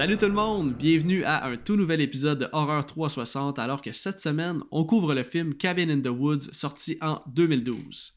[0.00, 3.92] Salut tout le monde, bienvenue à un tout nouvel épisode de Horror 360 alors que
[3.92, 8.14] cette semaine, on couvre le film Cabin in the Woods sorti en 2012.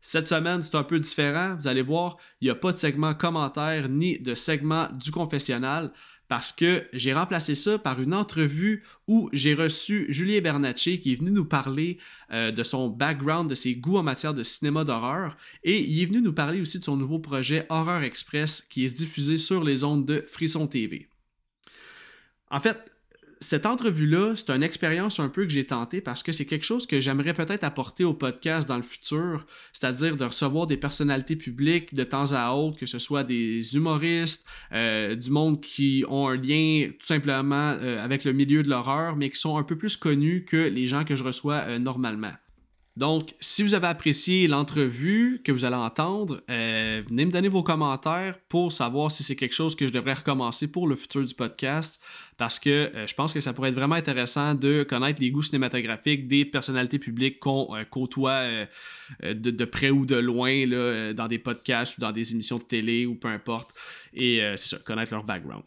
[0.00, 3.14] Cette semaine, c'est un peu différent, vous allez voir, il n'y a pas de segment
[3.14, 5.92] commentaire ni de segment du confessionnal
[6.28, 11.16] parce que j'ai remplacé ça par une entrevue où j'ai reçu Julien Bernatchez qui est
[11.16, 11.98] venu nous parler
[12.32, 16.06] euh, de son background, de ses goûts en matière de cinéma d'horreur et il est
[16.06, 19.82] venu nous parler aussi de son nouveau projet Horror Express qui est diffusé sur les
[19.82, 21.08] ondes de Frisson TV.
[22.50, 22.94] En fait,
[23.44, 26.86] cette entrevue-là, c'est une expérience un peu que j'ai tentée parce que c'est quelque chose
[26.86, 31.94] que j'aimerais peut-être apporter au podcast dans le futur, c'est-à-dire de recevoir des personnalités publiques
[31.94, 36.36] de temps à autre, que ce soit des humoristes, euh, du monde qui ont un
[36.36, 39.96] lien tout simplement euh, avec le milieu de l'horreur, mais qui sont un peu plus
[39.96, 42.32] connus que les gens que je reçois euh, normalement.
[42.96, 48.38] Donc, si vous avez apprécié l'entrevue que vous allez entendre, venez me donner vos commentaires
[48.48, 52.00] pour savoir si c'est quelque chose que je devrais recommencer pour le futur du podcast,
[52.36, 55.42] parce que euh, je pense que ça pourrait être vraiment intéressant de connaître les goûts
[55.42, 58.44] cinématographiques des personnalités publiques qu'on euh, côtoie
[59.22, 63.06] de, près ou de loin là, dans des podcasts ou dans des émissions de télé
[63.06, 63.70] ou peu importe,
[64.12, 65.62] et c'est ça, connaître leur background.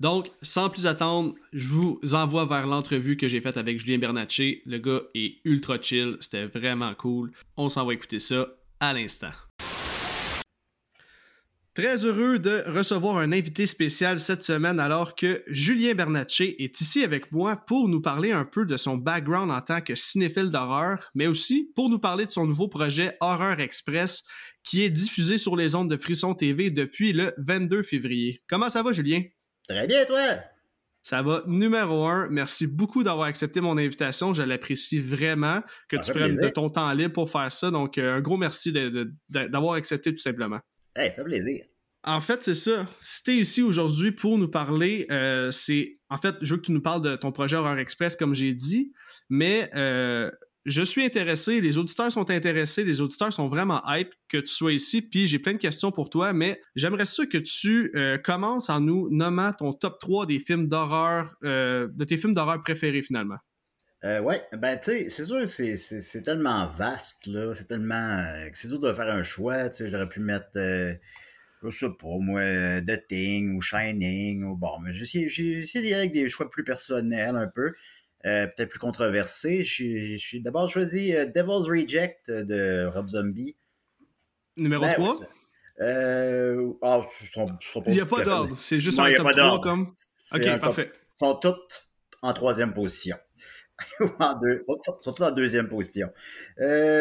[0.00, 4.62] Donc, sans plus attendre, je vous envoie vers l'entrevue que j'ai faite avec Julien Bernatchez.
[4.66, 7.32] Le gars est ultra chill, c'était vraiment cool.
[7.56, 8.48] On s'en va écouter ça
[8.80, 9.32] à l'instant.
[11.74, 17.02] Très heureux de recevoir un invité spécial cette semaine alors que Julien Bernatchez est ici
[17.02, 21.10] avec moi pour nous parler un peu de son background en tant que cinéphile d'horreur,
[21.16, 24.22] mais aussi pour nous parler de son nouveau projet Horreur Express
[24.62, 28.40] qui est diffusé sur les ondes de Frisson TV depuis le 22 février.
[28.48, 29.22] Comment ça va Julien?
[29.68, 30.22] Très bien, toi?
[31.02, 32.28] Ça va numéro un.
[32.30, 34.32] Merci beaucoup d'avoir accepté mon invitation.
[34.32, 37.72] Je l'apprécie vraiment que tu prennes de ton temps libre pour faire ça.
[37.72, 38.72] Donc, euh, un gros merci
[39.28, 40.60] d'avoir accepté tout simplement.
[42.06, 42.86] En fait, c'est ça.
[43.02, 45.98] Si tu es ici aujourd'hui pour nous parler, euh, c'est.
[46.10, 48.52] En fait, je veux que tu nous parles de ton projet Horror Express, comme j'ai
[48.52, 48.92] dit,
[49.30, 50.30] mais euh,
[50.66, 54.74] je suis intéressé, les auditeurs sont intéressés, les auditeurs sont vraiment hype que tu sois
[54.74, 58.68] ici, puis j'ai plein de questions pour toi, mais j'aimerais ça que tu euh, commences
[58.68, 63.38] en nous nommant ton top 3 des films d'horreur, de tes films d'horreur préférés finalement.
[64.04, 68.22] Euh, ouais, ben tu sais, c'est sûr, c'est, c'est, tellement vaste, là, c'est tellement...
[68.52, 70.98] c'est dur de faire un choix, tu sais, j'aurais pu mettre, je
[71.70, 72.42] sais pas, moi,
[72.82, 76.64] The Thing ou Shining, ou bon, mais j'ai, essayé d'y aller avec des choix plus
[76.64, 77.72] personnels un peu.
[78.26, 79.64] Euh, peut-être plus controversé.
[79.64, 83.56] Je suis d'abord choisi euh, Devil's Reject de Rob Zombie.
[84.56, 85.18] Numéro 3?
[85.20, 85.26] Ben,
[85.84, 87.04] euh, oh,
[87.86, 89.92] il n'y a pas d'ordre, c'est juste un top 3 comme.
[90.32, 90.90] Ok, parfait.
[90.94, 91.86] Ils sont toutes
[92.22, 93.16] en troisième position.
[94.20, 94.62] en deux,
[95.00, 96.10] sont, toutes en deuxième position.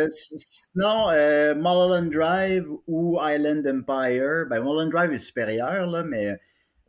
[0.09, 1.07] sinon,
[1.55, 4.45] Mulholland Drive ou Island Empire.
[4.49, 6.39] Ben, Mulholland Drive est supérieur, là, mais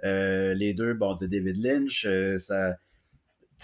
[0.03, 2.07] les deux, bon, de David Lynch,
[2.39, 2.77] ça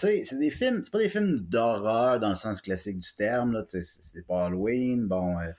[0.01, 3.13] tu sais, c'est des films, c'est pas des films d'horreur dans le sens classique du
[3.13, 5.37] terme, là, c'est pas Halloween, bon.
[5.39, 5.51] Euh,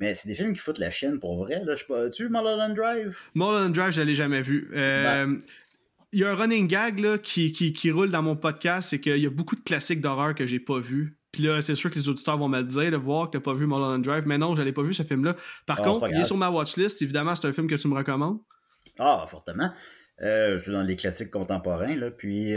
[0.00, 1.74] mais c'est des films qui foutent la chienne pour vrai, là.
[1.74, 2.10] Je sais pas.
[2.10, 3.16] Tu Mulholland Drive?
[3.34, 4.68] Mulholland Drive, je l'ai jamais vu.
[4.74, 5.36] Euh,
[6.12, 9.00] il y a un running gag là, qui, qui, qui roule dans mon podcast, c'est
[9.00, 11.18] qu'il y a beaucoup de classiques d'horreur que j'ai pas vus.
[11.32, 13.42] Puis là, c'est sûr que les auditeurs vont me le dire, de voir que t'as
[13.42, 14.24] pas vu Mulholland Drive.
[14.26, 15.36] Mais non, je pas vu ce film-là.
[15.66, 17.02] Par ah, contre, il est sur ma watchlist.
[17.02, 18.38] Évidemment, c'est un film que tu me recommandes.
[18.98, 19.70] Ah, fortement.
[20.22, 22.10] Euh, je suis dans les classiques contemporains, là.
[22.10, 22.54] Puis,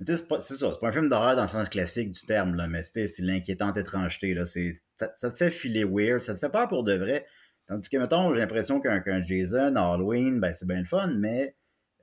[0.00, 2.82] c'est ça, c'est pas un film d'horreur dans le sens classique du terme, là, mais
[2.82, 4.34] c'est l'inquiétante étrangeté.
[4.34, 4.60] Là, ça,
[5.14, 7.26] ça, te fait filer weird, ça te fait peur pour de vrai.
[7.66, 11.56] Tandis que, mettons, j'ai l'impression qu'un Jason, Halloween, ben, c'est bien le fun, mais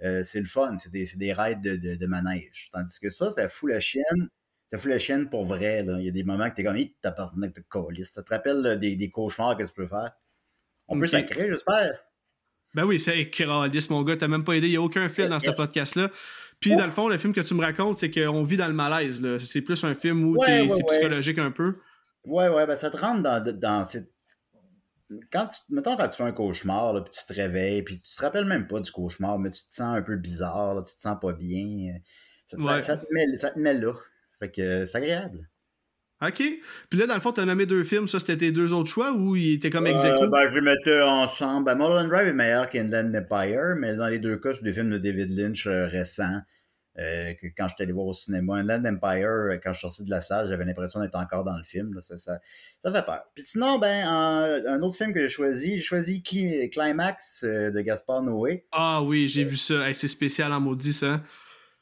[0.03, 2.69] euh, c'est le fun, c'est des, des raids de, de, manège.
[2.73, 4.29] Tandis que ça, ça fout la chienne.
[4.69, 5.83] Ça fout la chienne pour vrai.
[5.83, 5.97] Là.
[5.99, 8.05] Il y a des moments que t'es comme, t'as de colis.
[8.05, 10.11] Ça te rappelle des, des, cauchemars que tu peux faire?
[10.87, 12.03] On peut s'accrer, j'espère.
[12.73, 14.17] Ben oui, c'est Calice, mon gars.
[14.17, 14.67] T'as même pas aidé.
[14.67, 16.09] Il n'y a aucun fil dans ce podcast-là.
[16.59, 18.73] Puis, dans le fond, le film que tu me racontes, c'est qu'on vit dans le
[18.73, 19.21] malaise.
[19.39, 21.75] C'est plus un film où c'est psychologique un peu.
[22.25, 23.85] Ouais, ouais, ben ça te rentre dans, dans
[25.31, 28.15] Quand tu, mettons, quand tu fais un cauchemar, là, puis tu te réveilles, puis tu
[28.15, 30.99] te rappelles même pas du cauchemar, mais tu te sens un peu bizarre, tu te
[30.99, 31.95] sens pas bien.
[32.47, 32.57] Ça,
[32.97, 33.93] te, met, ça te met là.
[34.39, 35.49] Fait que c'est agréable.
[36.25, 36.41] OK.
[36.89, 38.07] Puis là, dans le fond, tu as nommé deux films.
[38.07, 40.61] Ça, c'était tes deux autres choix ou il était comme ex euh, ben, je les
[40.61, 41.65] mettais ensemble.
[41.65, 44.91] Ben, Mulholland Drive est meilleur qu'Inland Empire, mais dans les deux cas, c'est des films
[44.91, 46.39] de David Lynch euh, récents.
[46.99, 48.57] Euh, que quand j'étais allé voir au cinéma.
[48.57, 51.57] Inland Empire, euh, quand je suis sorti de la salle, j'avais l'impression d'être encore dans
[51.57, 51.99] le film.
[52.01, 52.39] Ça, ça,
[52.83, 53.23] ça, fait peur.
[53.33, 58.67] Puis sinon, ben, un autre film que j'ai choisi, j'ai choisi Climax de Gaspard Noé.
[58.71, 59.91] Ah oui, j'ai vu ça.
[59.93, 61.21] c'est spécial en maudit, ça.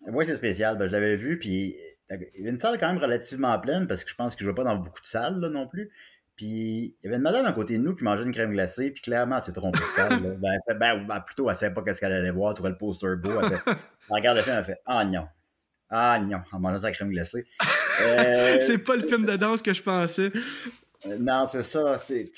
[0.07, 0.77] Oui, c'est spécial.
[0.77, 1.75] Ben, je l'avais vu, puis
[2.09, 4.45] il y a une salle quand même relativement pleine parce que je pense que je
[4.45, 5.91] ne vais pas dans beaucoup de salles là, non plus.
[6.35, 8.91] Puis il y avait une madame à côté de nous qui mangeait une crème glacée,
[8.91, 10.23] puis clairement, elle s'est trompée de salle.
[10.23, 10.29] là.
[10.37, 12.77] Ben, elle- ben, ben, plutôt, elle savait pas qu'est-ce qu'elle allait voir, elle trouvait le
[12.77, 13.29] poster beau.
[13.41, 15.27] Elle, fait, elle regarde le film, elle fait Ah non.
[15.89, 17.45] Ah non, en mangeant sa crème glacée.
[18.03, 20.31] Euh, c'est pas le film de danse que je pensais.
[21.05, 21.99] euh, Non, c'est ça.
[21.99, 22.31] C'est,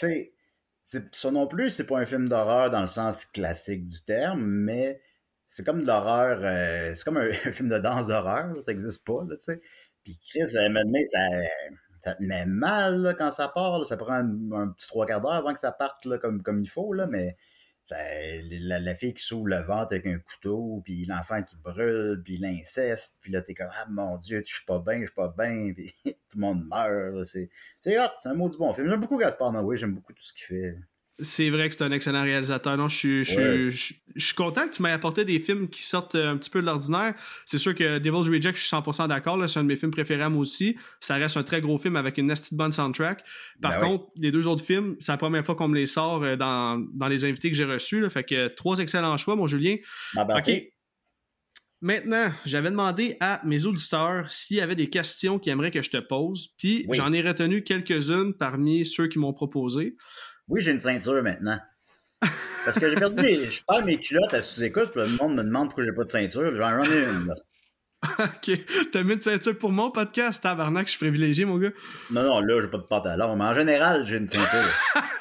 [1.14, 5.00] ça non plus, c'est pas un film d'horreur dans le sens classique du terme, mais
[5.48, 6.40] c'est comme de l'horreur.
[6.42, 8.52] euh, c'est comme un, un film de danse d'horreur.
[8.62, 9.62] Ça existe pas, là, tu sais.
[10.04, 11.20] Puis Chris, à un moment donné, ça,
[12.04, 13.86] ça te met mal quand ça part.
[13.86, 16.94] Ça prend un, petit trois quarts d'heure avant que ça parte comme, comme il faut,
[16.94, 17.38] là, mais.
[17.90, 22.38] la, la fille qui s'ouvre le ventre avec un couteau, puis l'enfant qui brûle, puis
[22.38, 25.34] l'inceste, puis là t'es comme ah mon dieu, je suis pas bien, je suis pas
[25.38, 27.26] bien, puis tout le monde meurt.
[27.26, 27.50] c'est
[27.88, 28.90] hot, c'est un mot du bon film.
[28.90, 30.78] J'aime beaucoup Gaspard Noé, j'aime beaucoup tout ce qu'il fait.
[31.20, 32.76] C'est vrai que c'est un excellent réalisateur.
[32.76, 33.70] Non, je suis, je, suis- Ouais.
[33.70, 36.50] je- je suis content que tu m'aies apporté des films qui sortent euh, un petit
[36.50, 37.14] peu de l'ordinaire.
[37.46, 39.38] C'est sûr que Devil's Reject, je suis 100% d'accord.
[39.48, 40.76] C'est un de mes films préférés moi aussi.
[41.02, 43.24] Ça reste un très gros film avec une nasty bonne soundtrack.
[43.62, 43.88] Par Ben oui.
[43.92, 46.80] contre, les deux autres films, c'est la première fois qu'on me les sort euh, dans,
[46.96, 48.00] dans les invités que j'ai reçus.
[48.02, 48.10] là.
[48.10, 49.76] Fait que trois excellents choix, mon Julien.
[50.16, 50.52] Ben, OK.
[51.82, 55.90] Maintenant, j'avais demandé à mes auditeurs s'il y avait des questions qu'ils aimeraient que je
[55.90, 56.48] te pose.
[56.58, 56.96] Puis Oui.
[56.98, 59.96] j'en ai retenu quelques-unes parmi ceux qui m'ont proposé.
[60.48, 61.60] Oui, j'ai une ceinture maintenant.
[62.66, 65.44] Parce que j'ai perdu mes, je perds mes culottes à sous-écoute, puis le monde me
[65.44, 66.56] demande pourquoi j'ai pas de ceinture.
[66.56, 67.28] J'en ai une.
[67.28, 67.36] là.
[68.20, 68.52] OK.
[68.92, 71.72] T'as mis une ceinture pour mon podcast, tabarnak, je suis privilégié, mon gars.
[72.12, 74.70] Non, non, là, j'ai pas de pantalon, mais en général, j'ai une ceinture.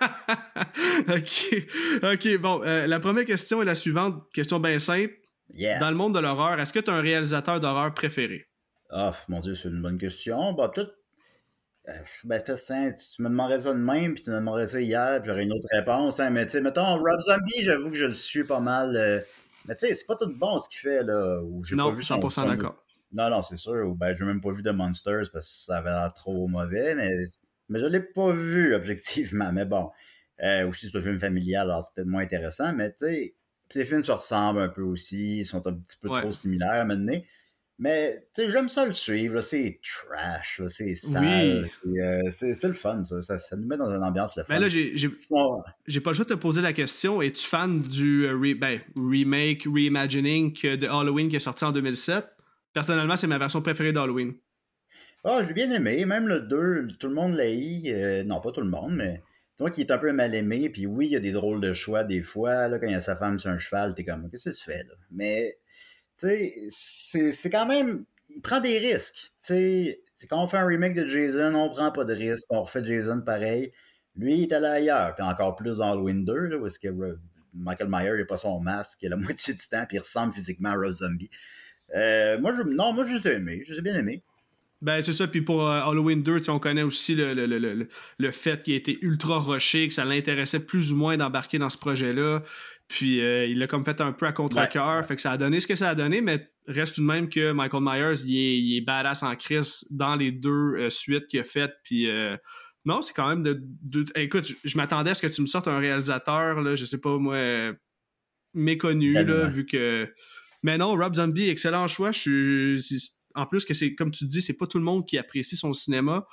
[1.09, 1.67] OK.
[2.03, 2.63] OK, bon.
[2.65, 4.23] euh, la première question est la suivante.
[4.33, 5.15] Question bien simple.
[5.55, 5.79] Yeah.
[5.81, 8.47] Dans le monde de l'horreur, est-ce que tu as un réalisateur d'horreur préféré?
[8.91, 10.53] Ah, mon Dieu, c'est une bonne question.
[10.53, 10.93] Bah, peut-être.
[11.89, 11.93] Euh,
[12.25, 14.81] Ben, parce que, hein, tu me demanderais ça de même, puis tu me demanderais ça
[14.81, 16.21] hier, puis j'aurais une autre réponse.
[16.21, 18.97] Hein, mais tu sais, mettons, Rob Zombie, j'avoue que je le suis pas mal.
[18.97, 19.21] euh,
[19.67, 21.41] mais tu sais, c'est pas tout bon ce qu'il fait, là.
[21.65, 22.83] J'ai Non, pas vu son- 100% son- d'accord.
[23.13, 23.87] Non, non, c'est sûr.
[23.89, 26.95] Ou ben, j'ai même pas vu de Monsters parce que ça avait l'air trop mauvais,
[26.95, 27.11] mais,
[27.69, 28.75] mais je l'ai pas vu,
[29.43, 29.53] objectivement.
[29.53, 29.91] Mais bon,
[30.43, 33.35] euh, aussi, c'est un film familial, alors c'est peut-être moins intéressant, mais tu sais,
[33.69, 36.21] ces films se ressemblent un peu aussi, ils sont un petit peu Ouais.
[36.21, 37.03] trop similaires à mener.
[37.15, 37.27] Mais tu
[37.81, 41.71] sais, j'aime ça le suivre, c'est trash, c'est sale.
[41.85, 42.01] Oui.
[42.01, 43.21] euh, c'est le fun, ça.
[43.23, 43.39] ça.
[43.39, 44.55] ça nous met dans une ambiance le fun.
[44.55, 44.89] Ben là, j'ai
[46.01, 47.23] pas le choix de te poser la question.
[47.23, 52.27] Es-tu fan du euh, re- ben, remake, reimagining de Halloween qui est sorti en 2007?
[52.73, 54.35] Personnellement, c'est ma version préférée d'Halloween.
[55.25, 56.05] Ah, j'ai bien aimé.
[56.05, 58.25] Même le 2, tout le monde l'a eu.
[58.25, 59.23] non, pas tout le monde, mais
[59.57, 60.71] tu vois qu'il est un peu mal aimé.
[60.71, 62.69] Puis oui, il y a des drôles de choix des fois.
[62.69, 64.63] Là, quand il y a sa femme sur un cheval, t'es comme, qu'est-ce que tu
[64.65, 64.95] fais là?
[65.11, 65.62] Mais, tu
[66.71, 68.05] c'est quand même.
[68.35, 69.31] Il prend des risques.
[69.41, 72.47] C'est quand on fait un remake de Jason, on prend pas de risques.
[72.51, 73.73] On refait Jason pareil.
[74.17, 75.15] Lui, il est allé ailleurs.
[75.15, 76.89] Puis encore plus dans Halloween 2, là, où est-ce que
[77.55, 80.75] Michael Myers n'a pas son masque la moitié du temps, puis il ressemble physiquement à
[80.75, 81.31] Rob Zombie.
[81.95, 83.63] Euh, moi, je, non, moi, je les ai aimés.
[83.67, 84.23] Je les ai bien aimés.
[84.83, 85.29] Ben, c'est ça.
[85.29, 87.89] Puis pour euh, Halloween 2, tu sais, on connaît aussi le, le, le, le,
[88.19, 91.71] le fait qu'il a été ultra rushé, que ça l'intéressait plus ou moins d'embarquer dans
[91.71, 92.43] ce projet-là.
[92.89, 94.99] Puis euh, il l'a comme fait un peu à contre-cœur.
[94.99, 95.05] Ouais.
[95.05, 97.29] Fait que ça a donné ce que ça a donné, mais reste tout de même
[97.29, 101.27] que Michael Myers, il est, il est badass en crise dans les deux euh, suites
[101.29, 101.75] qu'il a faites.
[101.85, 102.37] Puis euh,
[102.85, 103.61] non, c'est quand même de.
[103.83, 106.85] de- écoute, je, je m'attendais à ce que tu me sortes un réalisateur, là, je
[106.85, 107.73] sais pas moi,
[108.55, 110.13] méconnu, là, vu que.
[110.65, 112.13] Mais non, Rob Zombie, excellent choix.
[112.13, 112.19] Je
[112.79, 113.13] suis.
[113.35, 115.73] En plus que c'est, comme tu dis, c'est pas tout le monde qui apprécie son
[115.73, 116.27] cinéma.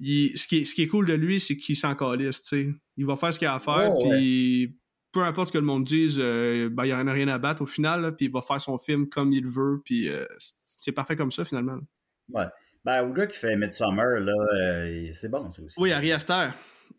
[0.00, 2.48] Il- ce, qui est, ce qui est cool de lui, c'est qu'il s'en calisse, tu
[2.48, 2.68] sais.
[2.96, 4.76] Il va faire ce qu'il a à faire, Oh, puis
[5.12, 7.38] peu importe ce que le monde dise, euh, ben, il n'y en a rien à
[7.38, 10.24] battre au final, puis il va faire son film comme il veut, puis euh,
[10.80, 11.78] c'est parfait comme ça, finalement.
[12.30, 12.46] Ouais.
[12.84, 15.78] Ben, au gars qui fait Midsummer, là, euh, c'est bon, ça aussi.
[15.78, 16.48] Oui, Ari Aster.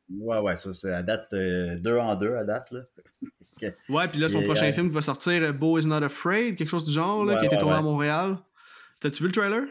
[0.09, 2.81] Ouais, ouais, ça, c'est à date, deux en deux à date, là.
[3.87, 6.67] Ouais, puis là, son Et, prochain film qui va sortir, Beau is Not Afraid, quelque
[6.69, 7.79] chose du genre, là, Ouais, qui a été ouais, tourné ouais.
[7.79, 8.37] à Montréal.
[9.03, 9.63] T'as-tu vu le trailer?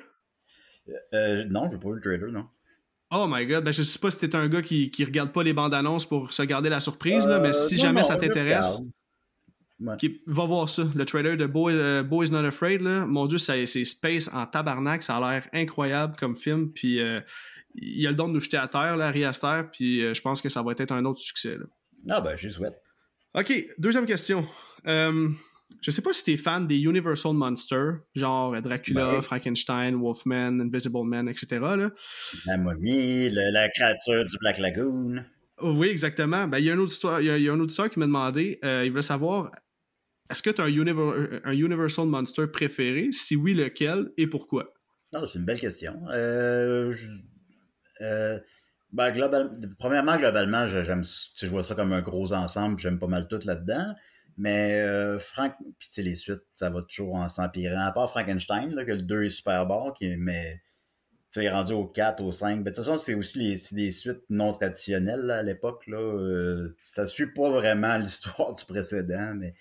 [1.15, 2.47] Euh, non, j'ai pas vu le trailer, non.
[3.11, 5.43] Oh my god, ben je sais pas si t'es un gars qui, qui regarde pas
[5.43, 8.07] les bandes annonces pour se garder la surprise, là, Euh, mais si non, jamais non,
[8.09, 8.81] ça t'intéresse.
[9.81, 9.97] Ouais.
[10.27, 10.85] va voir ça.
[10.95, 14.47] Le trailer de Boy, euh, Boy is Not Afraid, là, mon dieu, c'est space en
[14.47, 17.21] tabarnak, ça a l'air incroyable comme film, puis euh,
[17.75, 20.21] il a le don de nous jeter à terre, là, Ari Aster, puis euh, je
[20.21, 21.57] pense que ça va être un autre succès.
[21.57, 21.65] Là.
[22.11, 22.75] Ah, ben, j'y souhaite.
[23.35, 24.47] Ok, deuxième question.
[24.87, 25.31] Euh,
[25.81, 29.23] je sais pas si t'es fan des Universal Monsters, genre Dracula, Ouais.
[29.23, 31.47] Frankenstein, Wolfman, Invisible Man, etc.
[31.61, 31.91] Là.
[32.47, 35.25] La momie, le- la créature du Black Lagoon.
[35.63, 36.49] Oui, exactement.
[36.49, 37.99] Ben, il y a un auditeur, il y a, il y a un auditeur qui
[37.99, 39.51] m'a demandé, euh, il voulait savoir,
[40.31, 43.09] est-ce que tu as un, univer- un Universal Monster préféré?
[43.13, 44.73] Si oui, lequel et pourquoi?
[45.13, 45.95] Non, c'est une belle question.
[46.11, 47.07] Euh, je-
[48.01, 48.39] euh,
[48.93, 53.29] ben, global- premièrement, globalement, j'aime, je vois ça comme un gros ensemble, j'aime pas mal
[53.29, 53.95] tout là-dedans.
[54.37, 57.87] Mais euh, Frank, puis tu sais, les suites, ça va toujours en s'empirant.
[57.87, 60.61] À part Frankenstein, là, que le 2 est super bon, qui, mais
[61.33, 62.59] sais, rendu au 4, au 5.
[62.59, 65.87] Ben, de toute façon, c'est aussi les, des suites non traditionnelles à l'époque.
[65.87, 65.99] Là.
[65.99, 69.55] Euh, ça suit pas vraiment l'histoire du précédent, mais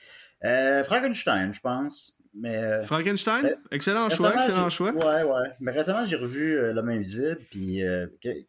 [0.43, 2.17] euh, Frankenstein, je pense.
[2.33, 4.93] Mais, Frankenstein, excellent choix, excellent choix.
[4.93, 5.49] Ouais, ouais.
[5.59, 7.83] Mais récemment, j'ai revu L'homme invisible, puis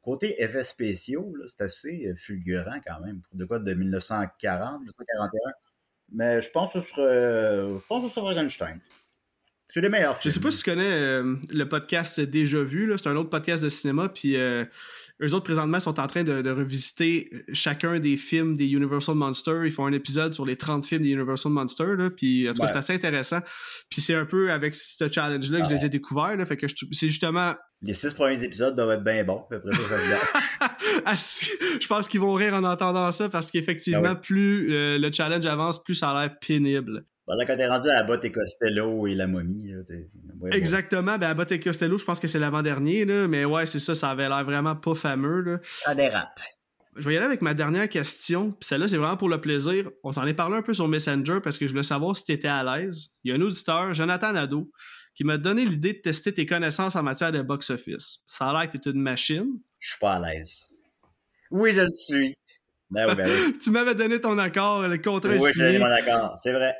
[0.03, 3.23] côté effets spéciaux, c'est assez fulgurant quand même.
[3.33, 3.59] De quoi?
[3.59, 5.53] De 1940, 1941.
[6.15, 8.81] Mais je pense que ce serait, je pense que ce serait Frankenstein.
[9.73, 10.31] C'est les meilleurs films.
[10.31, 13.63] Je sais pas si tu connais euh, le podcast Déjà Vu, c'est un autre podcast
[13.65, 14.67] de cinéma, puis euh,
[15.23, 19.65] eux autres présentement sont en train de, revisiter chacun des films des Universal Monsters.
[19.65, 22.61] Ils font un épisode sur les 30 films des Universal Monsters, là, puis en tout
[22.61, 23.41] cas, c'est assez intéressant.
[23.89, 26.67] Puis c'est un peu avec ce challenge-là que je les ai découverts, là, fait que
[26.91, 27.55] c'est justement...
[27.83, 30.69] Les six premiers épisodes doivent être bien bons, après ça,
[31.05, 35.13] ah, Je pense qu'ils vont rire en entendant ça, parce qu'effectivement, ah plus euh, le
[35.13, 37.05] challenge avance, plus ça a l'air pénible.
[37.27, 39.73] Voilà, quand t'es rendu à Abbott et Costello et la momie.
[40.51, 41.19] Exactement.
[41.19, 43.05] Ben, Abbott et Costello, je pense que c'est l'avant-dernier.
[43.29, 43.95] Mais ouais, c'est ça.
[43.95, 45.41] Ça avait l'air vraiment pas fameux.
[45.41, 45.59] Là.
[45.63, 46.41] Ça dérape.
[46.97, 48.55] Je vais y aller avec ma dernière question.
[48.61, 49.89] celle-là, c'est vraiment pour le plaisir.
[50.05, 52.33] On s'en est parlé un peu sur Messenger parce que je voulais savoir si tu
[52.33, 53.11] étais à l'aise.
[53.25, 54.71] Il y a un auditeur, Jonathan Nadeau,
[55.15, 58.21] qui m'a donné l'idée de tester tes connaissances en matière de box-office.
[58.27, 59.59] Ça a l'air que tu es une machine.
[59.79, 60.69] Je suis pas à l'aise.
[61.51, 62.35] Oui, je le suis.
[62.91, 63.29] Ben ben
[63.63, 66.75] tu m'avais donné ton accord, le contrat Oui, j'ai donné mon accord, c'est vrai.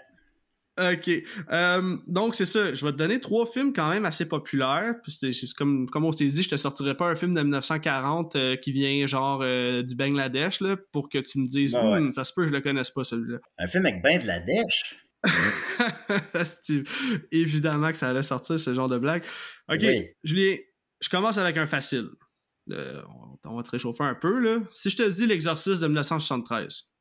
[0.81, 1.11] OK.
[1.53, 2.73] Euh, donc, c'est ça.
[2.73, 4.95] Je vais te donner trois films quand même assez populaires.
[5.07, 8.57] C'est, comme, comme on s'est dit, je te sortirai pas un film de 1940 euh,
[8.57, 12.33] qui vient genre euh, du Bangladesh là, pour que tu me dises hum, ça se
[12.33, 13.39] peut que je le connaisse pas celui-là.
[13.59, 14.97] Un film avec Bangladesh?
[17.31, 19.25] Évidemment que ça allait sortir ce genre de blague.
[19.73, 19.85] OK,
[20.25, 20.57] Julien,
[21.01, 22.09] je commence avec un facile.
[22.69, 24.41] on va te réchauffer un peu.
[24.41, 24.61] Là.
[24.71, 26.93] Si je te dis l'exorciste de 1973.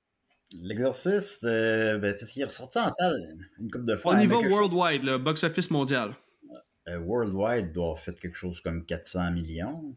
[0.62, 3.16] L'exercice, euh, ben, parce qu'il est ressorti en salle
[3.60, 4.14] une couple de fois.
[4.14, 6.14] Au niveau worldwide, le box-office mondial.
[6.90, 9.96] Euh, worldwide doit avoir fait quelque chose comme 400 millions.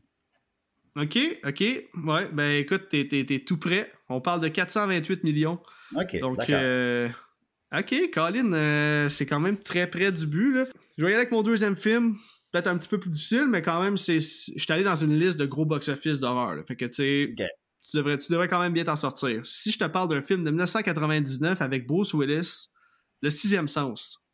[0.96, 1.60] OK, OK.
[1.60, 3.90] Ouais, ben écoute, t'es, tout prêt.
[4.08, 5.58] On parle de 428 millions.
[5.96, 6.20] OK.
[6.20, 7.08] Donc, euh,
[7.76, 10.54] OK, Colin, euh, c'est quand même très près du but.
[10.54, 10.66] Là.
[10.96, 12.16] Je vais y aller avec mon deuxième film.
[12.52, 15.18] Peut-être un petit peu plus difficile, mais quand même, c'est, je suis allé dans une
[15.18, 16.64] liste de gros box-office d'horreur.
[16.66, 17.32] Fait que, tu sais,
[17.90, 19.44] tu devrais, tu devrais quand même bien t'en sortir.
[19.44, 22.68] Si je te parle d'un film de 1999 avec Bruce Willis,
[23.22, 24.24] Le Sixième Sens.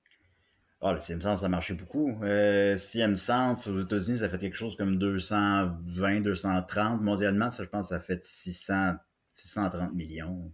[0.83, 2.19] Ah, le sixième sens, ça marchait beaucoup.
[2.23, 7.03] Euh, sixième sens, aux États-Unis, ça fait quelque chose comme 220, 230.
[7.03, 8.95] Mondialement, ça, je pense, ça fait 600,
[9.29, 10.51] 630 millions.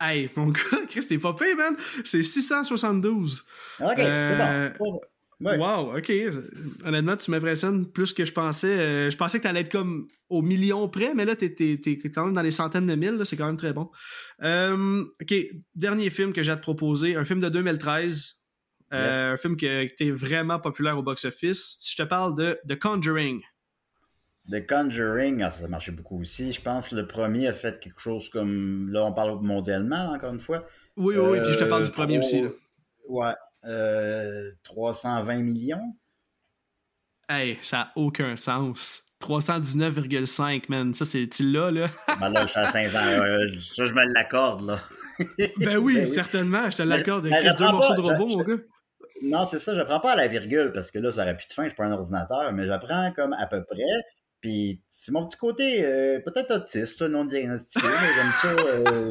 [0.00, 1.74] Hey, mon gars, Chris, t'es pas payé, man.
[2.04, 3.44] C'est 672.
[3.80, 4.92] Ok, c'est bon.
[4.92, 5.00] bon.
[5.40, 6.12] Wow, ok.
[6.84, 8.78] Honnêtement, tu m'impressionnes plus que je pensais.
[8.78, 12.10] Euh, je pensais que tu allais être comme au million près, mais là, tu es,
[12.10, 13.20] quand même dans les centaines de mille.
[13.24, 13.90] C'est quand même très bon.
[14.42, 15.34] Euh, ok,
[15.74, 18.34] dernier film que j'ai à te proposer, un film de 2013.
[18.94, 21.76] Euh, un film qui, était vraiment populaire au box-office.
[21.78, 23.40] Si je te parle de The Conjuring.
[24.50, 26.52] The Conjuring, ah, ça marchait beaucoup aussi.
[26.52, 28.90] Je pense que le premier a fait quelque chose comme.
[28.90, 30.64] Là, on parle mondialement, encore une fois.
[30.96, 32.42] Oui, oui, oui, puis je te parle du premier aussi.
[32.42, 32.48] Là.
[33.08, 33.34] Ouais.
[34.64, 35.96] 320 euh, millions.
[37.28, 39.04] Hey, ça n'a aucun sens.
[39.20, 40.94] 319,5, man.
[40.94, 41.88] Ça, c'est tu là, là.
[42.20, 42.98] ben là, je suis à 500.
[42.98, 44.78] ça, je me l'accorde, là.
[45.58, 46.70] ben oui, ben certainement.
[46.70, 47.26] Je te l'accorde.
[47.26, 48.62] Il reste deux morceaux de robot, mon gars.
[49.22, 49.74] Non, c'est ça.
[49.74, 51.68] Je prends pas à la virgule parce que là, ça aurait plus de fin.
[51.68, 53.82] Je pas un ordinateur, mais j'apprends comme à peu près.
[54.40, 58.48] Puis c'est mon petit côté euh, peut-être autiste, non diagnostiqué, mais j'aime ça.
[58.68, 59.10] Euh...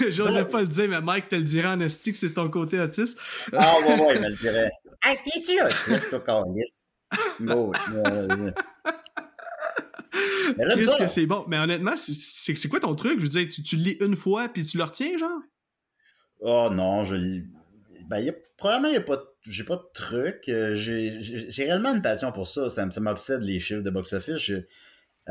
[0.10, 2.78] J'osais pas le dire, mais Mike te le dirait en esti que c'est ton côté
[2.80, 3.18] autiste.
[3.52, 4.70] ah ouais, ouais, il me le dirait.
[5.06, 6.64] Hey, t'es-tu autiste, toi, Carlis?
[7.38, 7.72] Non,
[10.56, 11.44] Qu'est-ce que c'est bon?
[11.46, 13.18] Mais honnêtement, c'est quoi ton truc?
[13.18, 15.42] Je veux dire, tu, tu le lis une fois puis tu le retiens, genre?
[16.40, 17.44] Oh non, je lis.
[18.08, 20.48] Ben, y a, probablement, y a pas j'ai pas de truc.
[20.48, 22.70] Euh, j'ai réellement une passion pour ça.
[22.70, 24.50] Ça, m'obsède les chiffres de box-office.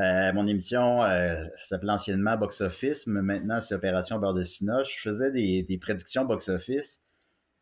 [0.00, 4.96] Euh, mon émission euh, s'appelait anciennement Box Office, mais maintenant c'est Opération Beurre de Sinoche.
[4.96, 7.02] Je faisais des, des prédictions Box Office.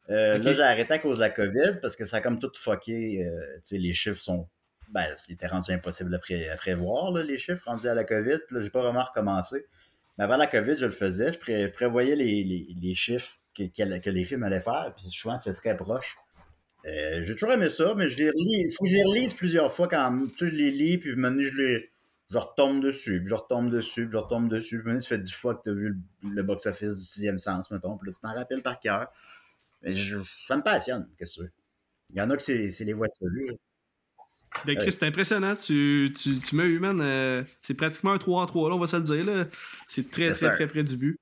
[0.09, 3.27] Là, j'ai arrêté à cause de la COVID parce que ça a comme tout fucké.
[3.71, 4.49] les chiffres sont.
[4.91, 8.39] Ben, c'était rendu impossible à, prévoir, les chiffres rendus à la COVID.
[8.47, 9.65] Puis là, j'ai pas vraiment recommencé.
[10.19, 11.33] Mais avant la COVID, je le faisais.
[11.33, 12.45] Je, prévoyais les,
[12.79, 14.93] les, chiffres que, que, les films allaient faire.
[14.97, 16.17] Puis souvent, c'est très proche.
[16.85, 18.65] Euh, j'ai toujours aimé ça, mais je les relis.
[18.67, 21.15] Il faut que je les relise plusieurs fois quand tu sais, je les lis, puis
[21.17, 21.89] maintenant je les.
[22.31, 24.83] Je retombe dessus, puis je retombe dessus, puis je retombe dessus.
[24.83, 27.99] Puis ça fait dix fois que tu as vu le, box-office du sixième sens, mettons.
[27.99, 29.13] Puis là, tu t'en rappelles par cœur.
[29.83, 30.17] Mais je,
[30.49, 31.53] ça me passionne, qu'est-ce que tu veux.
[32.11, 33.29] Il y en a que c'est les voitures.
[34.67, 35.57] Ben Chris, c'est impressionnant.
[35.57, 37.01] Tu, tu, tu m'as eu, man.
[37.01, 39.47] Euh, c'est pratiquement un 3 en 3, là, on va se le dire.
[39.89, 41.19] C'est très, très, très près du but.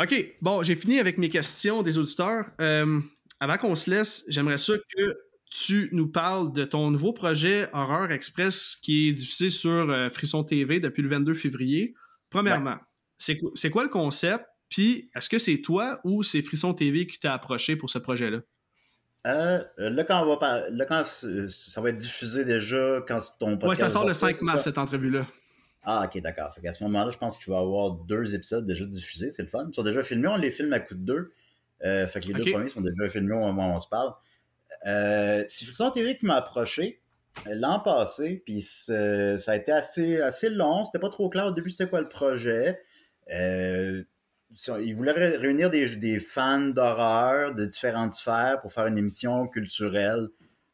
[0.00, 2.46] OK, bon, j'ai fini avec mes questions des auditeurs.
[2.60, 3.00] Euh,
[3.38, 5.14] avant qu'on se laisse, j'aimerais ça que
[5.50, 10.42] tu nous parles de ton nouveau projet Horreur Express qui est diffusé sur euh, Frisson
[10.42, 11.94] TV depuis le 22 février.
[12.30, 12.76] Premièrement,
[13.18, 14.46] c'est quoi le concept?
[14.70, 18.38] Puis, est-ce que c'est toi ou c'est Frisson TV qui t'a approché pour ce projet-là?
[19.26, 23.68] Euh, là, quand, on va quand ça va être diffusé déjà, quand ton podcast.
[23.68, 25.26] Ouais, ça sort le 5 mars, cette entrevue-là.
[25.82, 26.54] Ah, ok, d'accord.
[26.64, 29.30] À ce moment-là, je pense qu'il va y avoir deux épisodes déjà diffusés.
[29.30, 29.66] C'est le fun.
[29.70, 30.28] Ils sont déjà filmés.
[30.28, 31.32] On les filme à coup de deux.
[31.82, 34.12] Euh, fait que les deux premiers sont déjà filmés au moment où on se parle.
[34.86, 37.00] Euh, c'est Frisson TV qui m'a approché
[37.46, 38.92] euh, l'an passé, puis ça
[39.52, 40.84] a été assez, assez long.
[40.84, 42.80] C'était pas trop clair au début c'était quoi le projet.
[43.32, 44.02] Euh,
[44.80, 50.28] ils voulaient réunir des, fans d'horreur de différentes sphères pour faire une émission culturelle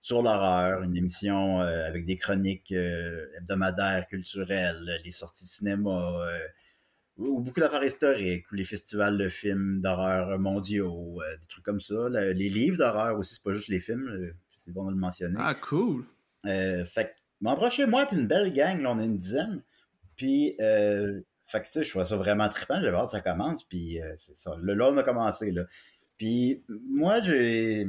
[0.06, 6.28] sur l'horreur, une émission avec des chroniques hebdomadaires culturelles, les sorties de cinéma,
[7.18, 11.80] ou beaucoup d'affaires historiques, ou les festivals de films d'horreur mondiaux, euh, des trucs comme
[11.80, 12.08] ça.
[12.10, 15.36] les livres d'horreur aussi, c'est pas juste les films, euh, c'est bon de le mentionner.
[15.38, 16.04] Ah, cool!
[16.44, 17.14] Euh, fait
[17.70, 19.62] chez moi, puis une belle gang, là, on est une dizaine.
[20.16, 23.20] Puis, euh, fait que, tu sais, je trouvais ça vraiment trippant, j'avais hâte que ça
[23.20, 24.56] commence, puis c'est ça.
[24.60, 25.64] Le là, on a commencé, là.
[26.18, 27.86] Puis, moi, j'ai.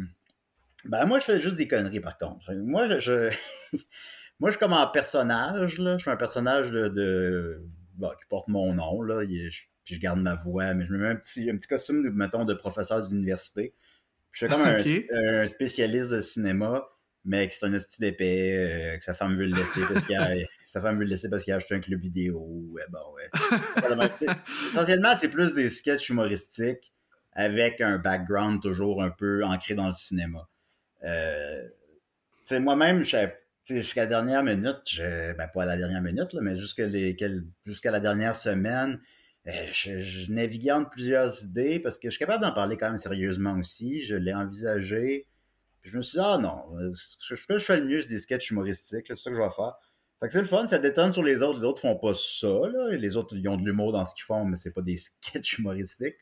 [0.85, 2.53] Ben, moi, je fais juste des conneries, par contre.
[2.53, 3.29] Moi, je.
[4.39, 5.97] moi, je suis comme un personnage, là.
[5.97, 7.61] Je suis un personnage de
[8.19, 9.23] qui porte mon nom, là.
[9.23, 12.09] je, puis je garde ma voix, mais je me mets un petit, un petit costume,
[12.11, 13.73] mettons, de professeur d'université.
[14.31, 16.85] Je suis comme un, spécialiste de cinéma,
[17.25, 20.15] mais qui est un esti d'épée, euh, que sa femme veut le laisser parce qu'il
[20.15, 20.29] a,
[20.67, 22.39] sa femme veut le laisser parce qu'il a acheté un club vidéo.
[22.71, 24.27] Ouais, bon, ouais.
[24.69, 26.93] Essentiellement, c'est plus des sketchs humoristiques
[27.31, 30.47] avec un background toujours un peu ancré dans le cinéma.
[31.03, 31.63] Euh,
[32.51, 33.27] moi-même, je
[33.65, 37.99] jusqu'à la dernière minute, je, ben pas à la dernière minute, là, mais jusqu'à la
[37.99, 38.99] dernière semaine,
[39.47, 42.97] euh, je, naviguais entre plusieurs idées parce que je suis capable d'en parler quand même
[42.97, 44.03] sérieusement aussi.
[44.03, 45.27] Je l'ai envisagé.
[45.83, 48.51] Je me suis dit, ah non, ce que je fais le mieux, c'est des sketchs
[48.51, 49.75] humoristiques, c'est ça que je vais faire.
[50.19, 51.59] Fait que c'est le fun, ça détonne sur les autres.
[51.59, 52.89] Les autres font pas ça, là.
[52.95, 55.59] Les autres, ils ont de l'humour dans ce qu'ils font, mais c'est pas des sketchs
[55.59, 56.17] humoristiques.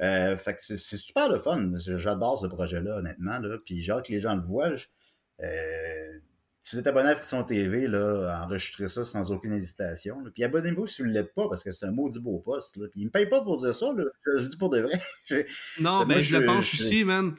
[0.00, 1.72] Euh, fait que c'est super le fun.
[1.76, 3.58] J'adore ce projet-là, honnêtement, là.
[3.64, 4.72] Puis j'ai hâte que les gens le voient.
[5.42, 6.18] Euh,
[6.60, 10.16] si vous êtes abonné à Frisson TV, là, enregistrez ça sans aucune hésitation.
[10.32, 12.76] Puis abonnez-vous si vous ne l'êtes pas, parce que c'est un maudit beau poste.
[12.76, 12.86] Là.
[12.90, 14.04] Puis il me paye pas pour dire ça, là.
[14.38, 15.00] Je, dis pour de vrai.
[15.80, 17.34] non, ben je, le pense aussi, man.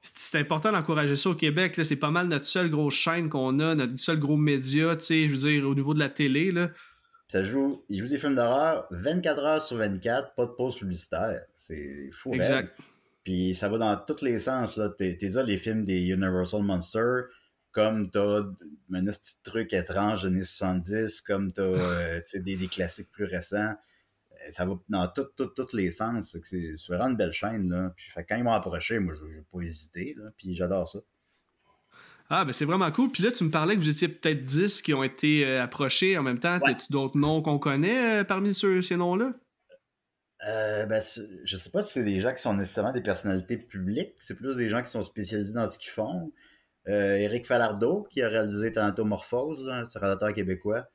[0.00, 1.78] C'est important d'encourager ça au Québec.
[1.82, 5.28] C'est pas mal notre seule grosse chaîne qu'on a, notre seul gros média, tu sais,
[5.28, 6.50] je veux dire, au niveau de la télé.
[6.50, 6.70] Là.
[7.28, 11.42] Ça joue, il joue des films d'horreur 24 heures sur 24, pas de pause publicitaire.
[11.54, 12.32] C'est fou.
[12.32, 12.74] Exact.
[13.22, 14.76] Puis ça va dans tous les sens.
[14.78, 14.88] Là.
[14.96, 17.24] T'es, t'es les films des Universal Monsters
[17.70, 18.40] comme t'as
[18.92, 23.74] un petit truc étrange des années 70, comme t'as euh, des, des, classiques plus récents.
[24.32, 26.36] Euh, ça va dans tous les sens.
[26.42, 27.70] C'est vraiment une belle chaîne.
[27.70, 27.92] Là.
[27.94, 30.14] Puis, fait, quand ils m'ont approché, moi, je n'ai pas hésité.
[30.16, 30.98] Là, puis j'adore ça.
[32.30, 33.10] Ah, ben c'est vraiment cool.
[33.10, 36.18] Puis là, tu me parlais que vous étiez peut-être 10 qui ont été euh, approchés
[36.18, 36.58] en même temps.
[36.58, 36.70] Ouais.
[36.70, 39.32] As-tu d'autres noms qu'on connaît parmi ces noms-là?
[40.46, 41.02] Euh, ben,
[41.44, 44.14] je sais pas si c'est des gens qui sont nécessairement des personnalités publiques.
[44.20, 46.32] C'est plus des gens qui sont spécialisés dans ce qu'ils font.
[46.86, 50.88] Eric euh, Falardeau, qui a réalisé Thantomorphose, un réalisateur québécois.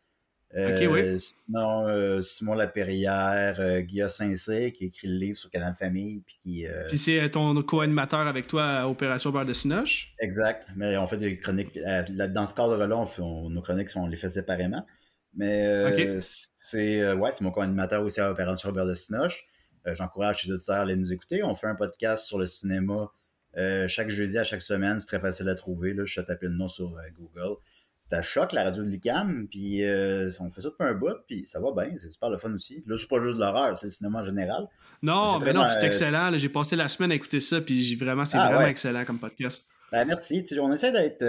[0.56, 6.22] Euh, sinon, euh, Simon Laperrière, Guillaume Saint-Cyr, qui écrit le livre sur Canal Famille.
[6.26, 10.13] Puis, puis c'est ton co-animateur avec toi à Opération Beurre de Sinoche?
[10.20, 10.68] Exact.
[10.76, 11.78] Mais on fait des chroniques.
[11.78, 14.86] dans ce cadre-là, nos chroniques, on les fait séparément.
[15.36, 19.46] Mais c'est ouais, c'est mon co-animateur aussi à Opération Beurre de Sinoche.
[19.86, 21.44] J'encourage les auditeurs à aller nous écouter.
[21.44, 23.12] On fait un podcast sur le cinéma
[23.58, 25.94] euh, chaque jeudi à chaque semaine, c'est très facile à trouver.
[25.94, 26.06] Là.
[26.06, 27.58] Je tapé le nom sur euh, Google.
[28.10, 29.48] C'est à choc, la radio de l'ICAM.
[29.50, 31.96] Puis euh, on fait ça depuis un bout, puis ça va bien.
[32.00, 32.84] C'est super le fun aussi.
[32.86, 34.68] Là, c'est pas juste de l'horreur, c'est le cinéma en général.
[35.02, 36.32] Non, mais non, c'est excellent.
[36.38, 39.68] J'ai passé la semaine à écouter ça, puis vraiment, c'est ah, vraiment excellent comme podcast.
[39.92, 40.44] Ben, merci.
[40.60, 41.24] on essaie d'être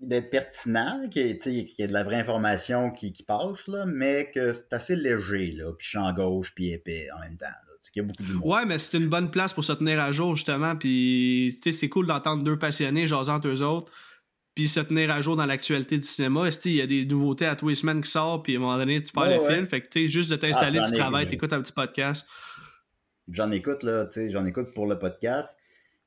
[0.00, 4.72] d'être pertinent, qu'il y, ait de la vraie information qui, passe, là, mais que c'est
[4.72, 7.46] assez léger, là, puis champ gauche, puis épais en même temps.
[8.42, 10.74] Ouais, mais c'est une bonne place pour se tenir à jour, justement.
[10.74, 13.92] Puis, c'est cool d'entendre deux passionnés jasant entre eux autres,
[14.56, 16.48] puis se tenir à jour dans l'actualité du cinéma.
[16.64, 18.78] Il y a des nouveautés à tous les semaines qui sortent, puis à un moment
[18.78, 19.66] donné, tu perds le fil.
[19.66, 22.26] Fait que, tu juste de t'installer, ah, tu travailles, écoutes un petit podcast.
[23.28, 25.58] J'en écoute, là, tu sais, j'en écoute pour le podcast.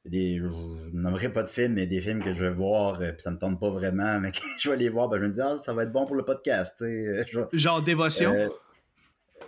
[0.03, 0.45] Des, je
[0.93, 3.37] n'aimerais pas de films, mais des films que je vais voir, euh, puis ça me
[3.37, 5.73] tente pas vraiment, mais que je vais les voir, ben, je me dis, ah, ça
[5.73, 6.79] va être bon pour le podcast.
[6.79, 8.33] sais Genre Dévotion?
[8.33, 8.47] Euh,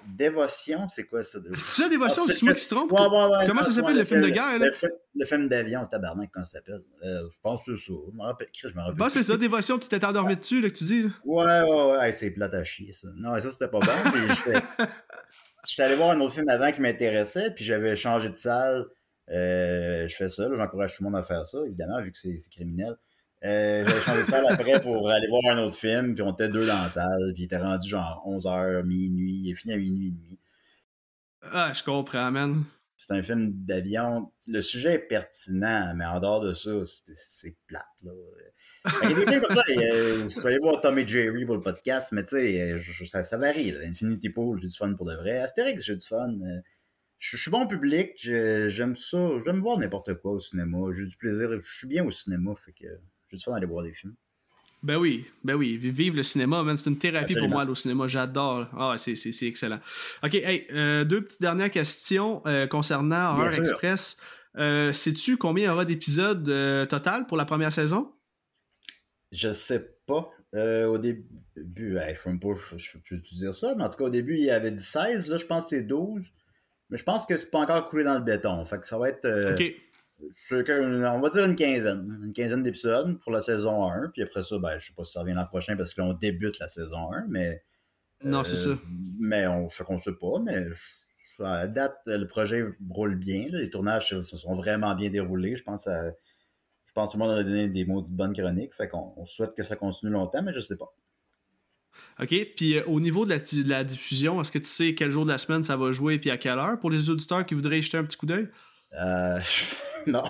[0.08, 1.40] Dévotion, c'est quoi ça?
[1.52, 2.90] C'est ça, Dévotion, ah, c'est moi qui se trompe?
[2.90, 4.60] Comment ça s'appelle, le, film de guerre?
[4.60, 4.70] Là?
[5.16, 6.82] Le, film d'avion, tabarnak, comment ça s'appelle?
[7.04, 7.94] Euh, je pense que c'est ça.
[8.12, 8.48] Je me rappelle.
[8.54, 11.04] Je me rappelle bah, c'est ça, Dévotion, tu t'es endormi dessus, là, que tu dis.
[11.04, 11.10] Là.
[11.26, 13.08] Ouais, ouais, ouais, c'est plate à chier, ça.
[13.16, 13.92] Non, ça, c'était pas bon.
[15.68, 18.86] J'étais allé voir un autre film avant qui m'intéressait, puis j'avais changé de salle.
[19.30, 22.38] Euh, je fais ça, j'encourage tout le monde à faire ça, évidemment, vu que c'est
[22.50, 22.96] criminel.
[23.44, 26.50] Euh, J'avais changé de salle après pour aller voir un autre film, puis on était
[26.50, 29.78] deux dans la salle, puis il était rendu genre 11h, minuit, il est fini à
[29.78, 30.40] minuit et demi.
[31.42, 32.64] Ah, je comprends, man.
[32.98, 34.32] C'est un film d'avion.
[34.48, 36.70] Le sujet est pertinent, mais en dehors de ça,
[37.16, 37.84] c'est plate.
[38.04, 38.12] Là.
[39.02, 39.64] Il y a des films comme ça.
[39.68, 42.78] je peux aller voir Tom et Jerry pour le podcast, mais tu sais,
[43.08, 43.72] ça, ça, varie.
[43.72, 43.80] Là.
[43.88, 45.40] Infinity Pool, j'ai du fun pour de vrai.
[45.40, 46.30] Astérix, j'ai du fun.
[46.30, 46.60] Euh,
[47.18, 49.32] je, suis bon public, j'aime ça.
[49.44, 50.78] J'aime voir n'importe quoi au cinéma.
[50.94, 51.50] J'ai du plaisir.
[51.52, 52.86] Je suis bien au cinéma, fait que
[53.32, 54.16] j'ai du fun d'aller voir des films.
[54.84, 58.08] Ben oui, ben oui, vive le cinéma, C'est une thérapie pour moi, aller au cinéma.
[58.08, 58.68] J'adore.
[58.76, 59.14] Ah, c'est,
[59.44, 59.80] excellent.
[60.24, 64.18] OK, hey, euh, deux petites dernières questions euh, concernant Horror Express.
[64.58, 66.46] Euh, sais-tu combien il y aura d'épisodes
[66.90, 68.12] total pour la première saison?
[69.32, 70.32] Je sais pas.
[70.54, 74.36] au début, je ne peux plus te dire ça, mais en tout cas, au début,
[74.36, 75.30] il y avait 16.
[75.30, 76.32] Là, je pense que c'est 12.
[76.90, 78.66] Mais je pense que c'est pas encore coulé dans le béton.
[78.66, 79.54] Fait que ça va être.
[79.54, 79.76] OK
[80.52, 82.22] on va dire une quinzaine.
[82.24, 84.10] Une quinzaine d'épisodes pour la saison 1.
[84.14, 86.60] Puis après ça, ben, je sais pas si ça revient l'an prochain parce qu'on débute
[86.60, 87.64] la saison 1, mais.
[88.24, 88.82] Non, c'est euh, ça.
[89.20, 90.68] Mais on fait qu'on sait pas, mais
[91.44, 93.48] à date, le projet roule bien.
[93.52, 95.58] Les tournages se sont vraiment bien déroulés.
[95.58, 96.12] Je pense à,
[96.86, 98.74] Je pense que tout le monde a donné des mots de bonnes chroniques.
[98.76, 100.94] Fait qu'on souhaite que ça continue longtemps, mais je sais pas.
[102.22, 102.34] OK.
[102.56, 103.36] Puis euh, au niveau de
[103.68, 106.32] la, diffusion, est-ce que tu sais quel jour de la semaine ça va jouer et
[106.32, 108.48] à quelle heure pour les auditeurs qui voudraient y jeter un petit coup d'œil?
[108.94, 109.40] Euh,
[110.08, 110.24] non.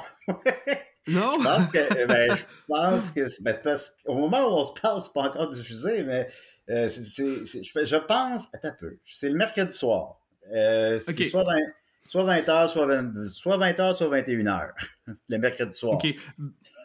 [1.08, 1.34] non?
[1.38, 5.02] je pense que, ben, je pense que ben, parce qu'au moment où on se parle,
[5.04, 6.28] c'est pas encore diffusé, mais
[6.69, 10.19] euh, je, pense, un peu, c'est le mercredi soir.
[10.54, 11.58] Euh, c'est soit, 20,
[12.06, 14.69] soit 20h, soit, 20, soit 20h, soit 21h,
[15.30, 15.95] le mercredi soir.
[15.95, 16.15] OK.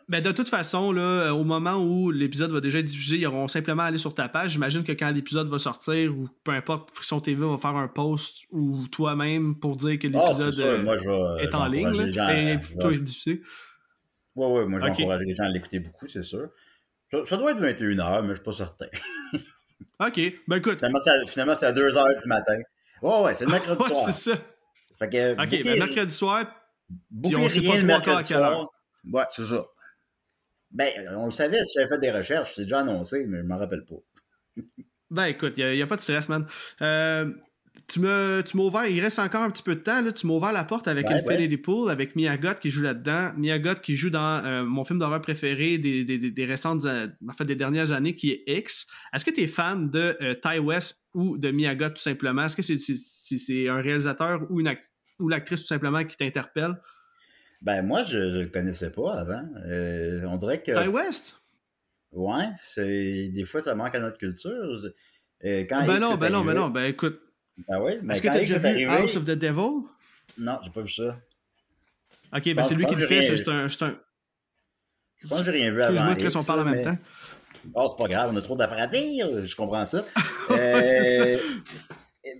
[0.08, 3.48] Ben, de toute façon, là, au moment où l'épisode va déjà être diffusé, ils auront
[3.48, 4.52] simplement aller sur ta page.
[4.52, 8.44] J'imagine que quand l'épisode va sortir, ou peu importe, Friction TV va faire un post
[8.52, 13.42] ou toi-même pour dire que ah, l'épisode euh, est, en ligne et plutôt diffusé.
[14.36, 16.50] Oui, oui, moi j'encourage les gens à l'écouter beaucoup, c'est sûr.
[17.24, 18.86] Ça, doit être 21h, mais je suis pas certain.
[20.00, 20.78] OK, ben écoute.
[21.26, 22.58] Finalement, c'est à 2h du matin.
[23.02, 24.04] Ouais, ouais, c'est le mercredi soir.
[24.04, 24.38] c'est ça.
[24.98, 26.44] Fait que, OK, ben mercredi soir,
[27.22, 28.70] puis on sait pas à quelle heure.
[29.12, 29.66] Ouais, c'est ça.
[30.76, 33.56] Ben, on le savait, si j'avais fait des recherches, c'est déjà annoncé, mais je m'en
[33.56, 34.62] rappelle pas.
[35.10, 36.46] ben, écoute, il n'y a, pas de stress, man.
[36.82, 37.32] Euh,
[37.88, 40.52] tu m'as ouvert, il reste encore un petit peu de temps, là, tu m'as ouvert
[40.52, 43.32] la porte avec une Infinity Pool, avec Miyagot qui joue là-dedans.
[43.38, 47.44] Miyagot qui joue dans euh, mon film d'horreur préféré des, des, des, récentes, en fait,
[47.46, 48.86] des dernières années, qui est X.
[49.14, 52.44] Est-ce que tu es fan de euh, Ty West ou de Miyagot tout simplement?
[52.44, 54.76] Est-ce que c'est un réalisateur ou, une
[55.20, 56.74] ou l'actrice tout simplement qui t'interpelle?
[57.62, 59.44] Ben, moi, je ne le connaissais pas avant.
[59.66, 60.72] Euh, on dirait que.
[60.72, 61.40] Ty West?
[62.12, 64.52] Ouais, c'est des fois, ça manque à notre culture.
[65.44, 67.20] Euh, quand ben non, ben non, ben non, ben écoute.
[67.68, 69.86] Ben oui, mais Est-ce que tu as déjà vu House of the Devil?
[70.38, 71.18] Non, j'ai pas vu ça.
[72.34, 73.68] Ok, ben c'est lui qui le fait, c'est un, un.
[73.68, 75.94] Je pense que j'ai rien vu avant.
[75.94, 76.96] Excuse-moi, Chris, on parle en même temps.
[77.74, 80.04] Oh, c'est pas grave, on a trop d'affaires à dire, je comprends ça.
[80.50, 81.38] euh,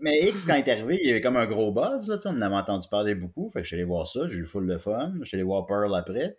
[0.00, 2.08] mais X, quand il est arrivé, il y avait comme un gros buzz.
[2.08, 3.48] Là, on en avait entendu parler beaucoup.
[3.50, 4.28] Fait que je suis allé voir ça.
[4.28, 5.12] J'ai eu full de fun.
[5.20, 6.38] Je suis allé voir Pearl après.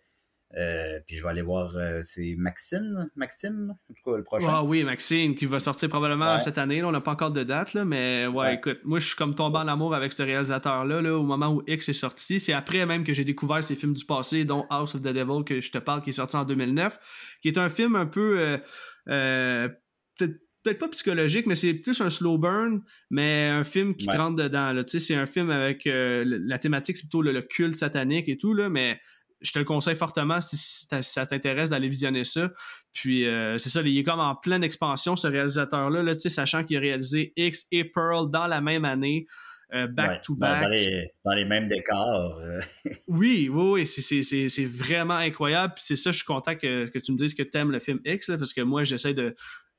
[0.55, 4.47] Euh, puis je vais aller voir, euh, c'est Maxime, Maxime, en tout cas le prochain.
[4.49, 6.79] Ah oui, Maxime, qui va sortir probablement cette année.
[6.79, 9.35] Là, on n'a pas encore de date, là, mais ouais, écoute, moi je suis comme
[9.35, 12.39] tombé en amour avec ce réalisateur-là là, au moment où X est sorti.
[12.39, 15.43] C'est après même que j'ai découvert ses films du passé, dont House of the Devil,
[15.43, 18.57] que je te parle, qui est sorti en 2009, qui est un film un peu...
[19.09, 19.69] Euh,
[20.17, 24.17] peut-être peut-être pas psychologique, mais c'est plus un slow burn, mais un film qui te
[24.17, 24.73] rentre dedans.
[24.85, 28.69] C'est un film avec euh, la thématique, c'est plutôt le, culte satanique et tout, là,
[28.69, 28.99] mais
[29.41, 32.51] je te le conseille fortement si, ça t'intéresse d'aller visionner ça.
[32.91, 36.77] Puis euh, c'est ça, il est comme en pleine expansion, ce réalisateur-là, là, sachant qu'il
[36.77, 39.25] a réalisé X et Pearl dans la même année.
[39.73, 40.63] Euh, back to back.
[41.25, 42.41] Dans les, mêmes décors.
[43.07, 45.73] oui, oui, oui, c'est vraiment incroyable.
[45.75, 47.99] Puis c'est ça, je suis content que, tu me dises que tu aimes le film
[48.05, 49.35] X, parce que moi, j'essaie de,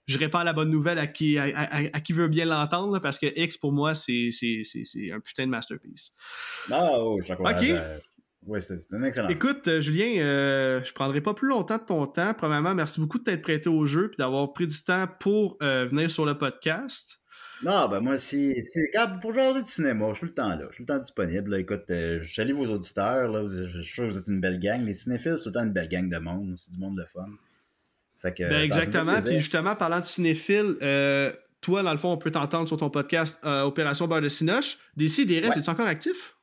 [0.09, 3.57] je répands la bonne nouvelle à qui, à, qui veut bien l'entendre, parce que X,
[3.59, 4.31] pour moi, c'est
[5.12, 6.12] un putain de masterpiece.
[6.71, 8.03] Ah, oh, je OK.
[8.47, 9.29] Oui, c'est un excellent.
[9.29, 12.33] Écoute, euh, Julien, euh, je prendrai pas plus longtemps de ton temps.
[12.33, 15.85] Premièrement, merci beaucoup de t'être prêté au jeu et d'avoir pris du temps pour euh,
[15.85, 17.21] venir sur le podcast.
[17.62, 18.55] Non, ben moi, si,
[19.21, 21.57] pour jaser de cinéma, je suis le temps là, je suis le temps disponible.
[21.57, 24.81] Écoute, je salue vos auditeurs, là, je suis sûr que vous êtes une belle gang.
[24.83, 27.05] Les cinéphiles, c'est tout le temps une belle gang de monde, c'est du monde de
[27.05, 27.27] fun.
[28.22, 29.20] Ben, exactement.
[29.22, 32.90] Puis justement, parlant de cinéphile, euh, toi, dans le fond, on peut t'entendre sur ton
[32.90, 34.78] podcast euh, Opération Beurre de Cinoche.
[34.96, 36.37] DC, des restes, es-tu encore actif?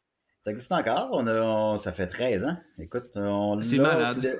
[0.44, 1.10] Ça existe encore.
[1.12, 2.58] On ça fait 13 ans.
[2.80, 4.40] Écoute, on, c'est malade.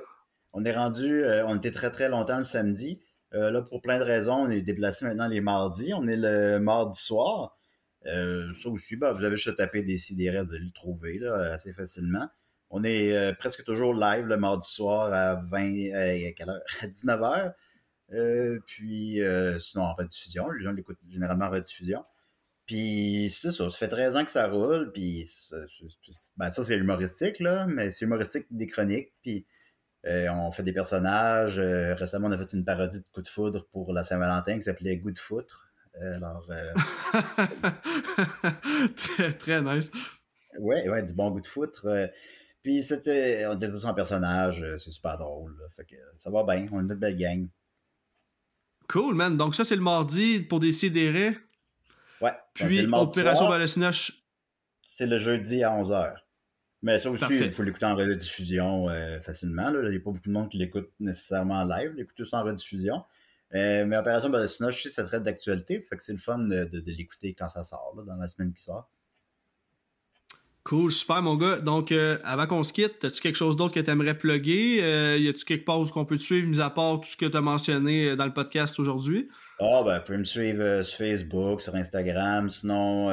[0.52, 3.00] on est rendu, euh, on était très très longtemps le samedi.
[3.32, 5.92] là, pour plein de raisons, on est déplacé maintenant les mardis.
[5.94, 7.56] On est le mardi soir.
[8.04, 11.72] ça aussi, ben, vous avez juste tapé des CDR, vous allez le trouver là, assez
[11.72, 12.28] facilement.
[12.70, 16.62] On est presque toujours live le mardi soir à 20 à quelle heure?
[16.80, 17.54] À 19h.
[18.66, 19.20] puis
[19.60, 20.50] sinon en rediffusion.
[20.50, 22.04] Les gens l'écoutent généralement en rediffusion.
[22.66, 25.24] Puis c'est ça, ça fait 13 ans que ça roule, puis
[26.36, 29.46] ben, ça c'est humoristique, là, mais c'est humoristique des chroniques, puis
[30.06, 31.58] euh, on fait des personnages.
[31.58, 34.62] Euh, récemment, on a fait une parodie de Coup de foudre pour la Saint-Valentin qui
[34.62, 35.68] s'appelait Goût de foutre.
[36.00, 36.46] Euh, alors,
[38.96, 39.90] très, très nice.
[40.58, 41.86] Ouais, ouais, du bon goût de foutre.
[42.66, 45.56] Puis c'était, on était tous en personnage, c'est super drôle.
[45.76, 47.46] fait que ça va bien, on est une belle gang.
[48.88, 49.36] Cool, man.
[49.36, 51.38] Donc ça, c'est le mardi pour des sidérés.
[52.20, 52.32] Ouais.
[52.54, 54.24] Puis Opération Balacinoche.
[54.82, 56.16] C'est le jeudi à 11h.
[56.82, 59.70] Mais ça aussi, il faut l'écouter en rediffusion euh, facilement.
[59.70, 62.42] Il n'y a pas beaucoup de monde qui l'écoute nécessairement en live, l'écoute ça en
[62.42, 63.04] rediffusion.
[63.54, 65.80] Euh, mais Opération Balacinoche, je sais, ça traite d'actualité.
[65.82, 68.90] Fait que c'est le fun de, l'écouter quand ça sort, dans la semaine qui sort.
[70.66, 71.60] Cool, super mon gars.
[71.60, 74.76] Donc, euh, avant qu'on se quitte, as-tu quelque chose d'autre que tu aimerais plugger?
[75.20, 77.26] y a-tu quelque part où on peut te suivre, mis à part tout ce que
[77.26, 79.28] tu as mentionné dans le podcast aujourd'hui?
[79.60, 82.50] Ah, ben, vous me suivre sur Facebook, sur Instagram.
[82.50, 83.10] Sinon,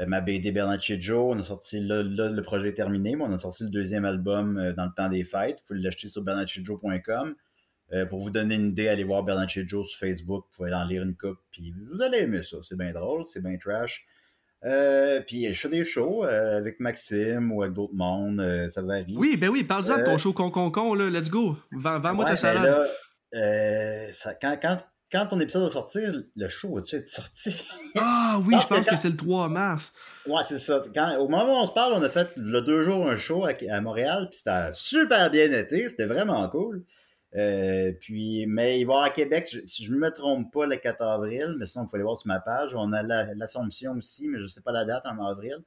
[0.00, 1.34] euh, ma BD Bernacchi Joe.
[1.34, 4.58] On a sorti, là, le projet est terminé, mais on a sorti le deuxième album
[4.58, 5.58] euh, dans le temps des fêtes.
[5.60, 7.34] Vous pouvez l'acheter sur bernacchijoe.com.
[7.92, 10.44] Euh, pour vous donner une idée, allez voir Bernacchi Joe sur Facebook.
[10.50, 12.58] Vous pouvez en lire une coupe, puis vous allez aimer ça.
[12.62, 14.04] C'est bien drôle, c'est bien trash.
[14.62, 19.14] Puis je fais des shows avec Maxime ou avec d'autres mondes, ça varie.
[19.16, 21.56] Oui, ben oui, parle-en de ton show con con con, là, let's go.
[21.72, 22.86] Vends-moi ta ben salade.
[24.14, 24.78] ça, quand, quand,
[25.10, 27.64] quand ton épisode va sortir, le show va-tu être sorti?
[27.96, 29.94] Ah oui, je pense que, c'est le 3 mars.
[30.26, 30.82] Ouais, c'est ça.
[31.18, 33.80] au moment où on se parle, on a fait le deux jours un show à,
[33.80, 36.84] Montréal, puis c'était super bien été, c'était vraiment cool.
[37.36, 41.02] Euh, puis, mais il va à Québec, si je ne me trompe pas, le 4
[41.02, 42.74] avril, mais sinon, il faut aller voir sur ma page.
[42.74, 43.02] On a
[43.34, 45.58] l'Assomption aussi, mais je ne sais pas la date en avril.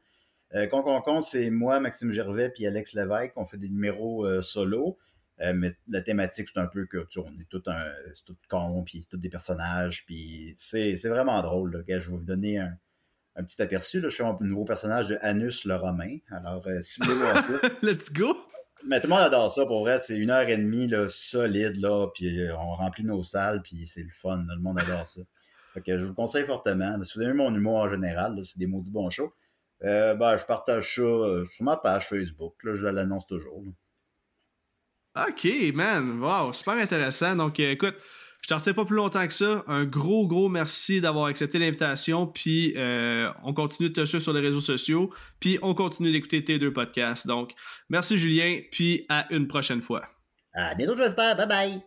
[0.54, 3.34] Euh, Con, c'est moi, Maxime Gervais, puis Alex Lévesque.
[3.36, 4.97] On fait des numéros euh, solo.
[5.41, 8.38] Euh, mais la thématique, c'est un peu que tu, on est tout un, c'est tout
[8.47, 11.84] con, puis c'est tous des personnages, puis c'est, vraiment drôle.
[11.88, 12.78] Je vais vous donner un,
[13.43, 14.02] petit aperçu.
[14.02, 14.10] Là.
[14.10, 16.17] Je suis un nouveau personnage de Anus le Romain.
[16.30, 17.54] Alors, euh, si vous voulez voir ça.
[17.82, 18.36] Let's go!
[18.86, 20.00] Mais tout le monde adore ça, pour vrai.
[20.00, 23.86] C'est une heure et demie là, solide, là, puis euh, on remplit nos salles, puis
[23.86, 24.46] c'est le fun.
[24.48, 25.22] le monde adore ça.
[25.74, 27.02] Fait que je vous le conseille fortement.
[27.04, 29.34] Si vous aimez mon humour en général, c'est des maudits bons shows.
[29.82, 32.56] ben, je partage ça sur ma page Facebook.
[32.63, 33.63] Là, je l'annonce toujours.
[35.13, 36.22] Ok, man.
[36.22, 37.36] Wow, super intéressant.
[37.36, 37.96] Donc, euh, écoute,
[38.41, 39.63] je t'en retiens pas plus longtemps que ça.
[39.67, 42.25] Un gros, gros merci d'avoir accepté l'invitation.
[42.25, 45.12] Puis, euh, on continue de te suivre sur les réseaux sociaux.
[45.39, 47.27] Puis, on continue d'écouter tes deux podcasts.
[47.27, 47.54] Donc,
[47.89, 48.60] merci Julien.
[48.71, 50.04] Puis, à une prochaine fois.
[50.54, 51.38] À bientôt, j'espère.
[51.38, 51.82] Bye bye.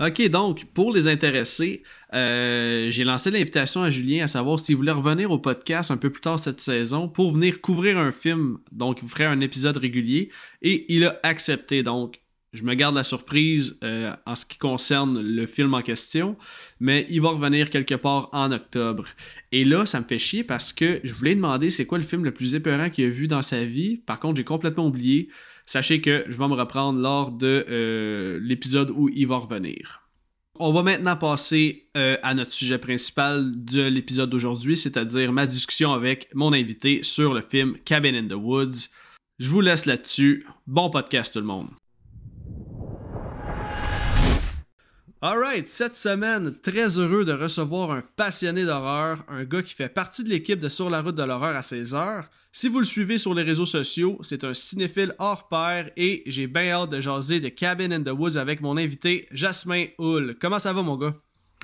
[0.00, 1.84] OK, donc, pour les intéressés,
[2.14, 6.10] euh, j'ai lancé l'invitation à Julien à savoir s'il voulait revenir au podcast un peu
[6.10, 8.58] plus tard cette saison pour venir couvrir un film.
[8.72, 10.30] Donc, il ferait un épisode régulier
[10.62, 11.84] et il a accepté.
[11.84, 12.20] Donc,
[12.54, 16.36] je me garde la surprise euh, en ce qui concerne le film en question,
[16.78, 19.04] mais il va revenir quelque part en octobre.
[19.50, 22.24] Et là, ça me fait chier parce que je voulais demander c'est quoi le film
[22.24, 23.96] le plus épeurant qu'il a vu dans sa vie.
[23.96, 25.28] Par contre, j'ai complètement oublié.
[25.66, 30.02] Sachez que je vais me reprendre lors de euh, l'épisode où il va revenir.
[30.60, 35.92] On va maintenant passer euh, à notre sujet principal de l'épisode d'aujourd'hui, c'est-à-dire ma discussion
[35.92, 38.90] avec mon invité sur le film Cabin in the Woods.
[39.40, 40.46] Je vous laisse là-dessus.
[40.68, 41.70] Bon podcast tout le monde.
[45.26, 50.22] Alright, cette semaine, très heureux de recevoir un passionné d'horreur, un gars qui fait partie
[50.22, 52.28] de l'équipe de Sur la route de l'horreur à 16 heures.
[52.52, 56.46] Si vous le suivez sur les réseaux sociaux, c'est un cinéphile hors pair et j'ai
[56.46, 60.36] bien hâte de jaser de Cabin in the Woods avec mon invité Jasmin Hull.
[60.38, 61.14] Comment ça va mon gars?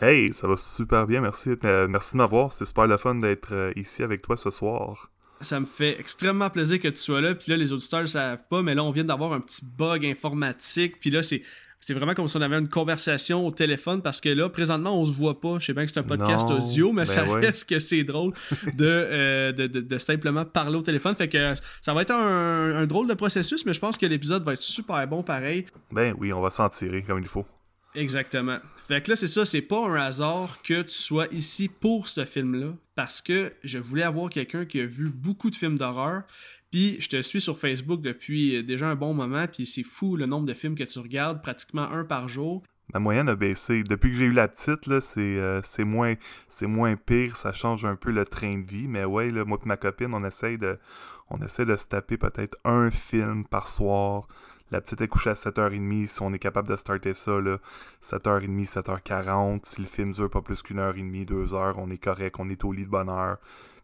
[0.00, 1.50] Hey, ça va super bien, merci.
[1.62, 2.54] Euh, merci de m'avoir.
[2.54, 5.10] C'est super le fun d'être euh, ici avec toi ce soir.
[5.42, 7.34] Ça me fait extrêmement plaisir que tu sois là.
[7.34, 10.06] Puis là, les auditeurs ne savent pas, mais là, on vient d'avoir un petit bug
[10.06, 10.98] informatique.
[10.98, 11.42] Puis là, c'est
[11.80, 15.04] c'est vraiment comme si on avait une conversation au téléphone parce que là, présentement, on
[15.06, 15.58] se voit pas.
[15.58, 18.34] Je sais bien que c'est un podcast audio, mais ben ça reste que c'est drôle
[18.80, 21.14] euh, de, de, simplement parler au téléphone.
[21.16, 24.52] Fait que ça va être un, drôle de processus, mais je pense que l'épisode va
[24.52, 25.64] être super bon pareil.
[25.90, 27.46] Ben oui, on va s'en tirer comme il faut.
[27.94, 28.58] Exactement.
[28.86, 32.24] Fait que là, c'est ça, c'est pas un hasard que tu sois ici pour ce
[32.24, 36.22] film-là, parce que je voulais avoir quelqu'un qui a vu beaucoup de films d'horreur,
[36.70, 40.16] puis je te suis sur Facebook depuis euh, déjà un bon moment, puis c'est fou
[40.16, 42.62] le nombre de films que tu regardes, pratiquement un par jour.
[42.92, 43.82] Ma moyenne a baissé.
[43.84, 46.14] Depuis que j'ai eu la petite, là, c'est, euh, moins,
[46.62, 48.88] moins pire, ça change un peu le train de vie.
[48.88, 50.78] Mais ouais, là, moi et ma copine, on essaye de,
[51.28, 54.26] on essaie de se taper peut-être un film par soir.
[54.72, 57.58] La petite est couchée à 7h30, si on est capable de starter ça, là,
[58.02, 59.60] 7h30, 7h40.
[59.64, 62.36] Si le film dure pas plus qu'une heure et demie, deux heures, on est correct,
[62.38, 63.38] on est au lit de bonne heure.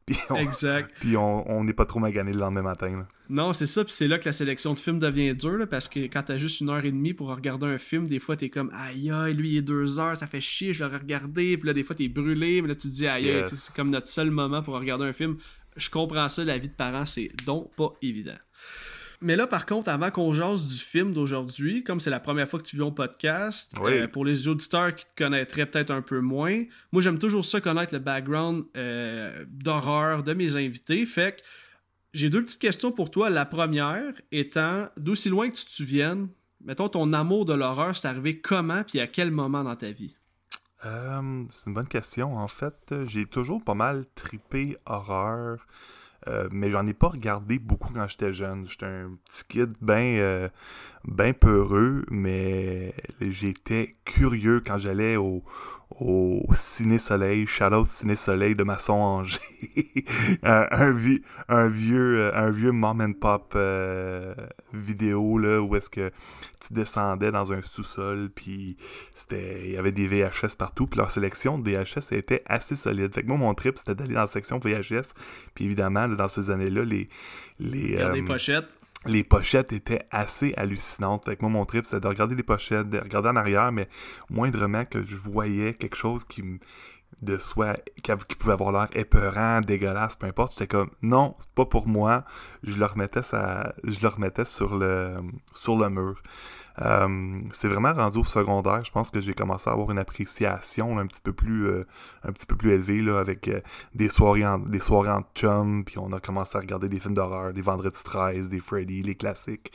[0.07, 0.91] Puis on, Exact.
[1.01, 3.07] Puis on n'est pas trop magané le lendemain matin.
[3.29, 5.99] Non, c'est ça, puis c'est là que la sélection de films devient dure, parce que
[6.07, 8.71] quand t'as juste une heure et demie pour regarder un film, des fois t'es comme
[8.73, 11.73] aïe aïe, lui il est deux heures, ça fait chier, je l'aurais regardé, puis là
[11.75, 13.53] des fois t'es brûlé, mais là tu te dis aïe aïe, Yes.
[13.53, 15.39] c'est comme notre seul moment pour regarder un film.
[15.77, 18.39] Je comprends ça, la vie de parents, c'est donc pas évident.
[19.23, 22.59] Mais là, par contre, avant qu'on jase du film d'aujourd'hui, comme c'est la première fois
[22.61, 23.93] que tu viens au podcast, Oui.
[23.93, 27.61] euh, pour les auditeurs qui te connaîtraient peut-être un peu moins, moi j'aime toujours ça
[27.61, 31.07] connaître le background euh, d'horreur de mes invités.
[31.07, 31.43] Fait que
[32.13, 33.31] j'ai deux petites questions pour toi.
[33.31, 36.29] La première étant, d'aussi loin que tu te souviennes,
[36.65, 40.15] mettons ton amour de l'horreur, c'est arrivé comment puis à quel moment dans ta vie?
[40.85, 42.37] Euh, c'est une bonne question.
[42.37, 45.67] En fait, j'ai toujours pas mal tripé horreur,
[46.29, 48.67] euh, mais j'en ai pas regardé beaucoup quand j'étais jeune.
[48.67, 50.49] J'étais un petit kid bien
[51.05, 55.45] ben peureux, mais j'étais curieux quand j'allais au,
[55.91, 59.39] au Ciné Soleil, Shadow Ciné Soleil de Masson Angers.
[60.43, 64.35] un, vieux, un vieux, un vieux mom and pop euh,
[64.73, 66.11] vidéo là où est-ce que
[66.61, 68.77] tu descendais dans un sous-sol puis
[69.31, 73.15] il y avait des VHS partout puis leur sélection de VHS était assez solide.
[73.15, 75.15] Fait que moi mon trip c'était d'aller dans la section VHS
[75.55, 77.09] puis évidemment là, dans ces années-là les
[77.59, 78.69] les euh, des pochettes.
[79.07, 81.25] les pochettes étaient assez hallucinantes.
[81.27, 83.89] Fait que moi, mon trip, c'était de regarder les pochettes, de regarder en arrière, mais
[84.31, 86.59] moindrement que je voyais quelque chose qui me
[87.23, 87.39] de
[88.09, 91.87] av- qui pouvait avoir l'air épeurant, dégueulasse, peu importe, j'étais comme non, c'est pas pour
[91.87, 92.25] moi.
[92.65, 95.17] Je le remettais ça, je le remettais sur le
[95.55, 96.21] sur le mur.
[96.83, 98.85] Euh, c'est vraiment rendu au secondaire.
[98.85, 101.87] Je pense que j'ai commencé à avoir une appréciation un petit peu plus euh,
[102.23, 103.61] un petit peu plus élevée là, avec euh,
[103.95, 107.15] des soirées en, des soirées en chum, puis on a commencé à regarder des films
[107.15, 109.73] d'horreur, des Vendredi 13, des Freddy, les classiques.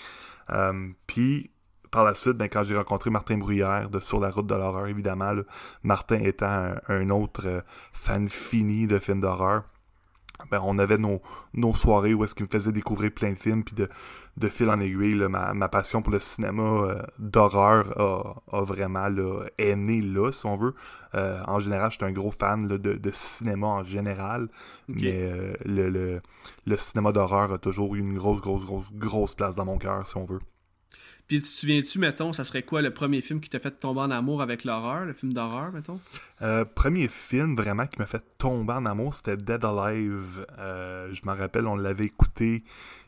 [1.08, 1.52] Puis
[1.92, 4.88] par la suite, ben, quand j'ai rencontré Martin Bruyère de Sur la route de l'horreur,
[4.88, 5.34] évidemment,
[5.84, 9.64] Martin étant un, autre fan fini de films d'horreur,
[10.50, 11.22] ben, on avait nos,
[11.54, 13.88] nos soirées où est-ce qu'il me faisait découvrir plein de films, puis de,
[14.38, 18.64] de fil en aiguille, là, ma, ma passion pour le cinéma euh, d'horreur a, a
[18.64, 20.74] vraiment là, est née là, si on veut.
[21.16, 24.48] Euh, en général, j'étais un gros fan là, de, de cinéma en général,
[24.88, 26.22] mais euh, le, le,
[26.66, 30.06] le cinéma d'horreur a toujours eu une grosse, grosse, grosse, grosse place dans mon cœur,
[30.08, 30.40] si on veut.
[31.32, 34.02] Puis tu te souviens-tu, mettons, ça serait quoi le premier film qui t'a fait tomber
[34.02, 35.98] en amour avec l'horreur, le film d'horreur, mettons?
[36.42, 40.46] Euh, premier film vraiment qui m'a fait tomber en amour, c'était Dead Alive.
[40.60, 42.66] Euh, je m'en rappelle, on l'avait écouté,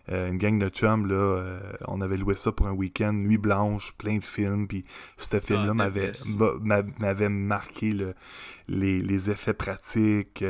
[0.08, 1.60] euh, une gang de chums, là,
[1.90, 4.86] on avait loué ça pour un week-end, nuit blanche, plein de films, puis
[5.18, 6.12] ce film-là Ah, m'avait,
[6.62, 8.16] m'a- m'avait marqué le-
[8.70, 10.46] les, les effets pratiques.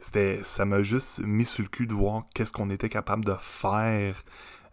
[0.00, 3.34] c'était, ça m'a juste mis sur le cul de voir qu'est-ce qu'on était capable de
[3.38, 4.24] faire.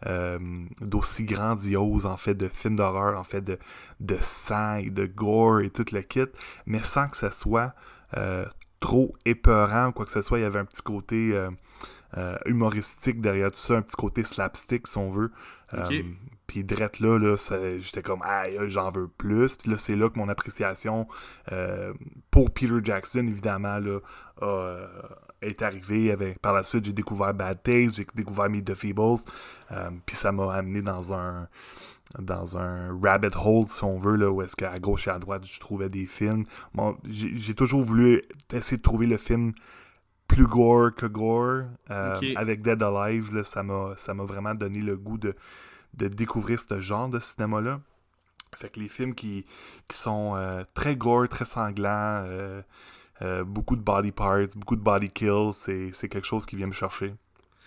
[0.05, 0.39] Euh,
[0.81, 3.58] d'aussi grandiose en fait de films d'horreur en fait de,
[3.99, 6.25] de sang et de gore et tout le kit
[6.65, 7.73] mais sans que ça soit
[8.17, 8.45] euh,
[8.79, 10.38] trop épeurant ou quoi que ce soit.
[10.38, 11.34] Il y avait un petit côté
[12.17, 15.31] euh, humoristique derrière tout ça, un petit côté slapstick si on veut.
[16.47, 17.36] Puis drette là, là
[17.79, 19.58] j'étais comme aïe, j'en veux plus.
[19.58, 21.08] Puis là, c'est là que mon appréciation
[21.51, 21.93] euh,
[22.31, 23.99] pour Peter Jackson, évidemment, là,
[24.41, 24.88] a,
[25.45, 26.12] est arrivée.
[26.12, 29.19] Avec, par la suite, j'ai découvert Bad Taste, j'ai découvert Meet the Feebles.
[29.71, 31.47] Euh, puis ça m'a amené dans un
[32.19, 35.43] dans un rabbit hole, si on veut, là, où est-ce qu'à gauche et à droite,
[35.45, 36.45] je trouvais des films.
[36.73, 38.21] Bon, j'ai toujours voulu
[38.53, 39.53] essayer de trouver le film
[40.27, 41.63] plus gore que gore.
[41.89, 42.19] Euh.
[42.36, 45.36] Avec Dead Alive, là, ça m'a ça m'a vraiment donné le goût de,
[45.95, 47.81] de découvrir ce genre de cinéma-là.
[48.55, 49.45] Fait que les films qui,
[49.88, 52.62] qui sont euh, très gore, très sanglants, euh,
[53.21, 56.73] euh, beaucoup de body parts, beaucoup de body kills, c'est quelque chose qui vient me
[56.73, 57.13] chercher.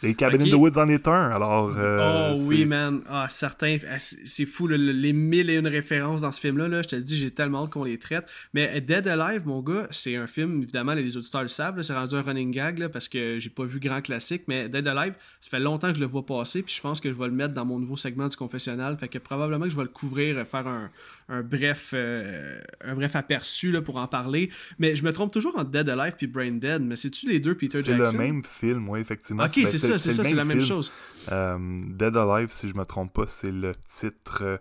[0.00, 0.42] Et Cabin Ok.
[0.46, 1.72] in the Woods en est un, alors...
[1.76, 3.00] euh, oh oui, man.
[3.08, 3.78] Ah, certains.
[3.90, 6.68] ah, C'est fou, le- le- les mille et une références dans ce film-là.
[6.68, 8.24] Là, je te le dis, j'ai tellement hâte qu'on les traite.
[8.54, 12.14] Mais Dead Alive, mon gars, c'est un film, évidemment, les auditeurs le savent, c'est rendu
[12.14, 14.44] un running gag là, parce que j'ai pas vu grand classique.
[14.46, 16.62] Mais Dead Alive, ça fait longtemps que je le vois passer.
[16.62, 18.96] Puis je pense que je vais le mettre dans mon nouveau segment du confessionnal.
[18.98, 20.90] Fait que probablement que je vais le couvrir, euh, faire un,
[21.28, 24.50] un bref, euh, un bref aperçu là, pour en parler.
[24.78, 26.80] Mais je me trompe toujours entre Dead Alive puis Brain Dead.
[26.82, 28.16] Mais c'est-tu les deux Peter C'est Jackson?
[28.16, 29.44] le même film, oui, effectivement.
[29.44, 30.68] Ok, ben, c'est ça, c'est ça, c'est la même film.
[30.68, 30.92] chose.
[31.30, 31.58] Euh,
[31.88, 34.56] Dead Alive, si je me trompe pas, c'est le titre euh,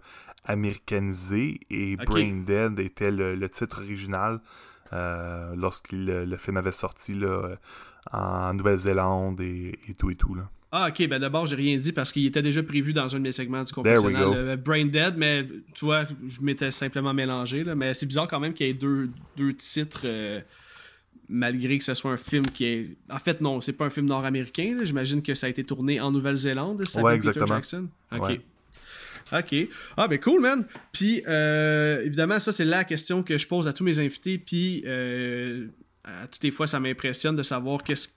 [0.46, 1.96] américanisé et.
[1.98, 4.40] Brain Dead était le, le titre original
[4.94, 7.56] euh, lorsque le, le film avait sorti là,
[8.12, 10.36] en Nouvelle-Zélande et, et tout et tout.
[10.36, 10.50] Là.
[10.72, 13.24] Ah, ok, ben d'abord, j'ai rien dit parce qu'il était déjà prévu dans un de
[13.24, 14.24] mes segments du we confessionnal.
[14.26, 14.34] go.
[14.36, 17.64] euh, Brain Dead, mais tu vois, je m'étais simplement mélangé.
[17.64, 20.42] Là, mais c'est bizarre quand même qu'il y ait deux, deux titres, euh,
[21.30, 22.98] malgré que ce soit un film qui est.
[23.10, 24.76] En fait, non, c'est pas un film nord-américain.
[24.78, 24.84] là.
[24.84, 27.56] J'imagine que ça a été tourné en Nouvelle-Zélande, ça, Ouais, avec Peter exactement.
[27.58, 27.88] Jackson.
[28.14, 28.22] Ok.
[28.30, 28.42] Ouais.
[29.40, 29.70] Ok.
[29.98, 30.66] Ah, ben cool, man.
[30.92, 34.38] Puis, euh, évidemment, ça, c'est la question que je pose à tous mes invités.
[34.38, 35.68] Puis, euh,
[36.04, 38.10] à toutes les fois, ça m'impressionne de savoir qu'est-ce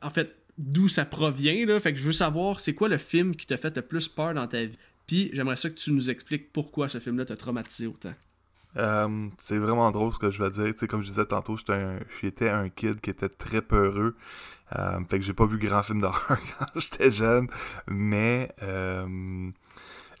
[0.00, 1.80] en fait, d'où ça provient, là.
[1.80, 4.34] Fait que je veux savoir, c'est quoi le film qui t'a fait le plus peur
[4.34, 4.78] dans ta vie?
[5.06, 8.12] Puis j'aimerais ça que tu nous expliques pourquoi ce film-là t'a traumatisé autant.
[8.76, 10.72] Euh, c'est vraiment drôle ce que je vais dire.
[10.74, 14.14] Tu sais, comme je disais tantôt, j'étais un, un, kid qui était très peureux.
[14.76, 17.48] Euh, fait que j'ai pas vu grand film d'horreur quand j'étais jeune.
[17.86, 19.50] Mais euh,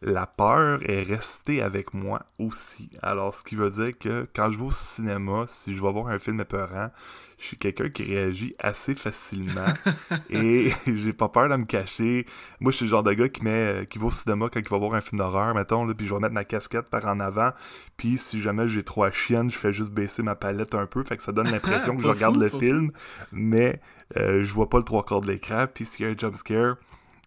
[0.02, 2.90] la peur est restée avec moi aussi.
[3.02, 6.08] Alors, ce qui veut dire que quand je vais au cinéma, si je vais voir
[6.08, 6.90] un film épeurant,
[7.38, 9.72] je suis quelqu'un qui réagit assez facilement
[10.30, 12.26] et j'ai pas peur de me cacher.
[12.60, 14.68] Moi, je suis le genre de gars qui met, qui va au cinéma quand il
[14.68, 17.20] va voir un film d'horreur, mettons, là, puis je vais mettre ma casquette par en
[17.20, 17.50] avant.
[17.96, 21.02] Puis si jamais j'ai trop à chienne, je fais juste baisser ma palette un peu,
[21.04, 22.92] fait que ça donne l'impression que je regarde le film,
[23.32, 23.80] mais
[24.16, 25.66] euh, je vois pas le trois quarts de l'écran.
[25.72, 26.76] Puis s'il y a un jumpscare,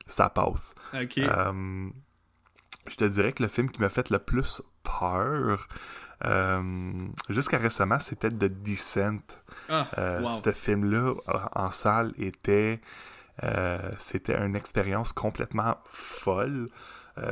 [0.08, 0.74] ça passe.
[0.94, 1.20] Ok.
[1.20, 1.90] Euh,
[2.88, 5.68] je te dirais que le film qui m'a fait le plus peur,
[6.26, 9.22] euh, jusqu'à récemment, c'était The Descent.
[9.70, 10.30] Ah, Euh, wow.
[10.30, 11.14] Ce film-là,
[11.56, 12.80] en salle, était...
[13.44, 16.70] euh, c'était une expérience complètement folle.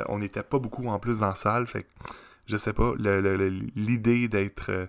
[0.08, 1.90] On n'était pas beaucoup en plus en salle, fait que,
[2.48, 2.94] je sais pas,
[3.76, 4.88] l'idée d'être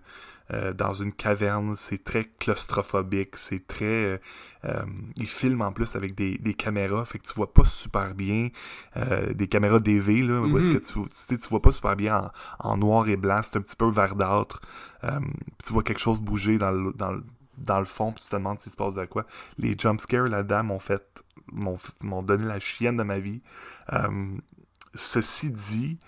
[0.53, 3.85] euh, dans une caverne, c'est très claustrophobique, c'est très...
[3.85, 4.19] euh,
[4.65, 4.85] euh,
[5.17, 8.49] ils filment en plus avec des, des caméras, fait que tu vois pas super bien,
[9.33, 10.81] des caméras DV, là, où est-ce Mhm.
[10.81, 13.57] que tu, tu, sais, tu vois pas super bien en, en noir et blanc, c'est
[13.57, 14.61] un petit peu verdâtre,
[15.03, 15.11] puis
[15.65, 17.25] tu vois quelque chose bouger dans le, dans le,
[17.59, 19.25] dans le fond, puis tu te demandes s'il se passe de quoi.
[19.59, 21.03] Les jumpscares là-dedans m'ont fait,
[21.53, 23.41] m'ont, m'ont donné la chienne de ma vie.
[23.93, 24.37] Euh,
[24.95, 25.99] ceci dit,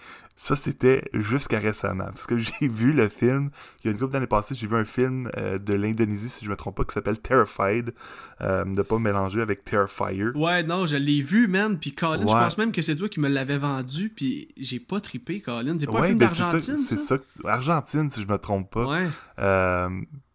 [0.42, 2.06] ça c'était jusqu'à récemment.
[2.06, 4.74] Parce que j'ai vu le film, il y a une couple d'années passées, j'ai vu
[4.74, 7.94] un film euh, de l'Indonésie, si je me trompe pas, qui s'appelle Terrified.
[8.40, 10.30] Euh, de pas mélanger avec Terrifier.
[10.34, 11.78] Ouais, non, je l'ai vu, man.
[11.78, 14.08] Puis Colin, je pense même que c'est toi qui me l'avais vendu.
[14.08, 15.76] Puis j'ai pas trippé, Colin.
[15.78, 17.18] C'est pas un Ouais, film ben, c'est ça, d'Argentine, c'est ça?
[17.18, 17.48] ça.
[17.48, 18.86] Argentine, si je me trompe pas.
[18.86, 19.08] Ouais.
[19.38, 19.88] Euh,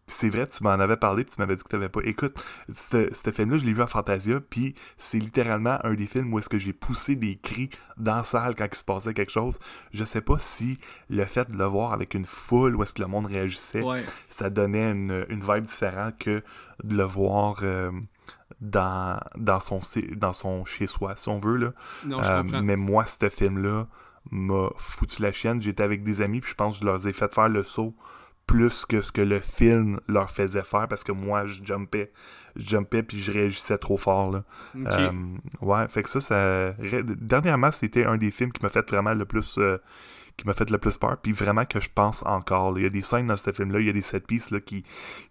[0.10, 2.00] c'est vrai, tu m'en avais parlé, puis tu m'avais dit que tu n'avais pas.
[2.06, 2.34] Écoute,
[2.74, 6.48] ce film-là, je l'ai vu à Fantasia, puis c'est littéralement un des films où est-ce
[6.50, 9.60] que j'ai poussé des cris dans la salle quand il se passait quelque chose.
[9.92, 10.78] Je sais pas si
[11.10, 14.04] le fait de le voir avec une foule où est-ce que le monde réagissait, Ouais.
[14.30, 16.42] ça donnait une, une vibe différente que
[16.84, 17.92] de le voir euh,
[18.62, 19.82] dans, dans son,
[20.16, 21.58] dans son chez-soi, si on veut.
[21.58, 21.74] Là.
[22.06, 22.62] Non, je Euh, comprends.
[22.64, 23.88] mais moi, ce film-là
[24.32, 25.62] m'a foutu la chienne.
[25.62, 27.96] J'étais avec des amis, puis je pense que je leur ai fait faire le saut
[28.48, 32.12] plus que ce que le film leur faisait faire, parce que moi, je jumpais,
[32.56, 34.32] je jumpais, puis je réagissais trop fort.
[34.32, 34.44] Là.
[34.76, 35.12] Euh,
[35.62, 36.74] ouais, fait que ça, ça...
[37.04, 39.58] Dernièrement, c'était un des films qui m'a fait vraiment le plus...
[39.60, 39.78] euh,
[40.38, 42.72] qui m'a fait le plus peur, puis vraiment que je pense encore.
[42.72, 42.80] là.
[42.80, 44.60] Il y a des scènes dans ce film-là, il y a des set pieces là,
[44.60, 44.84] qui,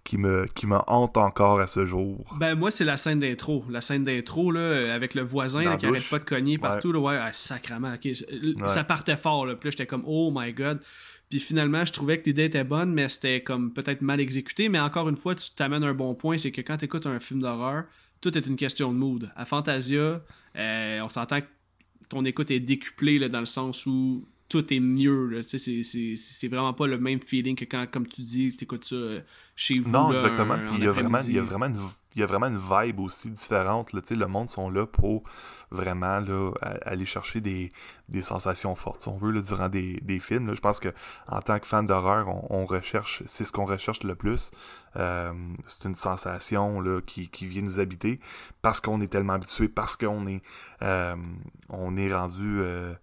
[0.03, 2.35] qui, me, qui me hantent encore à ce jour.
[2.41, 5.77] Ben moi c'est la scène d'intro, la scène d'intro là euh, avec le voisin là,
[5.77, 8.27] qui arrête pas de cogner partout là, ouais, ah, sacrément, ok, c-
[8.67, 10.81] ça partait fort là, puis là j'étais comme oh my god.
[11.29, 14.69] Puis finalement, je trouvais que l'idée était bonne, mais c'était comme peut-être mal exécuté.
[14.69, 17.19] Mais encore une fois, tu t'amènes un bon point, c'est que quand tu écoutes un
[17.21, 17.85] film d'horreur,
[18.21, 19.31] tout est une question de mood.
[19.35, 20.23] À Fantasia,
[20.57, 21.47] euh, on s'entend que
[22.09, 25.43] ton écoute est décuplée là, dans le sens où tout est mieux.
[25.43, 25.83] c'est- c'est
[26.17, 29.21] c'est vraiment pas le même feeling que quand, comme tu dis, tu écoutes ça euh,
[29.57, 29.91] chez vous.
[29.91, 30.55] Non, là, exactement.
[30.55, 31.81] un- Puis il y a vraiment, il y a vraiment une,
[32.15, 33.93] il y a vraiment une vibe aussi différente.
[33.93, 34.01] Là.
[34.03, 35.25] Tu sais, Le monde sont là pour
[35.71, 36.53] vraiment là,
[36.85, 37.73] aller chercher des,
[38.09, 40.47] des sensations fortes, si on veut, là, durant des, des films.
[40.47, 40.55] là.
[40.55, 40.93] Je pense que
[41.29, 44.51] en tant que fan d'horreur, on, on recherche, c'est ce qu'on recherche le plus.
[44.97, 45.33] Euh,
[45.67, 48.21] c'est une sensation là, qui, qui vient nous habiter
[48.63, 50.43] parce qu'on est tellement habitué, parce qu'on est,
[50.83, 51.17] euh,
[51.69, 52.95] on est rendu euh,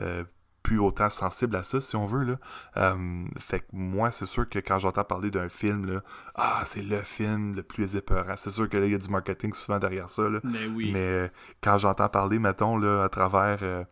[0.00, 0.24] euh,
[0.62, 2.24] plus autant sensible à ça, si on veut.
[2.24, 2.36] Là.
[2.76, 6.02] Euh, fait que moi, c'est sûr que quand j'entends parler d'un film, là,
[6.34, 8.34] ah, c'est le film le plus épeurant.
[8.36, 10.28] C'est sûr que là, il y a du marketing souvent derrière ça.
[10.28, 10.40] Là.
[10.44, 10.90] Mais oui.
[10.92, 11.28] Mais euh,
[11.62, 13.84] quand j'entends parler, mettons, là, à travers, euh,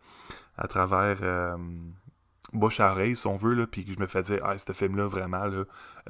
[0.57, 1.57] à travers euh,
[2.53, 4.73] bouche à oreille, si on veut, là, puis que je me fais dire, ah, ce
[4.73, 5.63] film-là, vraiment, là,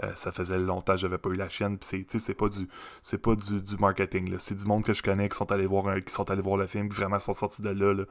[0.04, 2.68] euh, ça faisait longtemps que j'avais pas eu la chaîne, puis c'est, c'est pas du,
[3.02, 4.40] c'est pas du, du marketing, là.
[4.40, 6.68] C'est du monde que je connais qui sont allés voir, qui sont allés voir le
[6.68, 8.04] film, puis vraiment sont sortis de là, là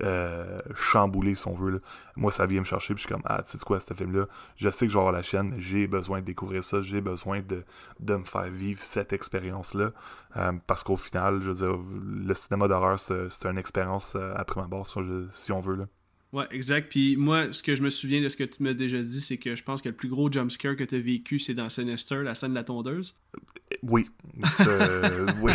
[0.00, 1.78] euh, chamboulés, si on veut, là.
[2.16, 4.26] Moi, ça vient me chercher, puis je suis comme, ah, tu sais quoi, ce film-là,
[4.56, 7.40] je sais que je vais avoir la chaîne, j'ai besoin de découvrir ça, j'ai besoin
[7.40, 7.64] de,
[8.00, 9.92] de me faire vivre cette expérience-là,
[10.36, 14.86] euh, parce qu'au final, je veux dire, le cinéma d'horreur, c'est, c'est une expérience abord,
[14.86, 15.84] si on, si on veut, là.
[16.32, 16.90] Ouais, exact.
[16.90, 19.38] Puis moi, ce que je me souviens de ce que tu m'as déjà dit, c'est
[19.38, 22.22] que je pense que le plus gros jumpscare que tu as vécu, c'est dans Sinister,
[22.22, 23.14] la scène de la tondeuse.
[23.82, 24.10] Oui,
[24.44, 24.70] c'était-
[25.40, 25.52] oui.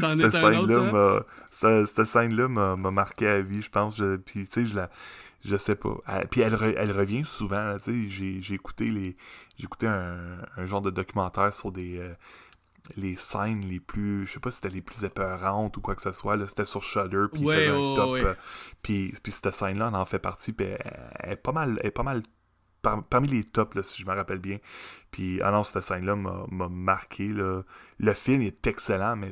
[0.00, 1.84] Ça en cette est un autre, ça?
[1.86, 3.96] cette, scène-là m'a m'a marqué à vie, je pense.
[3.96, 4.90] Je- puis, tu sais, je la.
[5.44, 5.96] Je sais pas.
[6.08, 8.08] Elle- puis elle, re- elle revient souvent, là, tu sais.
[8.10, 9.16] J'ai j'ai écouté les.
[9.58, 11.98] J'ai écouté un, un genre de documentaire sur des.
[11.98, 12.12] euh,
[12.96, 14.26] les scènes les plus.
[14.26, 16.36] Je sais pas si c'était les plus épeurantes ou quoi que ce soit.
[16.36, 16.46] là.
[16.46, 17.26] C'était sur Shudder.
[17.32, 18.10] Puis Ouais, il faisait un top.
[18.12, 18.24] ouais.
[18.24, 18.34] euh,
[18.82, 20.52] puis, puis cette scène-là, on en fait partie.
[20.52, 21.78] Puis elle, elle est pas mal.
[21.80, 22.22] Elle est pas mal
[23.08, 24.58] parmi les tops, si je me rappelle bien.
[25.10, 27.28] Puis, ah non, cette scène-là m'a marqué.
[27.28, 27.62] Là.
[27.98, 29.30] Le film est excellent, mais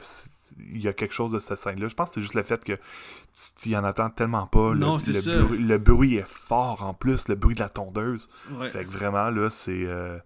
[0.59, 1.89] il y a quelque chose de cette scène-là.
[1.89, 2.79] Je pense que c'est juste le fait que
[3.61, 4.75] tu y en attends tellement pas.
[4.75, 5.33] Non, c'est ça.
[5.51, 8.31] le bruit est fort en plus, le bruit de la tondeuse.
[8.71, 9.85] Fait que vraiment, là, c'est.
[9.87, 10.19] Euh,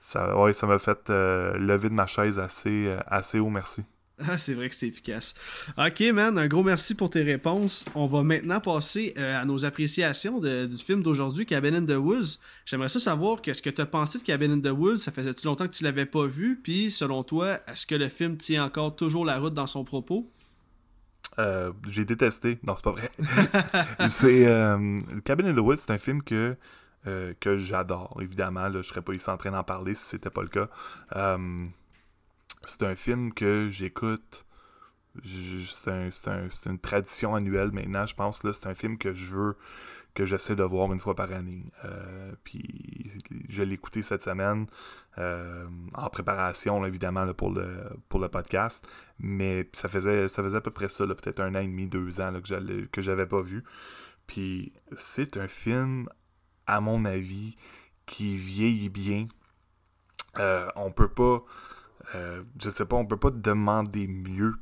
[0.00, 3.82] ça ouais, ça m'a fait euh, lever de ma chaise assez, euh, assez haut, merci.
[4.28, 5.34] Ah, c'est vrai que c'est efficace.
[5.78, 7.86] Ok, man, un gros merci pour tes réponses.
[7.94, 12.36] On va maintenant passer à nos appréciations du film d'aujourd'hui, Cabin in the Woods.
[12.66, 14.98] J'aimerais ça savoir qu'est-ce que tu as pensé de Cabin in the Woods.
[14.98, 16.60] Ça faisait-tu longtemps que tu l'avais pas vu?
[16.62, 20.30] Puis, selon toi, est-ce que le film tient encore toujours la route dans son propos?
[21.88, 22.58] j'ai détesté.
[22.62, 23.10] Non, c'est pas vrai.
[24.10, 24.44] c'est
[25.24, 26.58] Cabin in the Woods, c'est un film que
[27.06, 28.18] euh, que j'adore.
[28.20, 30.68] Évidemment, là, je serais pas ici en train d'en parler si c'était pas le cas.
[31.16, 31.66] Euh,
[32.64, 34.44] c'est un film que j'écoute.
[35.24, 38.42] C'est une tradition annuelle maintenant, je pense.
[38.42, 39.56] C'est un film que je veux,
[40.12, 41.64] que j'essaie de voir une fois par année.
[41.86, 43.10] Euh, puis
[43.48, 44.66] je l'ai écouté cette semaine
[45.16, 47.78] en préparation, évidemment, pour, le,
[48.10, 48.86] pour le podcast.
[49.18, 52.20] Mais ça faisait, ça faisait à peu près ça, peut-être un an et demi, deux
[52.20, 52.30] ans
[52.92, 53.64] que j'avais pas vu.
[54.26, 56.08] Puis c'est un film
[56.70, 57.56] à mon avis,
[58.06, 59.26] qui vieillit bien.
[60.38, 61.42] Euh, on peut pas,
[62.14, 64.54] euh, je sais pas, on peut pas demander mieux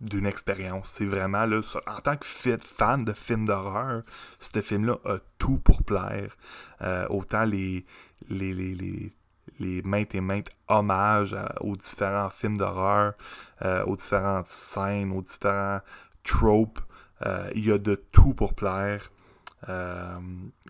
[0.00, 0.90] d'une expérience.
[0.90, 4.02] C'est vraiment, en tant que fan de films d'horreur,
[4.38, 6.36] ce film-là a tout pour plaire.
[6.82, 7.84] Euh, autant les,
[8.28, 9.12] les, les,
[9.58, 13.14] les maintes et maintes hommages aux différents films d'horreur,
[13.86, 15.80] aux différentes scènes, aux différents
[16.22, 16.80] tropes.
[17.56, 19.10] Il y a de tout pour plaire.
[19.68, 20.18] Euh,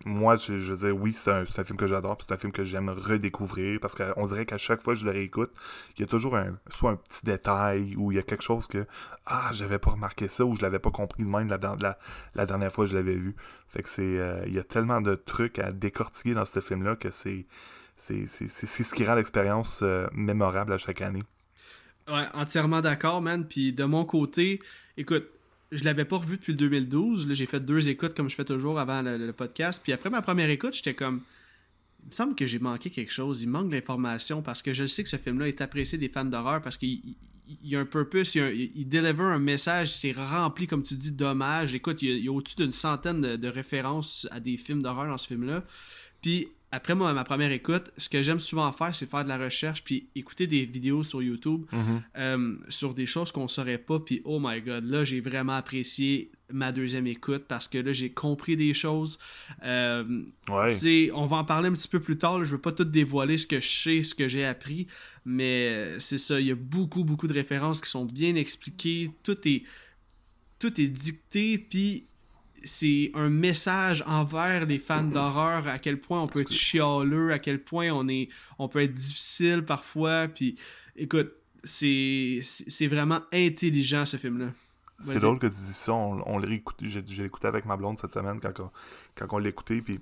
[0.05, 2.63] moi, je, je, veux dire, oui, c'est un, film que j'adore, c'est un film que
[2.63, 5.51] j'aime redécouvrir parce qu'on dirait qu'à chaque fois que je le réécoute,
[5.95, 8.67] il y a toujours un, soit un petit détail ou il y a quelque chose
[8.67, 8.87] que
[9.27, 12.85] ah, j'avais pas remarqué ça ou je l'avais pas compris de même la dernière fois
[12.85, 13.35] que je l'avais vu.
[13.67, 16.95] Fait que c'est euh, il y a tellement de trucs à décortiquer dans ce film-là
[16.95, 17.45] que c'est
[17.97, 21.23] c'est ce qui rend l'expérience euh, mémorable à chaque année.
[22.07, 23.45] Ouais, entièrement d'accord, man.
[23.45, 24.59] Puis de mon côté,
[24.97, 25.27] écoute,
[25.71, 27.33] je l'avais pas revu depuis le 2012.
[27.33, 29.81] J'ai fait deux écoutes comme je fais toujours avant le, podcast.
[29.83, 31.21] Puis après ma première écoute, j'étais comme.
[32.01, 33.41] Il me semble que j'ai manqué quelque chose.
[33.41, 36.61] Il manque l'information parce que je sais que ce film-là est apprécié des fans d'horreur
[36.61, 37.01] parce qu'il
[37.61, 41.73] y a un purpose, il, il, deliver un message, c'est rempli, comme tu dis, d'hommages.
[41.75, 45.27] Écoute, il y a, au-dessus d'une centaine de, références à des films d'horreur dans ce
[45.27, 45.63] film-là.
[46.21, 49.37] Puis après moi, ma première écoute, ce que j'aime souvent faire, c'est faire de la
[49.37, 52.01] recherche puis écouter des vidéos sur YouTube mhm.
[52.17, 53.99] euh, sur des choses qu'on saurait pas.
[53.99, 58.11] Puis oh my god, là j'ai vraiment apprécié ma deuxième écoute parce que là j'ai
[58.11, 59.17] compris des choses.
[59.63, 60.03] Euh,
[60.49, 62.43] on va en parler un petit peu plus tard.
[62.43, 64.85] Je veux pas tout dévoiler ce que je sais, ce que j'ai appris,
[65.25, 66.39] mais c'est ça.
[66.39, 69.09] Il y a beaucoup beaucoup de références qui sont bien expliquées.
[69.23, 69.63] Tout est
[70.59, 72.08] tout est dicté puis
[72.63, 77.39] c'est un message envers les fans d'horreur à quel point on peut être chialeux, à
[77.39, 80.27] quel point on est on peut être difficile parfois.
[80.27, 80.57] Puis
[80.95, 81.31] écoute,
[81.63, 84.47] c'est c'est vraiment intelligent ce film là.
[85.01, 86.41] C'est drôle que tu dis ça, on, on
[86.81, 88.69] j'ai écouté avec ma blonde cette semaine quand on,
[89.15, 90.01] quand on l'écoutait puis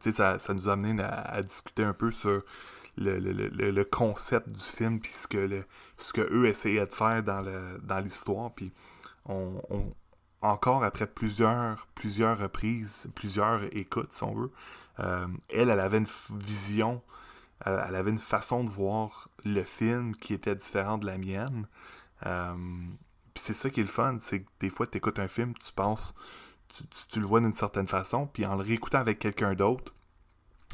[0.00, 2.42] ça, ça nous a amené à, discuter un peu sur
[2.96, 5.64] le, le, le, concept du film puis ce que, le,
[5.98, 8.52] ce que eux essayaient de faire dans l'histoire.
[8.54, 8.72] Puis
[9.26, 9.60] on,
[10.40, 14.52] encore après plusieurs, plusieurs reprises, plusieurs écoutes, si on veut,
[15.00, 17.02] euh, elle, elle avait une vision,
[17.66, 21.66] euh, elle avait une façon de voir le film qui était différente de la mienne.
[22.26, 22.54] Euh,
[23.34, 25.54] puis c'est ça qui est le fun, c'est que des fois, tu écoutes un film,
[25.54, 26.14] tu penses,
[26.68, 29.94] tu, tu, le vois d'une certaine façon, puis en le réécoutant avec quelqu'un d'autre,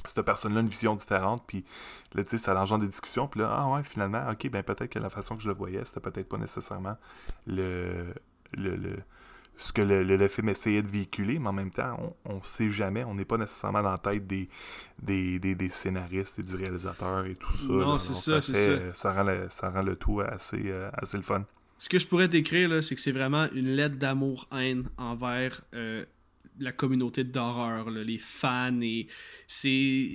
[0.07, 1.65] cette personne-là a une vision différente, puis
[2.13, 4.91] là, tu sais, ça engendre des discussions, puis là, ah ouais, finalement, ok, ben peut-être
[4.91, 6.97] que la façon que je le voyais, c'était peut-être pas nécessairement
[7.47, 8.15] le,
[8.53, 8.97] le
[9.57, 13.05] ce que le, film essayait de véhiculer, mais en même temps, on ne sait jamais,
[13.05, 14.49] on n'est pas nécessairement dans la tête des,
[15.01, 17.73] des, scénaristes et du réalisateur et tout ça.
[17.73, 18.93] Non, c'est ça, c'est ça.
[18.93, 21.45] Ça rend, le, ça rend le tout assez, euh, assez le fun.
[21.79, 26.05] Ce que je pourrais décrire, c'est que c'est vraiment une lettre d'amour-haine envers euh,
[26.59, 28.81] la communauté d'horreur, les fans.
[28.81, 29.07] et
[29.47, 29.69] c'est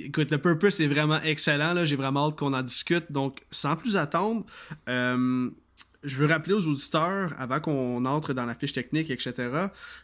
[0.06, 3.12] Écoute, le purpose est vraiment excellent, j'ai vraiment hâte qu'on en discute.
[3.12, 4.46] Donc, sans plus attendre...
[4.88, 5.50] Euh,
[6.04, 9.34] je veux rappeler aux auditeurs, avant qu'on entre dans la fiche technique, etc.,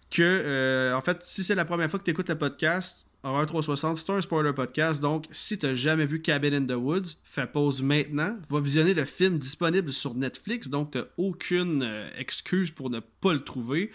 [0.10, 3.48] que, euh, en fait, si c'est la première fois que tu écoutes le podcast, Horror
[3.48, 5.02] 360, c'est un spoiler podcast.
[5.02, 8.38] Donc, si tu jamais vu Cabin in the Woods, fais pause maintenant.
[8.50, 10.70] Va visionner le film disponible sur Netflix.
[10.70, 13.89] Donc, tu aucune euh, excuse pour ne pas le trouver.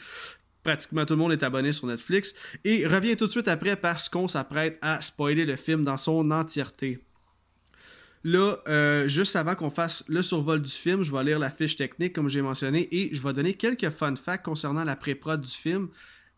[0.64, 2.34] Pratiquement tout le monde est abonné sur Netflix.
[2.64, 6.28] Et reviens tout de suite après parce qu'on s'apprête à spoiler le film dans son
[6.32, 6.98] entièreté.
[8.22, 11.76] Là, euh, juste avant qu'on fasse le survol du film, je vais lire la fiche
[11.76, 15.50] technique, comme j'ai mentionné, et je vais donner quelques fun facts concernant la pré-prod du
[15.50, 15.88] film.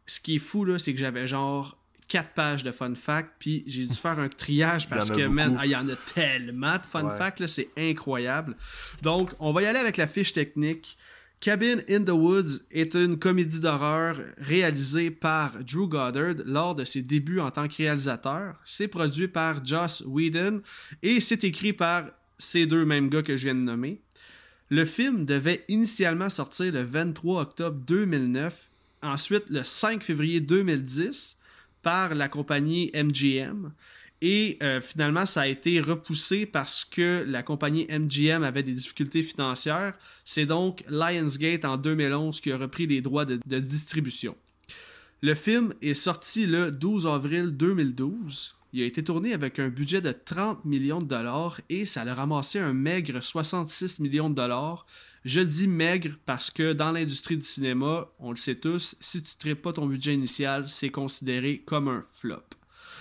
[0.06, 1.76] Ce qui est fou, là, c'est que j'avais genre
[2.06, 5.66] quatre pages de fun facts, puis j'ai dû faire un triage parce que, man, ah,
[5.66, 7.18] il y en a tellement de fun Ouais.
[7.18, 8.56] facts, là, c'est incroyable.
[9.02, 10.96] Donc, on va y aller avec la fiche technique.
[11.42, 17.02] Cabin in the Woods est une comédie d'horreur réalisée par Drew Goddard lors de ses
[17.02, 18.54] débuts en tant que réalisateur.
[18.64, 20.62] C'est produit par Joss Whedon
[21.02, 22.04] et c'est écrit par
[22.38, 24.00] ces deux mêmes gars que je viens de nommer.
[24.70, 28.70] Le film devait initialement sortir le 23 octobre 2009,
[29.02, 31.38] ensuite le 5 février 2010
[31.82, 33.72] par la compagnie MGM.
[34.24, 39.24] Et euh, finalement, ça a été repoussé parce que la compagnie MGM avait des difficultés
[39.24, 39.94] financières.
[40.24, 44.36] C'est donc Lionsgate en 2011 qui a repris les droits de, de distribution.
[45.22, 48.54] Le film est sorti le 12 avril 2012.
[48.72, 52.14] Il a été tourné avec un budget de 30 millions de dollars et ça a
[52.14, 54.86] ramassé un maigre 66 millions de dollars.
[55.24, 59.30] Je dis maigre parce que dans l'industrie du cinéma, on le sait tous, si tu
[59.34, 62.44] ne traites pas ton budget initial, c'est considéré comme un flop.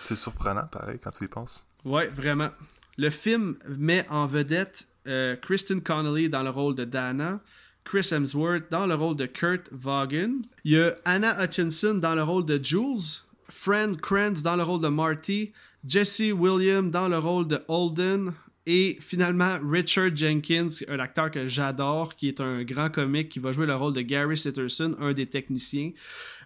[0.02, 1.66] C'est surprenant, pareil, quand tu y penses.
[1.86, 2.50] Ouais, vraiment.
[2.98, 7.40] Le film met en vedette euh, Kristen Connolly dans le rôle de Dana,
[7.84, 10.42] Chris Hemsworth dans le rôle de Kurt Vaughan.
[10.64, 14.82] Il y a Anna Hutchinson dans le rôle de Jules, Fran Kranz dans le rôle
[14.82, 15.52] de Marty,
[15.86, 18.34] Jesse Williams dans le rôle de Holden,
[18.68, 23.52] et finalement Richard Jenkins, un acteur que j'adore, qui est un grand comique qui va
[23.52, 25.92] jouer le rôle de Gary Sitterson, un des techniciens.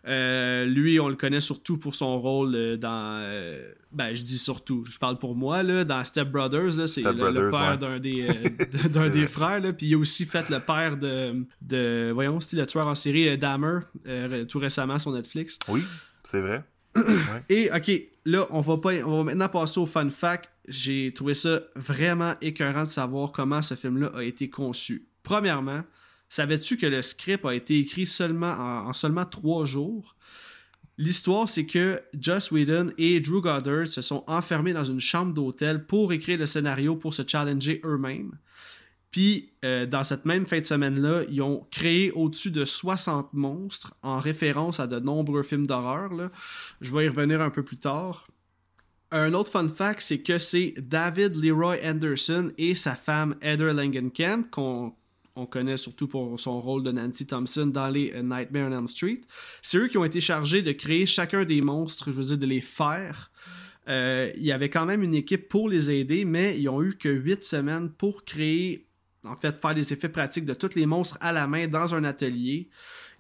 [0.08, 3.20] Euh, lui, on le connaît surtout pour son rôle euh, dans.
[3.22, 7.16] euh, ben, je dis surtout, je parle pour moi, là, dans Step Brothers, c'est Step
[7.16, 7.78] le, père ouais.
[7.78, 11.46] d'un des, euh, d'un des frères, là, puis il a aussi fait le père de.
[11.62, 13.80] de voyons, c'est le tueur en série Dahmer,
[14.48, 15.58] tout récemment sur Netflix.
[15.68, 15.84] Oui,
[16.24, 16.64] c'est vrai.
[17.50, 17.92] Et ok,
[18.26, 20.50] là, on va, pas, on va maintenant passer au fun fact.
[20.68, 25.08] J'ai trouvé ça vraiment écœurant de savoir comment ce film-là a été conçu.
[25.24, 25.82] Premièrement,
[26.36, 30.16] savais-tu que le script a été écrit seulement en, en seulement trois jours?
[30.98, 35.86] L'histoire, c'est que Joss Whedon et Drew Goddard se sont enfermés dans une chambre d'hôtel
[35.86, 38.38] pour écrire le scénario pour se challenger eux-mêmes.
[39.12, 43.94] Puis, euh, dans cette même fin de semaine-là, ils ont créé au-dessus de 60 monstres
[44.04, 46.12] en référence à de nombreux films d'horreur.
[46.82, 48.28] Je vais y revenir un peu plus tard.
[49.12, 54.44] Un autre fun fact, c'est que c'est David Leroy Anderson et sa femme Heather Langenkamp,
[54.52, 54.94] qu'on
[55.36, 58.88] on connaît surtout pour son rôle de Nancy Thompson dans les euh, Nightmare on Elm
[58.88, 59.22] Street.
[59.62, 62.46] C'est eux qui ont été chargés de créer chacun des monstres, je veux dire, de
[62.46, 63.32] les faire.
[63.88, 66.96] Euh, il y avait quand même une équipe pour les aider, mais ils ont eu
[66.96, 68.88] que 8 semaines pour créer,
[69.24, 72.04] en fait, faire des effets pratiques de tous les monstres à la main dans un
[72.04, 72.70] atelier.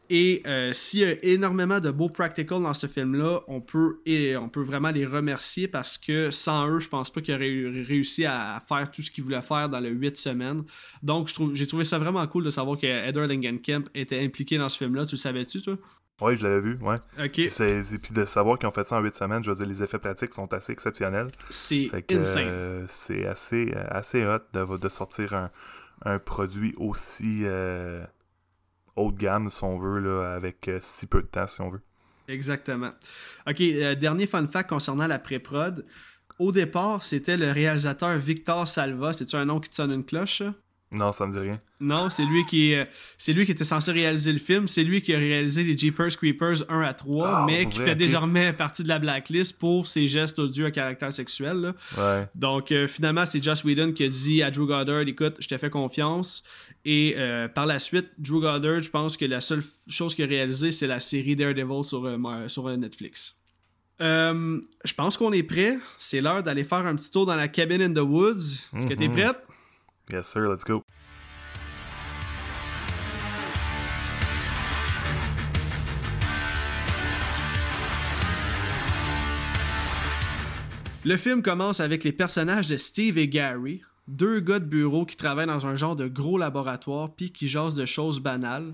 [0.09, 4.35] Et euh, s'il y a énormément de beaux practicals dans ce film-là, on peut, et
[4.37, 8.25] on peut vraiment les remercier parce que sans eux, je pense pas qu'ils auraient réussi
[8.25, 10.63] à faire tout ce qu'ils voulaient faire dans les 8 semaines.
[11.03, 14.77] Donc, j'ai trouvé ça vraiment cool de savoir que Heather Langenkamp était impliqué dans ce
[14.77, 15.05] film-là.
[15.05, 15.77] Tu le savais-tu, toi?
[16.21, 16.95] Oui, je l'avais vu, ouais.
[17.21, 19.65] Ok, Et puis de savoir qu'ils ont fait ça en 8 semaines, je veux dire,
[19.67, 21.27] les effets pratiques sont assez exceptionnels.
[21.49, 22.45] c'est insane.
[22.47, 25.51] euh, c'est assez, euh, assez hot de, de sortir un,
[26.05, 28.05] un produit aussi euh,
[28.95, 31.69] haut de gamme, si on veut, là, avec euh, si peu de temps, si on
[31.69, 31.81] veut.
[32.27, 32.91] Exactement.
[33.47, 35.85] Ok, euh, dernier fun fact concernant la pré-prod.
[36.39, 39.13] Au départ, c'était le réalisateur Victor Salva.
[39.13, 40.39] C'est-tu un nom qui te sonne une cloche?
[40.39, 40.53] ça?
[40.91, 41.59] Non, ça me dit rien.
[41.81, 42.87] Non, c'est lui qui est-
[43.17, 44.67] c'est lui qui était censé réaliser le film.
[44.67, 47.85] C'est lui qui a réalisé les Jeepers Creepers 1 à 3, Ah, mais qui vrai,
[47.87, 51.57] fait désormais partie de la blacklist pour ses gestes odieux à caractère sexuel.
[51.57, 51.73] là.
[51.97, 52.27] Ouais.
[52.35, 55.57] Donc, euh, finalement, c'est Joss Whedon qui a dit à Drew Goddard Écoute, je te
[55.57, 56.43] fais confiance.
[56.87, 60.27] Et euh, par la suite, Drew Goddard, je pense que la seule chose qu'il a
[60.27, 63.37] réalisée, c'est la série Daredevil sur, euh, sur euh, Netflix.
[64.01, 65.77] Euh, je pense qu'on est prêt.
[65.97, 68.69] C'est l'heure d'aller faire un petit tour dans la cabin in the woods.
[68.75, 69.13] Est-ce que t'es Mhm.
[69.13, 69.37] prête?
[70.11, 70.83] Yes, sir, let's go.
[81.03, 85.15] Le film commence avec les personnages de Steve et Gary, deux gars de bureau qui
[85.15, 88.73] travaillent dans un genre de gros laboratoire puis qui jasent de choses banales.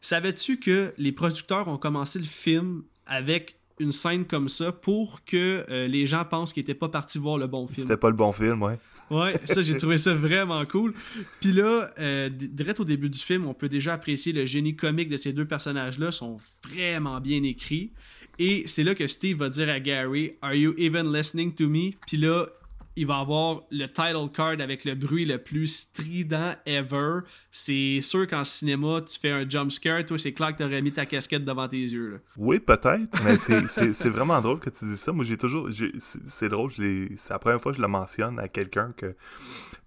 [0.00, 5.64] Savais-tu que les producteurs ont commencé le film avec une scène comme ça pour que
[5.70, 7.86] euh, les gens pensent qu'ils n'étaient pas partis voir le bon film?
[7.86, 8.78] C'était pas le bon film, ouais.
[9.10, 10.92] Ouais, ça, j'ai trouvé ça vraiment cool.
[11.40, 15.08] Puis là, euh, direct au début du film, on peut déjà apprécier le génie comique
[15.08, 16.38] de ces deux personnages-là, sont
[16.68, 17.90] vraiment bien écrits.
[18.38, 21.92] Et c'est là que Steve va dire à Gary, Are you even listening to me?
[22.06, 22.46] Puis là,
[22.98, 27.20] il va avoir le title card avec le bruit le plus strident ever.
[27.50, 30.92] C'est sûr qu'en cinéma, tu fais un jump scare, toi, c'est clair que t'aurais mis
[30.92, 32.20] ta casquette devant tes yeux.
[32.36, 35.12] Oui, peut-être, mais c'est- vraiment drôle que tu dis ça.
[35.12, 35.68] Moi, j'ai toujours.
[36.26, 39.14] C'est drôle, c'est la première fois que je le mentionne à quelqu'un que.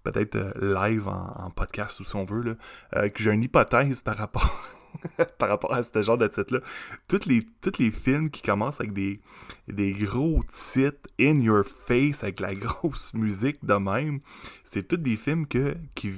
[0.02, 2.54] Peut-être euh, live en, en podcast ou si on veut, là,
[2.96, 4.68] euh, que j'ai une hypothèse par rapport.
[5.38, 6.60] par rapport à ce genre de titre-là.
[7.08, 9.20] Tous les, tous les films qui commencent avec des,
[9.68, 14.20] des gros titres in your face, avec la grosse musique de même,
[14.64, 16.12] c'est tous des films que, qui,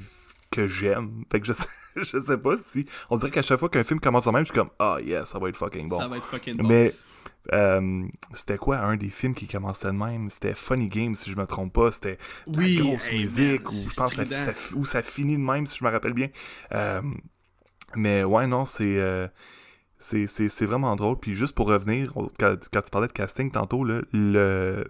[0.50, 1.24] que j'aime.
[1.30, 2.86] Fait que je sais, je sais pas si.
[3.10, 5.24] On dirait qu'à chaque fois qu'un film commence de même, je suis comme, ah, yeah,
[5.24, 5.98] ça va être fucking bon.
[5.98, 6.66] Ça va être fucking bon.
[6.66, 6.94] Mais
[7.52, 10.30] euh, c'était quoi un des films qui commençait de même?
[10.30, 11.90] C'était Funny Games, si je me trompe pas.
[11.90, 14.84] C'était de Oui, la grosse hey, musique, ou je pense ça, strident.
[14.84, 16.28] ça- finit de même, si je me rappelle bien.
[16.72, 17.02] Euh,
[17.96, 18.98] mais ouais, non, c'est.
[18.98, 19.28] euh,
[19.98, 21.18] c'est, c'est, vraiment drôle.
[21.18, 24.84] Puis juste pour revenir, quand, quand tu parlais de casting tantôt, là, le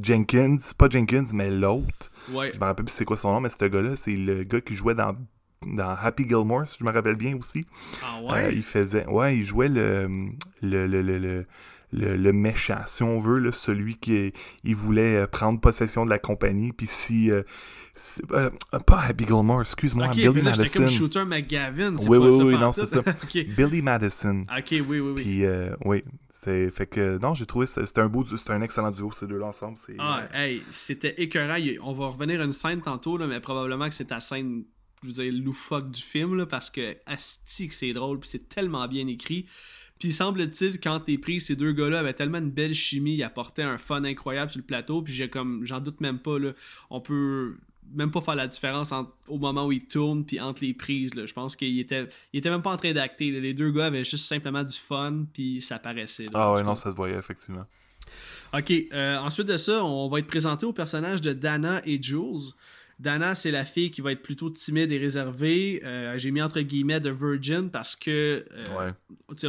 [0.00, 2.50] Jenkins, pas Jenkins, mais l'autre, Ouais.
[2.52, 4.76] je me rappelle plus c'est quoi son nom, mais ce gars-là, c'est le gars qui
[4.76, 5.16] jouait dans,
[5.66, 7.66] dans Happy Gilmore, si je me rappelle bien aussi.
[8.02, 8.54] Ah Euh, ouais?
[8.54, 9.06] il faisait.
[9.06, 10.06] Ouais, il jouait le.
[10.60, 11.46] le, le, le, le
[11.92, 14.32] le, le méchant, si on veut, là, celui qui
[14.64, 17.30] il voulait euh, prendre possession de la compagnie, puis si...
[17.30, 17.42] euh,
[17.94, 18.50] si- euh,
[18.86, 20.78] pas Happy Gilmore, excuse-moi, Billy là, Madison.
[20.80, 21.98] comme Shooter McGavin.
[21.98, 23.02] c'est Oui, pas oui, ça oui, non, c'est ça.
[23.56, 24.42] Billy Madison.
[24.56, 25.22] Ok, oui, oui, oui.
[25.22, 26.70] Puis, euh, oui, c'est...
[26.70, 27.66] Fait que, non, j'ai trouvé...
[27.66, 28.24] C'était un beau...
[28.24, 29.76] C'était un excellent duo, ces deux-là ensemble.
[29.98, 31.58] Ah, hey, c'était écœurant.
[31.82, 34.64] On va revenir à une scène tantôt, là, mais probablement que c'est ta scène,
[35.02, 38.48] je veux dire, loufoque du film, là, parce que asti que c'est drôle, puis c'est
[38.48, 39.46] tellement bien écrit.
[40.02, 43.62] Puis semble-t-il, quand t'es pris, ces deux gars-là avaient tellement une belle chimie, ils apportaient
[43.62, 46.54] un fun incroyable sur le plateau, puis j'ai comme, j'en doute même pas, là,
[46.90, 47.54] on peut
[47.94, 51.14] même pas faire la différence entre- au moment où ils tournent puis entre les prises,
[51.14, 51.24] là.
[51.24, 53.30] Je pense qu'ils étaient, ils étaient même pas en train d'acter.
[53.30, 56.24] Les deux gars avaient juste simplement du fun, puis ça paraissait.
[56.24, 56.30] là.
[56.34, 57.64] Ah ouais, non, ça se voyait, effectivement.
[58.52, 62.50] Ok, euh, ensuite de ça, on va être présenté au personnage de Dana et Jules.
[63.02, 65.82] Dana, c'est la fille qui va être plutôt timide et réservée.
[65.84, 68.92] Euh, J'ai mis entre guillemets de virgin parce que, euh, Ouais.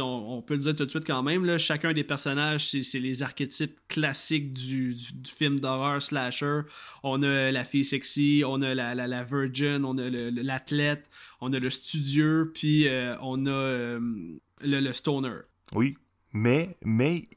[0.38, 3.22] on peut le dire tout de suite quand même, là, chacun des personnages, c'est les
[3.22, 6.62] archétypes classiques du, du- du film d'horreur slasher.
[7.04, 11.08] On a la fille sexy, on a la, la, la virgin, on a l'athlète,
[11.40, 14.40] on a le studieux, puis euh, on a le,
[14.80, 15.38] le stoner.
[15.72, 15.96] Oui,
[16.32, 17.28] mais, mais,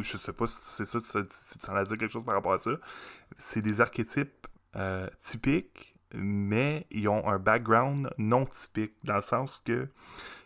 [0.00, 2.54] je sais pas si c'est ça, si tu en as dit quelque chose par rapport
[2.54, 2.72] à ça,
[3.36, 4.46] c'est des archétypes
[4.76, 9.90] euh, typiques, mais ils ont un background non typique, dans le sens que, tu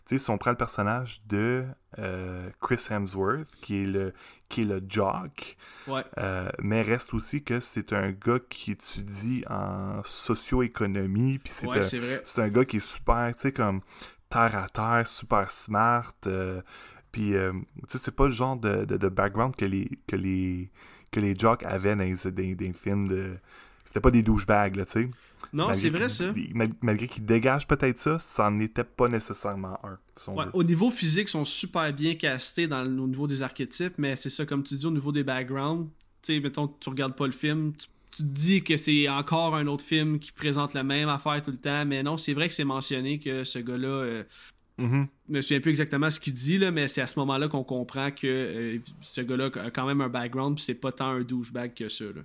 [0.06, 1.64] sais, si on prend le personnage de
[1.98, 4.12] euh, Chris Hemsworth, qui est le,
[4.48, 5.56] qui est le jock,
[5.86, 6.02] Ouais.
[6.18, 11.78] euh, mais reste aussi que c'est un gars qui étudie en socio-économie, puis c'est Ouais,
[11.78, 13.80] un, un gars qui est super, tu sais, comme
[14.30, 16.14] terre à terre, super smart.
[16.26, 16.60] euh,
[17.12, 20.70] puis, tu sais, c'est pas le genre de, de, de background que les, que les,
[21.10, 23.36] que les jocks avaient dans les, dans, dans les films de.
[23.84, 25.10] C'était pas des douchebags, là, tu sais.
[25.52, 26.32] Non, c'est vrai ça.
[26.54, 29.98] mal- Malgré qu'ils dégagent peut-être ça, ça n'était pas nécessairement un.
[30.16, 33.94] si Ouais, au niveau physique, ils sont super bien castés dans au niveau des archétypes,
[33.98, 35.88] mais c'est ça, comme tu dis, au niveau des backgrounds,
[36.22, 39.56] tu sais, mettons, tu regardes pas le film, tu, tu te dis que c'est encore
[39.56, 42.48] un autre film qui présente la même affaire tout le temps, mais non, c'est vrai
[42.48, 44.24] que c'est mentionné que ce gars-là, euh,
[44.78, 45.06] Mhm.
[45.28, 47.64] je me souviens plus exactement ce qu'il dit, là, mais c'est à ce moment-là qu'on
[47.64, 51.20] comprend que euh, ce gars-là a quand même un background, puis c'est pas tant un
[51.22, 52.04] douchebag que ça.
[52.04, 52.22] Là.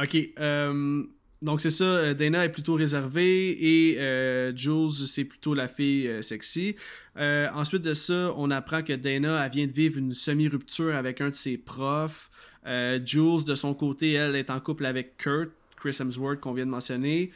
[0.00, 1.02] Ok, euh,
[1.42, 6.22] donc c'est ça, euh, Dana est plutôt réservée et euh, Jules, c'est plutôt la fille
[6.22, 6.76] sexy.
[7.16, 11.34] Ensuite de ça, on apprend que Dana vient de vivre une semi-rupture avec un de
[11.34, 12.30] ses profs.
[13.04, 16.70] Jules, de son côté, elle est en couple avec Kurt, Chris Hemsworth qu'on vient de
[16.70, 17.32] mentionner.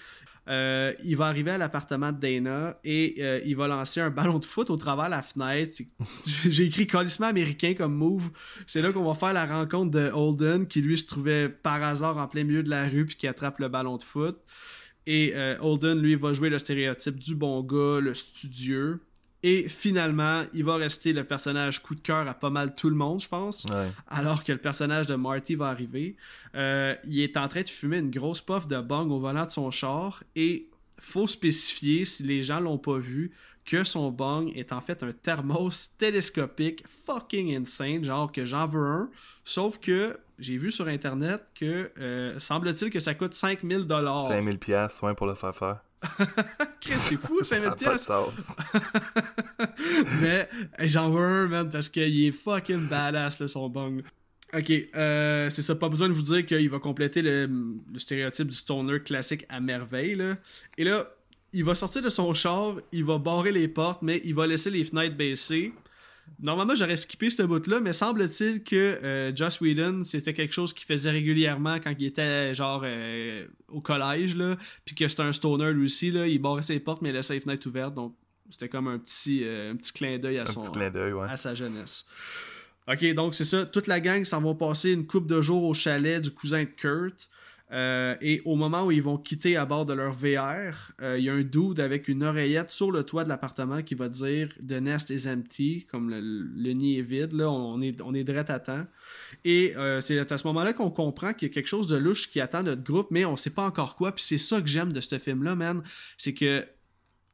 [0.49, 4.41] Euh, il va arriver à l'appartement de Dana et euh, il va lancer un ballon
[4.41, 5.83] de foot au travers de la fenêtre.
[6.49, 8.31] J'ai écrit colissement américain comme move.
[8.67, 12.19] C'est là qu'on va faire la rencontre de Holden qui lui se trouvait par hasard
[12.19, 14.37] en plein milieu de la rue puis qui attrape le ballon de foot.
[15.07, 19.01] Et euh, Holden, lui, va jouer le stéréotype du bon gars, le studieux.
[19.45, 22.95] Et finalement, il va rester le personnage coup de cœur à pas mal tout le
[22.97, 23.89] monde, je pense Ouais.
[24.09, 26.17] alors que le personnage de Marty va arriver.
[26.55, 29.51] Euh, il est en train de fumer une grosse puff de bong au volant de
[29.51, 30.69] son char et
[31.01, 33.33] faut spécifier, si les gens l'ont pas vu,
[33.65, 38.83] que son bong est en fait un thermos télescopique fucking insane, genre que j'en veux
[38.85, 39.11] un.
[39.45, 44.29] Sauf que j'ai vu sur internet que euh, semble-t-il que ça coûte 5000 dollars.
[44.29, 45.81] 5000 pièces ouais, pour le faire faire.
[46.81, 48.57] C'est fou, Ça 5000 a pas de pièces.
[50.21, 50.49] Mais
[50.89, 54.03] j'en veux un, man, parce qu'il est fucking badass, là, son bong.
[54.55, 58.49] Ok, euh, c'est ça, pas besoin de vous dire qu'il va compléter le, le stéréotype
[58.49, 60.15] du stoner classique à merveille.
[60.15, 60.37] Là.
[60.77, 61.07] Et là,
[61.53, 64.71] il va sortir de son char, il va barrer les portes, mais il va laisser
[64.71, 65.73] les fenêtres baissées.
[66.43, 70.87] Normalement, j'aurais skippé ce bout-là, mais semble-t-il que euh, Joss Whedon, c'était quelque chose qu'il
[70.87, 75.73] faisait régulièrement quand il était genre euh, au collège, là, puis que c'était un stoner
[75.73, 78.17] lui aussi, là, il barrait ses portes, mais il laissait les fenêtres ouvertes, donc
[78.51, 81.29] c'était comme un petit, euh, un petit clin d'œil à, son, ouais.
[81.29, 82.07] à sa jeunesse.
[82.89, 83.65] Ok, donc c'est ça.
[83.65, 86.69] Toute la gang s'en va passer une coupe de jours au chalet du cousin de
[86.69, 87.29] Kurt.
[87.73, 91.25] Euh, et au moment où ils vont quitter à bord de leur VR, euh, il
[91.25, 94.51] y a un dude avec une oreillette sur le toit de l'appartement qui va dire
[94.61, 98.51] The nest is empty, comme le, nid est vide, là, on est, on est direct
[98.51, 98.87] à temps.
[99.45, 102.29] Et euh, c'est à ce moment-là qu'on comprend qu'il y a quelque chose de louche
[102.29, 104.13] qui attend notre groupe, mais on sait pas encore quoi.
[104.13, 105.83] Puis c'est ça que j'aime de ce film-là, man.
[106.19, 106.67] C'est que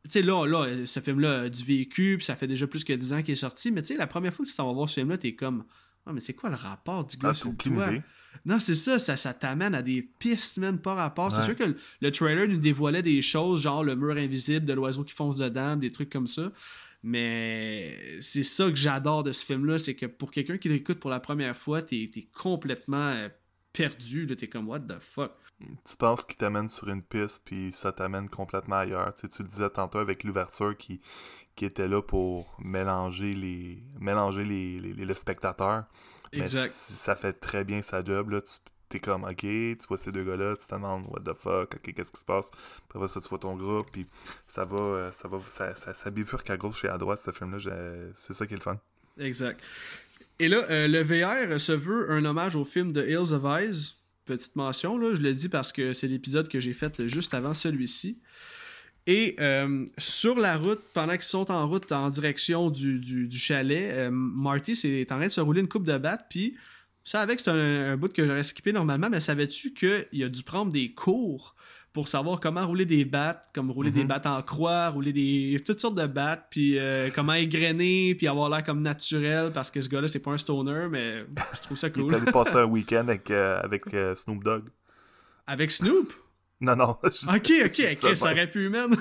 [0.04, 2.92] tu sais, là, là, ce film-là a du vécu, puis ça fait déjà plus que
[2.92, 4.72] 10 ans qu'il est sorti, mais tu sais, la première fois que tu t'en vas
[4.72, 5.64] voir ce film-là, t'es comme,
[6.06, 7.52] ah, mais c'est quoi le rapport du gars ah, sur?
[8.44, 11.32] Non, c'est ça, ça, ça t'amène à des pistes, même pas rapport.
[11.32, 15.04] C'est sûr que le, trailer nous dévoilait des choses, genre le mur invisible de l'oiseau
[15.04, 16.52] qui fonce dedans, des trucs comme ça.
[17.02, 21.10] Mais c'est ça que j'adore de ce film-là, c'est que pour quelqu'un qui l'écoute pour
[21.10, 23.28] la première fois, t'es es complètement euh,
[23.72, 25.32] perdu, t'es comme what the fuck?
[25.60, 29.12] Tu penses qu'il t'amène sur une piste, puis ça t'amène complètement ailleurs.
[29.14, 31.00] Tu, tu le disais tantôt avec l'ouverture qui,
[31.56, 35.84] qui était là pour mélanger les mélanger les, les, les, spectateurs.
[36.32, 36.70] Exact.
[36.70, 38.30] ça fait très bien sa job.
[38.30, 38.40] Là.
[38.40, 38.58] Tu
[38.88, 41.92] t'es comme, ok, tu vois ces deux gars-là, tu te demandes, what the fuck, ok,
[41.94, 42.50] qu'est-ce qui se passe?
[42.88, 44.06] Après ça, tu vois ton groupe, puis
[44.46, 47.30] ça va, euh, ça va, ça, ça, ça bifurque à gauche et à droite, ce
[47.30, 47.58] film-là.
[48.14, 48.80] C'est ça qui est le fun.
[49.18, 49.62] Exact.
[50.38, 53.96] Et là, euh, le VR se veut un hommage au film de Hills of Eyes.
[54.24, 57.54] Petite mention, là, je le dis parce que c'est l'épisode que j'ai fait juste avant
[57.54, 58.20] celui-ci.
[59.08, 64.10] Et euh, sur la route, pendant qu'ils sont en route en direction du, chalet, euh,
[64.12, 66.58] Marty est en train de se rouler une coupe de batte, puis
[67.04, 70.70] ça avec c'est un, bout que j'aurais skippé normalement, mais savais-tu qu'il a dû prendre
[70.70, 71.54] des cours
[71.94, 74.08] pour savoir comment rouler des battes, comme rouler des mhm.
[74.08, 78.50] battes en croix, rouler des toutes sortes de battes, puis euh, comment égrener, puis avoir
[78.50, 81.88] l'air comme naturel, parce que ce gars-là, c'est pas un stoner, mais je trouve ça
[81.88, 82.08] cool.
[82.08, 83.84] Il allé passer un week-end avec, avec
[84.16, 84.64] Snoop Dogg.
[85.46, 86.12] Avec Snoop?
[86.60, 86.96] Non, non.
[87.02, 88.96] Ok, ok, ok, ça aurait pu, man.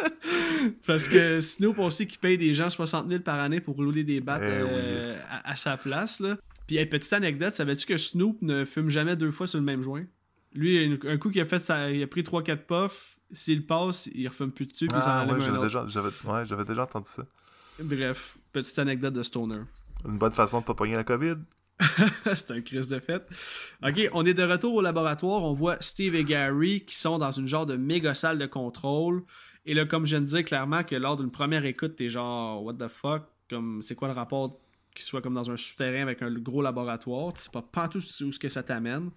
[0.86, 4.04] Parce que Snoop, on sait qu'il paye des gens 60 000 par année pour rouler
[4.04, 6.20] des battes eh euh, à, sa place.
[6.20, 6.36] Là.
[6.66, 10.04] Puis, petite anecdote, savais-tu que Snoop ne fume jamais deux fois sur le même joint?
[10.54, 14.26] Lui, un coup qu'il a fait ça, il a pris 3-4 puffs, s'il passe, il
[14.28, 17.24] refume plus dessus, puis ah, ouais, j'avais déjà, ouais, déjà entendu ça.
[17.80, 19.60] Bref, petite anecdote de Stoner.
[20.06, 21.36] Une bonne façon de pas pogner la COVID.
[22.34, 23.28] c'est un crise de fête.
[23.82, 25.44] Ok, on est de retour au laboratoire.
[25.44, 29.22] On voit Steve et Gary qui sont dans une genre de méga salle de contrôle.
[29.64, 32.62] Et là, comme je viens de dire clairement que lors d'une première écoute, t'es genre,
[32.64, 33.24] what the fuck?
[33.50, 34.60] Comme, c'est quoi le rapport
[34.94, 37.32] qu'il soit comme dans un souterrain avec un gros laboratoire?
[37.34, 39.10] Tu sais pas, pas tout où ce que ça t'amène.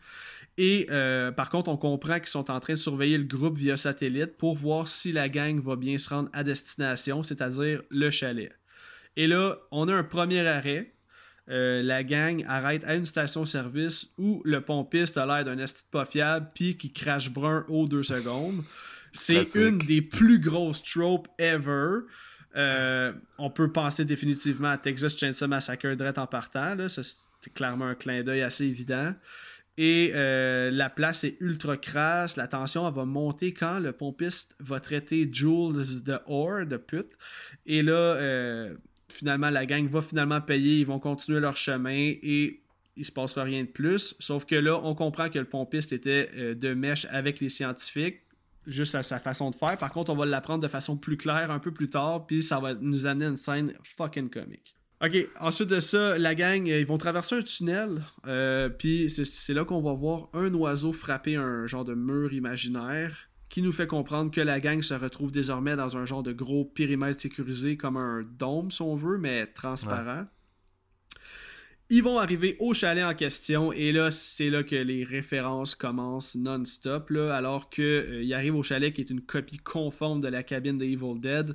[0.58, 3.78] Et euh, par contre, on comprend qu'ils sont en train de surveiller le groupe via
[3.78, 8.52] satellite pour voir si la gang va bien se rendre à destination, c'est-à-dire le chalet.
[9.16, 10.94] Et là, on a un premier arrêt
[11.50, 16.06] euh, la gang arrête à une station-service où le pompiste a l'air d'un esti pas
[16.06, 18.64] fiable puis qui crache brun aux deux secondes.
[19.12, 22.02] C'est une des plus grosses tropes ever.
[22.56, 26.76] Euh, on peut penser définitivement à Texas Chainsaw Massacre direct en partant.
[26.88, 29.14] C'est clairement un clin d'œil assez évident.
[29.78, 32.38] Et euh, la place est ultra crasse.
[32.38, 37.18] La tension va monter quand le pompiste va traiter Jules de whore, de pute.
[37.66, 38.16] Et là,
[39.12, 42.62] finalement, la gang va finalement payer, ils vont continuer leur chemin et
[42.98, 44.16] il se passera rien de plus.
[44.20, 48.22] Sauf que là, on comprend que le pompiste était euh, de mèche avec les scientifiques,
[48.68, 49.78] juste à sa façon de faire.
[49.78, 52.60] Par contre, on va l'apprendre de façon plus claire un peu plus tard, puis ça
[52.60, 54.76] va nous amener à une scène fucking comique.
[55.04, 59.54] Ok, ensuite de ça, la gang, euh, ils vont traverser un tunnel, euh, puis c'est
[59.54, 63.86] là qu'on va voir un oiseau frapper un genre de mur imaginaire qui nous fait
[63.86, 67.98] comprendre que la gang se retrouve désormais dans un genre de gros périmètre sécurisé comme
[67.98, 70.26] un dôme, si on veut, mais transparent.
[71.90, 76.36] Ils vont arriver au chalet en question et là, c'est là que les références commencent
[76.36, 77.12] non-stop.
[77.12, 80.86] Alors qu'ils euh, arrivent au chalet qui est une copie conforme de la cabine de
[80.86, 81.54] Evil Dead.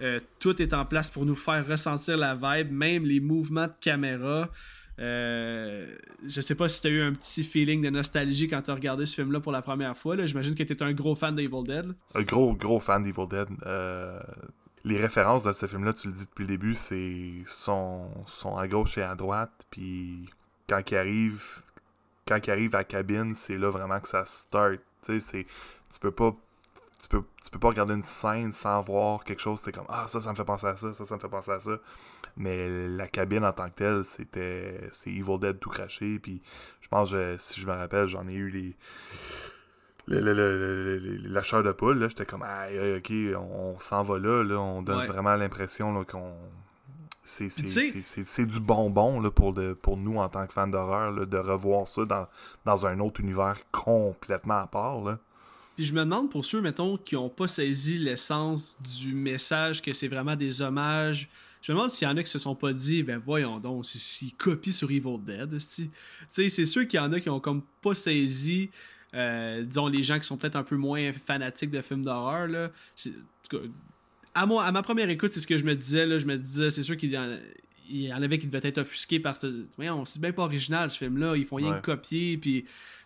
[0.00, 3.72] Euh, tout est en place pour nous faire ressentir la vibe, même les mouvements de
[3.80, 4.50] caméra.
[4.98, 5.86] Euh,
[6.26, 8.74] je sais pas si tu as eu un petit feeling de nostalgie quand tu as
[8.74, 10.16] regardé ce film-là pour la première fois.
[10.26, 11.94] J'imagine que tu étais un gros fan d'Evil Dead.
[12.14, 13.48] Un gros, gros fan d'Evil Dead.
[13.66, 14.20] Euh,
[14.84, 18.66] les références de ce film-là, tu le dis depuis le début, c'est sont, sont à
[18.66, 19.66] gauche et à droite.
[19.70, 20.28] Puis
[20.68, 21.62] quand il arrive,
[22.26, 24.80] quand il à la cabine, c'est là vraiment que ça start.
[25.06, 26.36] Tu peux pas
[27.00, 30.06] tu peux, tu peux pas regarder une scène sans voir quelque chose, c'est comme Ah,
[30.08, 31.78] ça, ça me fait penser à ça, ça, ça me fait penser à ça.
[32.36, 34.88] Mais la cabine en tant que telle, c'était.
[34.90, 36.18] C'est Evil Dead tout craché.
[36.18, 36.42] Puis
[36.80, 38.76] je pense, si je me rappelle, j'en ai eu les.
[40.06, 44.80] Le, le, de poule, là, j'étais comme, ah, ok, on, s'en va là, là, on
[44.82, 46.34] donne vraiment l'impression qu'on.
[47.24, 51.86] C'est du bonbon là, pour, de, pour nous en tant que fans d'horreur de revoir
[51.86, 52.26] ça dans,
[52.64, 55.02] dans un autre univers complètement à part.
[55.02, 55.18] Là.
[55.78, 59.92] Puis je me demande pour ceux, mettons, qui n'ont pas saisi l'essence du message, que
[59.92, 61.28] c'est vraiment des hommages.
[61.62, 63.86] Je me demande s'il y en a qui se sont pas dit, ben voyons donc,
[63.86, 65.50] s'ils copient sur Evil Dead.
[65.50, 65.88] Tu
[66.28, 68.70] sais, c'est sûr qu'il y en a qui ont comme pas saisi
[69.14, 72.72] euh, disons, les gens qui sont peut-être un peu moins fanatiques de films d'horreur, là,
[74.34, 76.36] à, moi, à ma première écoute, c'est ce que je me disais, là, je me
[76.38, 79.64] disais, c'est sûr qu'il y, en, avait qui devaient être offusqués par ce.
[79.76, 82.64] Voyons, c'est bien pas original ce film-là, ils font rien que copier, puis.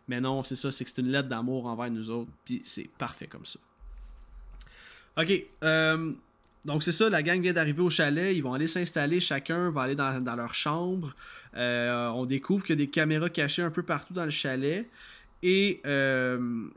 [0.08, 2.88] Mais non, c'est ça, c'est que c'est une lettre d'amour envers nous autres, puis c'est
[2.98, 3.60] parfait comme ça.
[5.16, 6.12] Ok, euh,
[6.64, 9.82] donc c'est ça, la gang vient d'arriver au chalet, ils vont aller s'installer, chacun va
[9.82, 11.14] aller dans, leur chambre.
[11.56, 14.88] Euh, on découvre qu'il y a des caméras cachées un peu partout dans le chalet.
[15.42, 16.68] Et euh,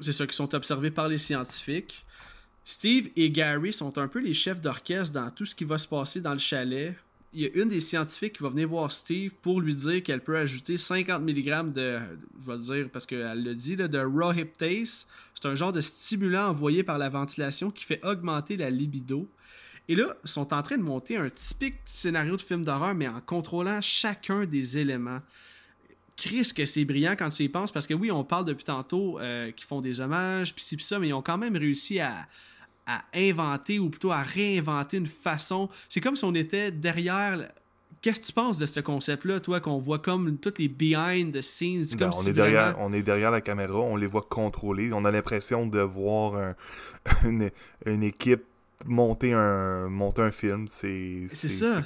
[0.00, 2.04] c'est ça qui sont observés par les scientifiques.
[2.64, 5.88] Steve et Gary sont un peu les chefs d'orchestre dans tout ce qui va se
[5.88, 6.96] passer dans le chalet.
[7.34, 10.20] Il y a une des scientifiques qui va venir voir Steve pour lui dire qu'elle
[10.20, 11.98] peut ajouter 50 mg de,
[12.44, 15.06] je vais dire parce qu'elle le dit, de raw hyptase.
[15.34, 19.26] C'est un genre de stimulant envoyé par la ventilation qui fait augmenter la libido.
[19.88, 23.08] Et là, ils sont en train de monter un typique scénario de film d'horreur, mais
[23.08, 25.20] en contrôlant chacun des éléments.
[26.16, 29.18] Chris, que c'est brillant quand tu y penses, parce que oui, on parle depuis tantôt
[29.18, 31.98] euh, qu'ils font des hommages, pis ci, pis ça, mais ils ont quand même réussi
[31.98, 32.28] à,
[32.86, 35.68] à inventer ou plutôt à réinventer une façon.
[35.88, 37.48] C'est comme si on était derrière.
[38.00, 41.40] Qu'est-ce que tu penses de ce concept-là, toi, qu'on voit comme toutes les behind the
[41.40, 41.84] scenes?
[41.92, 44.92] Ben, comme on, est derrière, on est derrière la caméra, on les voit contrôler.
[44.92, 46.54] On a l'impression de voir
[47.24, 47.50] une,
[47.86, 48.42] une, équipe
[48.86, 50.66] monter un, monter un film.
[50.68, 51.28] C'est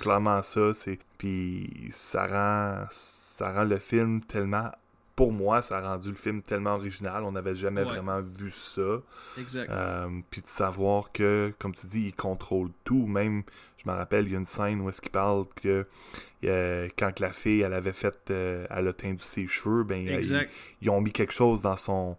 [0.01, 0.71] clairement ça.
[1.19, 4.71] Puis ça rend, ça rend le film tellement
[5.17, 7.25] pour moi, ça a rendu le film tellement original.
[7.25, 9.01] On n'avait jamais vraiment vu ça.
[9.39, 9.71] Exact.
[9.71, 13.07] Euh, puis de savoir que, comme tu dis, il contrôle tout.
[13.07, 13.43] Même,
[13.79, 15.87] je me rappelle, il y a une scène où est-ce qu'il parle que
[16.45, 20.07] euh, quand la fille, elle avait fait, euh, elle a tendu ses cheveux, ben
[20.83, 22.19] ils, ont mis quelque chose dans son,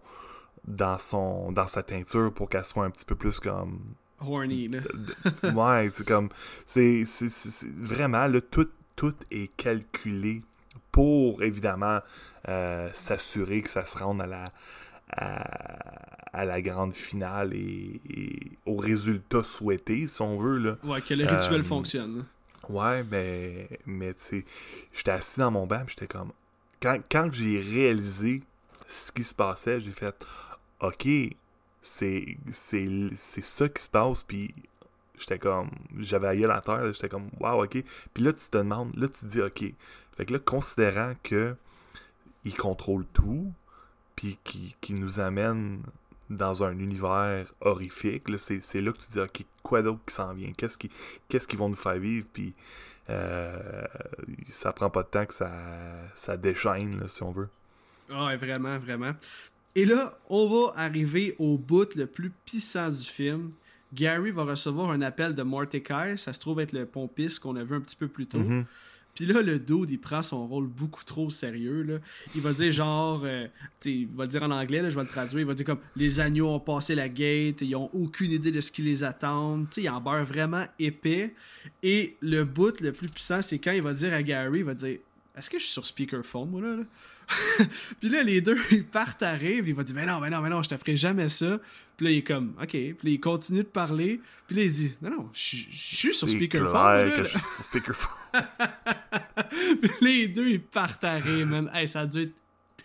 [0.68, 3.80] dans son, dans sa teinture pour qu'elle soit un petit peu plus comme
[4.20, 4.70] horny.
[4.70, 4.80] Là.
[5.54, 6.30] ouais, c'est comme,
[6.66, 7.06] c'est
[7.78, 10.42] vraiment là, tout, tout est calculé
[10.92, 12.00] pour évidemment
[12.50, 14.52] euh, s'assurer que ça se rende à la,
[15.12, 18.00] à, la grande finale et,
[18.66, 20.58] au résultat souhaité, si on veut.
[20.58, 20.78] Là.
[20.84, 22.26] Ouais, que le rituel euh, fonctionne.
[22.70, 24.46] Ouais, mais, mais tu sais,
[24.94, 26.32] j'étais assis dans mon banc, j'étais comme.
[26.82, 28.44] Quand, quand j'ai réalisé
[28.88, 30.16] ce qui se passait, j'ai fait
[30.82, 31.08] OK,
[31.82, 32.38] c'est
[33.18, 34.54] ça qui se passe, puis
[35.18, 35.70] j'étais comme.
[35.98, 37.84] J'avais ailleurs la terre, j'étais comme Wow, OK.
[38.14, 39.64] Puis là, tu te demandes, là, tu te dis OK.
[40.16, 41.56] Fait que là, considérant que
[42.48, 43.52] il contrôle tout,
[44.16, 45.82] puis qui, qui, nous amène
[46.30, 48.24] dans un univers horrifique.
[48.38, 50.52] C'est là que tu dis, ok, quoi d'autre qui s'en vient?
[50.56, 50.90] Qu'est-ce qu'ils
[51.28, 52.28] qu'est-ce qu'ils vont nous faire vivre?
[52.32, 52.54] Puis
[53.10, 53.86] euh,
[54.48, 55.52] ça prend pas de temps que ça,
[56.16, 57.50] ça déchaîne, si on veut.
[58.10, 59.14] Ah, vraiment, vraiment.
[59.76, 63.52] Et là, on va arriver au bout le plus puissant du film.
[63.94, 66.18] Gary va recevoir un appel de Mordecai.
[66.18, 68.40] Ça se trouve être le pompiste qu'on a vu un petit peu plus tôt.
[68.40, 68.66] Mm-hmm.
[69.18, 71.82] Puis là, le dude, il prend son rôle beaucoup trop sérieux.
[71.82, 71.96] Là.
[72.36, 73.48] Il va dire genre, euh,
[73.84, 76.20] il va dire en anglais, là, je vais le traduire, il va dire comme les
[76.20, 79.66] agneaux ont passé la gate, ils ont aucune idée de ce qui les attend.
[79.72, 81.34] sais, il en beurre vraiment épais.
[81.82, 84.76] Et le bout le plus puissant, c'est quand il va dire à Gary, il va
[84.76, 85.00] dire
[85.36, 86.76] Est-ce que je suis sur speakerphone, moi là?
[86.76, 86.84] là?
[88.00, 90.42] puis là, les deux, ils partent à rire, il va dire Mais non, mais non,
[90.42, 91.60] mais non, je te ferai jamais ça.
[91.98, 92.70] Puis là, il est comme Ok.
[92.70, 94.22] Puis là, il continue de parler.
[94.48, 97.12] Puis là, il dit Non, non, je suis sur speakerphone.
[97.16, 98.14] Je suis sur speakerphone.
[99.82, 101.70] puis les deux, ils partent à rire, man.
[101.74, 102.34] Hey, ça a dû être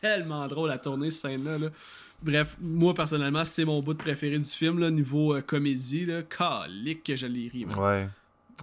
[0.00, 1.58] tellement drôle à tourner, cette scène-là.
[1.58, 1.68] Là.
[2.22, 6.06] Bref, moi personnellement, c'est mon bout de préféré du film, là, niveau euh, comédie.
[6.06, 6.22] Là.
[6.22, 7.78] Calique que je l'ai ri, man.
[7.78, 8.08] Ouais.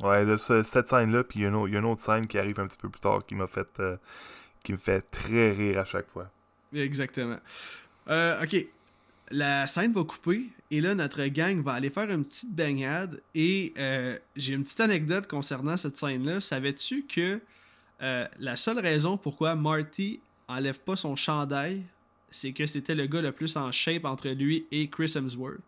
[0.01, 2.77] Ouais, là, cette scène-là, puis il y, a une autre scène qui arrive un petit
[2.77, 3.67] peu plus tard qui m'a fait.
[3.79, 3.97] Euh,
[4.63, 6.29] qui me fait très rire à chaque fois.
[6.73, 7.39] Exactement.
[8.09, 8.67] Euh, ok.
[9.31, 13.21] La scène va couper et là, notre gang va aller faire une petite baignade.
[13.35, 16.41] Et euh, j'ai une petite anecdote concernant cette scène-là.
[16.41, 17.39] Savais-tu que
[18.01, 21.83] euh, la seule raison pourquoi Marty enlève pas son chandail,
[22.31, 25.59] c'est que c'était le gars le plus en shape entre lui et Chris Hemsworth.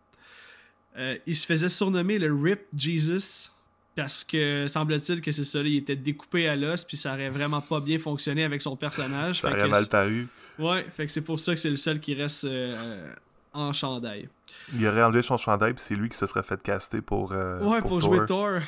[1.26, 3.50] il se faisait surnommer le Rip Jesus
[3.94, 7.60] parce que semble-t-il que c'est ça, il était découpé à l'os, puis ça aurait vraiment
[7.60, 9.40] pas bien fonctionné avec son personnage.
[9.40, 10.28] ça aurait mal paru.
[10.58, 13.12] Ouais, fait que c'est pour ça que c'est le seul qui reste euh,
[13.52, 14.28] en chandail.
[14.74, 17.32] Il aurait enlevé son chandail, puis c'est lui qui se serait fait caster pour.
[17.32, 18.60] Euh, ouais, pour, jouer Thor.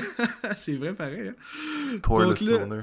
[0.56, 1.28] c'est vrai, pareil.
[1.28, 1.98] Hein.
[2.02, 2.82] Thor le Stoner.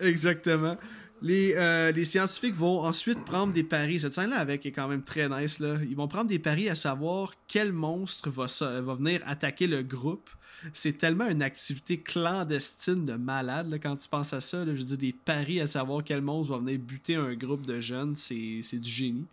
[0.00, 0.76] Exactement.
[1.22, 4.00] Les, euh, les, scientifiques vont ensuite prendre des paris.
[4.00, 5.60] Cette scène-là avec est quand même très nice.
[5.60, 5.76] Là.
[5.88, 8.46] Ils vont prendre des paris à savoir quel monstre va,
[8.82, 10.28] va venir attaquer le groupe
[10.72, 14.64] c'est tellement une activité clandestine de malade quand tu penses à ça.
[14.64, 17.80] je veux dire, des paris à savoir quel monstre va venir buter un groupe de
[17.80, 19.26] jeunes, c'est du génie.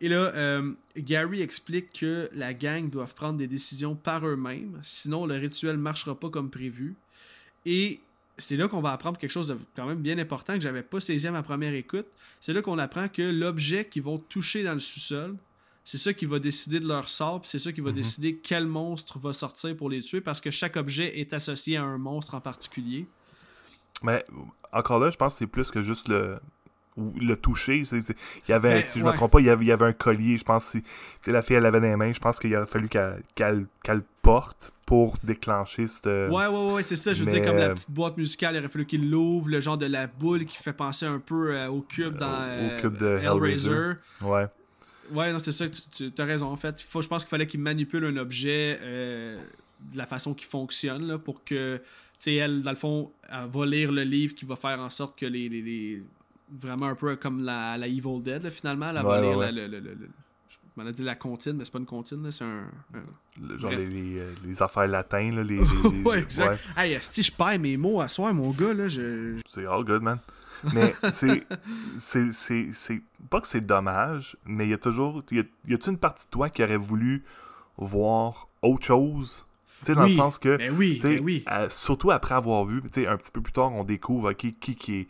[0.00, 5.26] Et là, euh, Gary explique que la gang doit prendre des décisions par eux-mêmes, sinon
[5.26, 6.94] le rituel ne marchera pas comme prévu.
[7.66, 8.00] Et
[8.36, 11.00] c'est là qu'on va apprendre quelque chose de quand même bien important que j'avais pas
[11.00, 12.06] saisi à ma première écoute.
[12.40, 15.36] C'est là qu'on apprend que l'objet qu'ils vont toucher dans le sous-sol,
[15.84, 17.96] c'est ça qui va décider de leur sort, puis c'est ça qui va Mhm.
[17.96, 21.82] décider quel monstre va sortir pour les tuer, parce que chaque objet est associé à
[21.82, 23.06] un monstre en particulier.
[24.04, 24.24] Mais
[24.72, 26.38] encore là, je pense que c'est plus que juste le
[26.98, 27.82] ou le toucher.
[27.92, 28.02] Il
[28.48, 29.12] y avait, Mais, si je ouais.
[29.12, 30.36] me trompe pas, il y avait, il y avait un collier.
[30.36, 30.76] Je pense
[31.22, 33.66] que la fille elle avait dans les mains, je pense qu'il aurait fallu qu'elle qu'elle-
[33.82, 36.06] qu'elle porte pour déclencher cette.
[36.06, 37.12] Ouais, ouais, ouais, c'est ça.
[37.14, 39.48] Je veux mais, dire, comme la euh, petite boîte musicale, il aurait fallu qu'il l'ouvre,
[39.50, 42.48] le genre de la boule qui fait penser un peu euh, au cube dans au
[42.48, 43.92] euh, cube de Hellraiser.
[44.22, 44.46] Ouais.
[45.12, 46.46] Ouais, non, c'est ça, tu, tu as raison.
[46.48, 49.38] En fait, faut, je pense qu'il fallait qu'il manipule un objet euh,
[49.92, 51.82] de la façon qui fonctionne là, pour que, tu
[52.18, 55.18] sais, elle, dans le fond, elle va lire le livre qui va faire en sorte
[55.18, 55.48] que les.
[55.48, 56.02] les- les-
[56.50, 58.90] vraiment un peu comme la, la Evil Dead, là, finalement.
[58.92, 60.08] Ouais, ouais, la- le, le- le-
[60.48, 62.64] Je m'en ai dit la comptine, mais c'est pas une comptine, c'est un.
[62.94, 66.60] un- genre les, les, euh, les affaires latines, là, les, les- ouais, exact.
[66.76, 66.92] ouais.
[66.94, 69.36] Hey, si je perds mes mots à soir, mon gars, là, je.
[69.48, 70.18] C'est all good, man.
[70.74, 71.46] Mais c'est.
[71.96, 75.20] c'est- C'est c'est- pas que c'est dommage, mais il y a toujours.
[75.30, 77.24] Y a- y a-tu une partie de toi qui aurait voulu
[77.76, 79.46] voir autre chose?
[79.80, 80.56] Tu sais, dans Oui, le sens que.
[80.56, 81.44] Ben oui, ben oui.
[81.50, 84.36] euh, surtout après avoir vu, tu sais, un petit peu plus tard, on découvre ok,
[84.58, 85.08] qui, qui, est,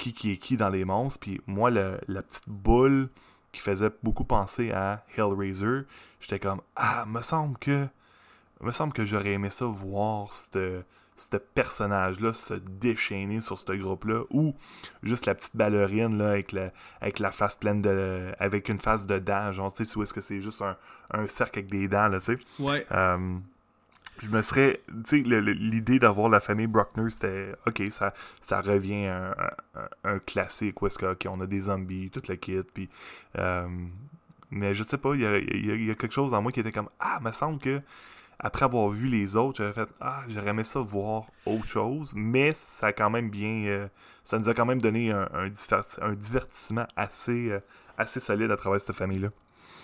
[0.00, 1.20] qui, qui est qui dans les monstres.
[1.20, 3.08] Puis moi, le- la petite boule
[3.52, 5.82] qui faisait beaucoup penser à Hellraiser,
[6.20, 7.86] j'étais comme Ah, me semble que.
[8.62, 10.82] Me semble que j'aurais aimé ça voir ce
[11.54, 14.22] personnage-là se déchaîner sur ce groupe-là.
[14.30, 14.54] Ou
[15.02, 16.70] juste la petite ballerine là, avec, la,
[17.00, 18.32] avec la face pleine de.
[18.38, 19.52] avec une face de dents.
[19.52, 20.76] Genre, tu sais, ou est-ce que c'est juste un,
[21.12, 22.38] un cercle avec des dents, là, tu sais.
[22.58, 22.86] Ouais.
[22.92, 23.36] Euh,
[24.20, 24.80] je me serais.
[25.06, 27.52] Tu sais, le- le- l'idée d'avoir la famille Bruckner, c'était.
[27.66, 31.46] Ok, ça, ça revient à un, un- un classique où est-ce que, ok, on a
[31.46, 32.88] des zombies, toute la kit, puis.
[33.38, 33.66] euh,
[34.50, 36.88] mais je sais pas, il y a, quelque chose dans moi qui était comme.
[36.98, 37.80] Ah, me semble que.
[38.42, 42.52] Après avoir vu les autres, j'avais fait Ah, j'aurais aimé ça voir autre chose, mais
[42.54, 43.64] ça a quand même bien.
[43.66, 43.88] euh,
[44.24, 47.60] ça nous a quand même donné un, un divertissement assez, euh,
[47.98, 49.28] assez solide à travers cette famille-là.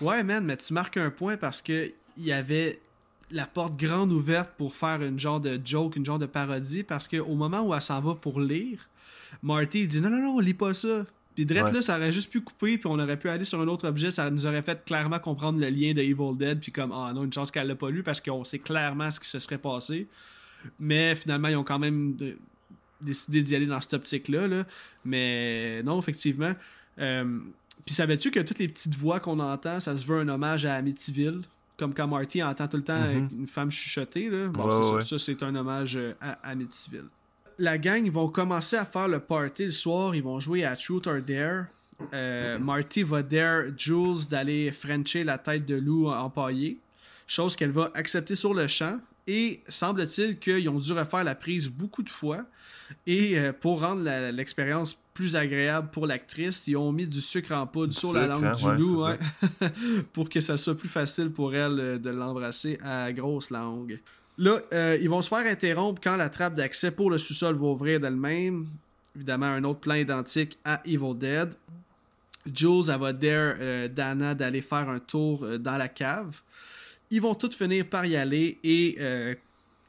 [0.00, 2.80] Ouais, man, mais tu marques un point parce que il y avait
[3.30, 7.08] la porte grande ouverte pour faire une genre de joke, une genre de parodie, parce
[7.08, 8.88] qu'au moment où elle s'en va pour lire,
[9.42, 11.06] Marty il dit non, non, non, lis pas ça.
[11.34, 11.70] Puis Ouais.
[11.70, 14.10] là, ça aurait juste pu couper, puis on aurait pu aller sur un autre objet,
[14.10, 17.24] ça nous aurait fait clairement comprendre le lien de Evil Dead, puis comme, ah non,
[17.24, 20.06] une chance qu'elle l'a pas lu, parce qu'on sait clairement ce qui se serait passé.
[20.80, 22.16] Mais finalement, ils ont quand même
[23.02, 24.48] décidé d'y aller dans cette optique-là.
[24.48, 24.64] là.
[25.04, 26.52] Mais non, effectivement.
[26.98, 27.38] Euh,
[27.84, 30.74] puis savais-tu que toutes les petites voix qu'on entend, ça se veut un hommage à
[30.76, 31.42] Amityville?
[31.76, 33.28] Comme quand Marty entend tout le temps Mhm.
[33.40, 34.30] une femme chuchoter.
[34.30, 34.48] Là.
[34.48, 35.02] Bon, Ouais, ça, ouais.
[35.02, 37.04] ça, c'est un hommage euh, à Amityville.
[37.58, 40.14] La gang, ils vont commencer à faire le party le soir.
[40.14, 41.66] Ils vont jouer à Truth or Dare.
[42.12, 46.78] Euh, Marty va dare Jules d'aller frencher la tête de loup empaillée.
[47.26, 48.98] Chose qu'elle va accepter sur le champ.
[49.26, 52.44] Et semble-t-il qu'ils ont dû refaire la prise beaucoup de fois.
[53.06, 57.66] Et euh, pour rendre l'expérience plus agréable pour l'actrice, ils ont mis du sucre en
[57.66, 59.18] poudre Du sur la langue hein, du ouais, loup ouais,
[60.12, 63.98] pour que ça soit plus facile pour elle euh, de l'embrasser à grosse langue.
[64.36, 67.66] Là, euh, ils vont se faire interrompre quand la trappe d'accès pour le sous-sol va
[67.66, 68.66] ouvrir d'elle-même.
[69.16, 71.54] Évidemment, un autre plan identique à Evil Dead.
[72.54, 76.42] Jules, elle va dare euh, Dana d'aller faire un tour dans la cave.
[77.10, 79.34] Ils vont tous finir par y aller et euh,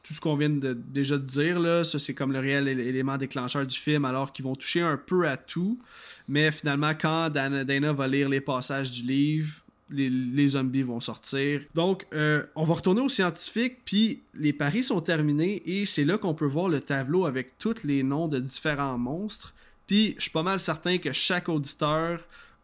[0.03, 3.17] tout ce qu'on vient de, déjà de dire, là, ça c'est comme le réel élément
[3.17, 5.79] déclencheur du film, alors qu'ils vont toucher un peu à tout.
[6.27, 10.99] Mais finalement, quand Dana, Dana va lire les passages du livre, les, les zombies vont
[10.99, 11.61] sortir.
[11.73, 16.17] Donc, euh, on va retourner aux scientifiques, puis les paris sont terminés, et c'est là
[16.17, 19.53] qu'on peut voir le tableau avec tous les noms de différents monstres.
[19.87, 22.19] Puis, je suis pas mal certain que chaque auditeur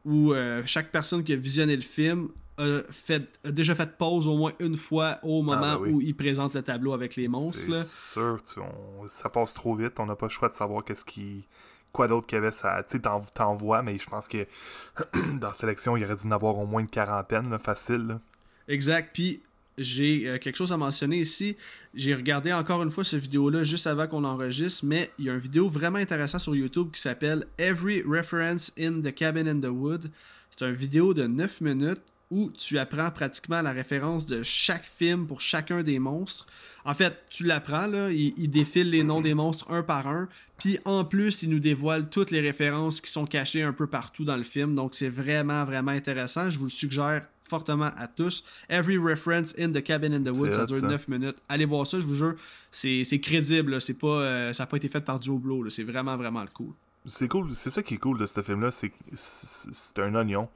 [0.06, 2.28] ou euh, chaque personne qui a visionné le film
[2.58, 5.90] a, fait, a déjà fait pause au moins une fois au moment ben oui.
[5.92, 7.70] où il présente le tableau avec les monstres.
[7.72, 7.84] là.
[7.84, 10.00] C'est sûr, tu- on- ça passe trop vite.
[10.00, 11.46] On n'a pas le choix de savoir qu'est-ce qui.
[11.92, 12.84] Quoi d'autre qu'il y avait, ça.
[12.90, 13.04] Tu sais,
[13.34, 14.48] t'en, vois, mais je pense que
[15.40, 18.08] dans la sélection, il y aurait dû en avoir au moins une quarantaine, là, facile.
[18.08, 18.20] là.
[18.68, 19.12] Exact.
[19.14, 19.42] Puis
[19.78, 21.56] j'ai euh, quelque chose à mentionner ici.
[21.94, 25.34] J'ai regardé encore une fois cette vidéo-là juste avant qu'on enregistre, mais il y a
[25.34, 29.72] une vidéo vraiment intéressante sur YouTube qui s'appelle Every Reference in the Cabin in the
[29.72, 30.10] Wood.
[30.50, 32.02] C'est une vidéo de 9 minutes
[32.34, 36.48] où tu apprends pratiquement la référence de chaque film pour chacun des monstres.
[36.84, 40.28] En fait, tu l'apprends, là, il, il défile les noms des monstres un par un,
[40.58, 44.26] puis en plus, il nous dévoile toutes les références qui sont cachées un peu partout
[44.26, 46.50] dans le film, donc c'est vraiment, vraiment intéressant.
[46.50, 48.44] Je vous le suggère fortement à tous.
[48.68, 50.88] Every reference in the cabin in the wood, C'est ça dure ça.
[50.88, 51.38] 9 minutes.
[51.48, 52.34] Allez voir ça, je vous jure,
[52.72, 55.84] c'est c'est crédible, c'est pas, euh, ça n'a pas été fait par Joe Blow, c'est
[55.84, 56.74] vraiment, vraiment cool.
[57.06, 60.50] C'est cool, c'est ça qui est cool de ce film-là, c'est c'est un oignon.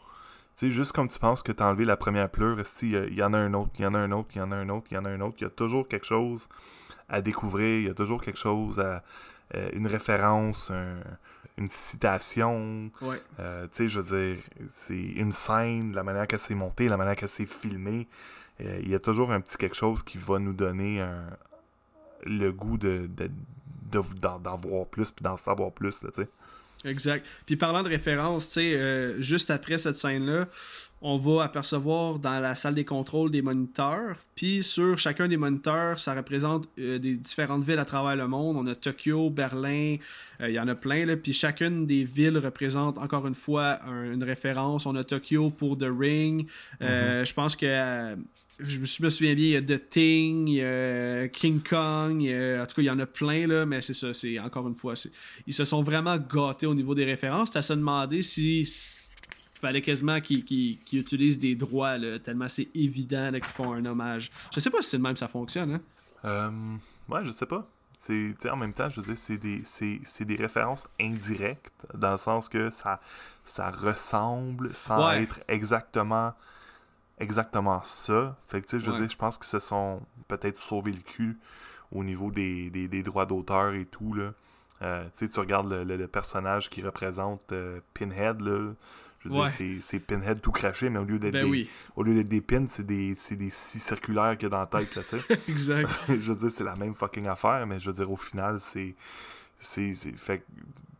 [0.57, 3.33] Tu sais, juste comme tu penses que t'as enlevé la première pleure, il y en
[3.33, 4.87] a un autre, il y en a un autre, il y en a un autre,
[4.89, 6.49] il y en a un autre, il y a toujours quelque chose
[7.09, 9.03] à découvrir, il y a toujours quelque chose à,
[9.53, 10.71] euh, une référence,
[11.59, 12.89] une citation.
[13.01, 13.21] Ouais.
[13.39, 16.97] Euh, tu sais, je veux dire, c'est une scène, la manière qu'elle s'est montée, la
[16.97, 18.07] manière qu'elle s'est filmée.
[18.59, 21.07] Il y a toujours un petit quelque chose qui va nous donner
[22.23, 23.07] le goût de,
[23.91, 26.27] d'en voir plus puis d'en savoir plus, tu sais.
[26.85, 27.25] Exact.
[27.45, 30.47] Puis parlant de référence, tu sais, juste après cette scène-là,
[31.01, 34.17] on va apercevoir dans la salle des contrôles des moniteurs.
[34.35, 38.57] Puis sur chacun des moniteurs, ça représente euh, des différentes villes à travers le monde.
[38.57, 39.97] On a Tokyo, Berlin,
[40.41, 41.05] euh, il y en a plein.
[41.05, 41.15] Là.
[41.15, 43.79] Puis chacune des villes représente encore une fois
[44.11, 44.87] une référence.
[44.87, 46.47] On a Tokyo pour The Ring.
[46.81, 47.27] Euh, mm-hmm.
[47.27, 48.15] Je pense que
[48.59, 52.65] je me souviens bien, il y a The Thing, il y a King Kong, en
[52.65, 54.93] tout cas, il y en a plein, là, mais c'est ça, c'est encore une fois,
[55.45, 57.51] ils se sont vraiment gâtés au niveau des références.
[57.51, 58.65] Tu as se demander si
[59.59, 64.29] fallait quasiment qu'ils utilisent des droits, tellement c'est évident qu'ils font un hommage.
[64.53, 65.75] Je sais pas si c'est de même ça fonctionne.
[65.75, 65.81] Hein?
[66.25, 66.51] Euh,
[67.09, 67.67] ouais, je sais pas.
[67.97, 72.17] C'est, en même temps, je veux dire, c'est des, c'est, des références indirectes, dans le
[72.17, 73.01] sens que ça,
[73.43, 76.33] ça ressemble sans être exactement,
[77.19, 78.37] exactement ça.
[78.43, 81.01] Fait que, tu sais, je veux dire, je pense qu'ils se sont peut-être sauvés le
[81.01, 81.37] cul
[81.91, 84.33] au niveau des, des, droits d'auteur et tout, là.
[84.83, 88.73] Euh, tu regardes le, personnage qui représente euh, Pinhead, là.
[89.19, 92.13] Je veux dire, c'est Pinhead tout craché, mais au lieu d'être ben des, au lieu
[92.13, 95.01] d'être des pins, c'est des, des scies circulaires qu'il y a dans la tête, là,
[95.01, 95.41] tu sais.
[95.49, 96.01] exact.
[96.07, 98.95] je veux dire, c'est la même fucking affaire, mais je veux dire, au final, c'est.
[99.59, 100.45] c'est fait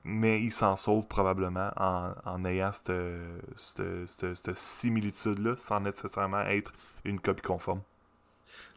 [0.07, 6.73] mais il s'en sauve probablement en, ayant cette, similitude-là sans nécessairement être
[7.05, 7.81] une copie conforme.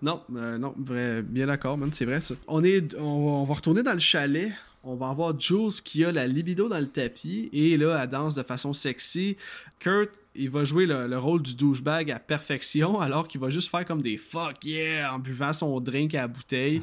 [0.03, 2.35] Non, euh, non, bien d'accord, c'est vrai ça.
[2.49, 4.53] On, est, on, va retourner dans le chalet
[4.83, 8.35] on va avoir Jules qui a la libido dans le tapis et là, elle danse
[8.35, 9.37] de façon sexy.
[9.79, 13.85] Kurt, il va jouer le, rôle du douchebag à perfection alors qu'il va juste faire
[13.85, 16.81] comme des fuck yeah en buvant son drink à la bouteille.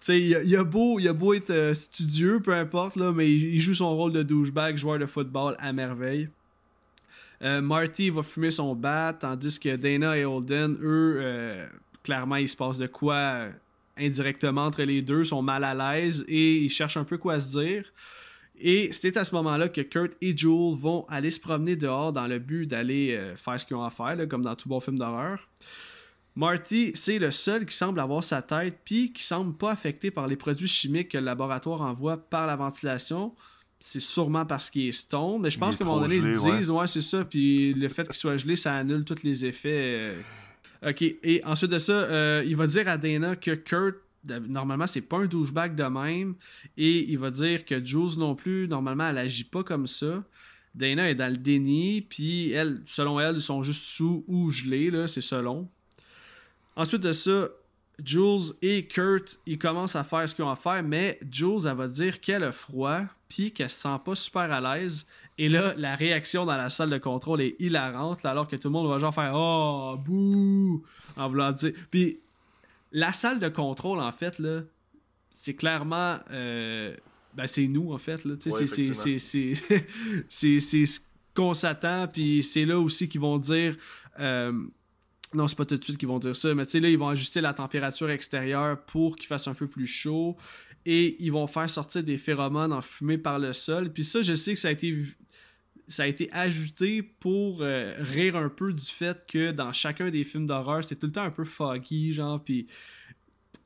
[0.00, 3.74] Sais, il, a beau, il a beau être euh, studieux, peu importe, mais il, joue
[3.74, 6.28] son rôle de douchebag, joueur de football à merveille.
[7.42, 11.66] Euh, Marty va fumer son bat, tandis que Dana et Holden, eux, euh,
[12.02, 13.46] clairement, il se passe de quoi
[13.98, 17.58] indirectement entre les deux, sont mal à l'aise et ils cherchent un peu quoi se
[17.58, 17.84] dire.
[18.58, 22.26] Et c'est à ce moment-là que Kurt et Jules vont aller se promener dehors dans
[22.26, 25.46] le but d'aller faire ce qu'ils ont à faire, comme dans tout bon film d'horreur.
[26.36, 30.28] Marty, c'est le seul qui semble avoir sa tête, puis qui semble pas affecté par
[30.28, 33.34] les produits chimiques que le laboratoire envoie par la ventilation.
[33.80, 36.70] C'est sûrement parce qu'il est stone, mais je pense qu'à un moment donné, ils disent,
[36.70, 40.12] ouais, c'est ça, puis le fait qu'il soit gelé, ça annule tous les effets.
[40.84, 41.02] Euh, OK.
[41.02, 43.96] Et ensuite de ça, euh, il va dire à Dana que Kurt,
[44.48, 46.34] normalement, c'est pas un douchebag de même.
[46.76, 50.22] Et il va dire que Jules non plus, normalement, elle agit pas comme ça.
[50.74, 54.90] Dana est dans le déni, puis elle, selon elle, ils sont juste sous ou gelés,
[54.90, 55.70] là, c'est selon.
[56.76, 57.48] Ensuite de ça,
[58.04, 61.76] Jules et Kurt, ils commencent à faire ce qu'ils ont à faire, mais Jules, elle
[61.76, 65.06] va dire qu'elle a froid, puis qu'elle se sent pas super à l'aise.
[65.38, 68.72] Et là, la réaction dans la salle de contrôle est hilarante, alors que tout le
[68.72, 70.84] monde va genre faire Oh, bouh
[71.16, 71.72] en voulant dire.
[71.90, 72.20] Puis
[72.92, 74.62] la salle de contrôle, en fait, là,
[75.30, 76.16] c'est clairement.
[76.30, 76.94] Euh,
[77.34, 78.24] ben, c'est nous, en fait.
[78.24, 78.34] Là.
[78.40, 78.66] c'est,
[80.60, 81.00] c'est, ce
[81.34, 83.76] qu'on s'attend, puis c'est là aussi qu'ils vont dire.
[84.18, 84.52] Euh,
[85.36, 86.98] non, c'est pas tout de suite qu'ils vont dire ça, mais tu sais, là, ils
[86.98, 90.36] vont ajuster la température extérieure pour qu'il fasse un peu plus chaud
[90.86, 93.92] et ils vont faire sortir des phéromones en fumée par le sol.
[93.92, 94.96] Puis ça, je sais que ça a été
[95.88, 100.24] ça a été ajouté pour euh, rire un peu du fait que dans chacun des
[100.24, 102.66] films d'horreur, c'est tout le temps un peu foggy, genre, puis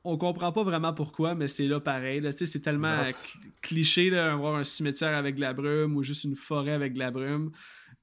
[0.03, 2.21] on comprend pas vraiment pourquoi, mais c'est là pareil.
[2.21, 3.03] Là, c'est tellement
[3.61, 7.11] cliché d'avoir un cimetière avec de la brume ou juste une forêt avec de la
[7.11, 7.51] brume.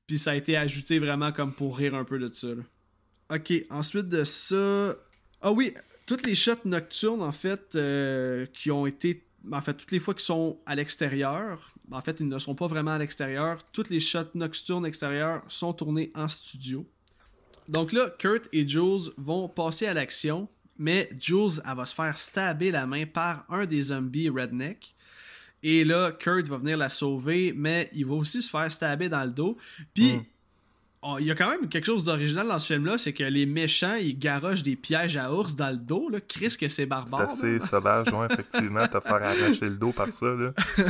[0.06, 2.48] Puis ça a été ajouté vraiment comme pour rire un peu de ça.
[3.30, 4.94] Ok, ensuite de ça.
[5.42, 5.74] Ah oui,
[6.06, 9.24] toutes les shots nocturnes, en fait, euh, qui ont été.
[9.52, 12.66] En fait, toutes les fois qu'ils sont à l'extérieur, en fait, ils ne sont pas
[12.66, 13.58] vraiment à l'extérieur.
[13.72, 16.86] Toutes les shots nocturnes extérieures sont tournés en studio.
[17.68, 20.48] Donc là, Kurt et Jules vont passer à l'action,
[20.78, 24.94] mais Jules, elle va se faire stabber la main par un des zombies redneck.
[25.62, 29.24] Et là, Kurt va venir la sauver, mais il va aussi se faire stabber dans
[29.24, 29.56] le dos.
[29.92, 30.24] Puis, hmm.
[31.02, 33.46] Oh, il y a quand même quelque chose d'original dans ce film-là, c'est que les
[33.46, 36.08] méchants, ils garochent des pièges à ours dans le dos.
[36.08, 36.20] Là.
[36.20, 37.30] Chris, que c'est barbare.
[37.30, 40.26] C'est assez sauvage, effectivement, te faire arracher le dos par ça.
[40.26, 40.52] Là.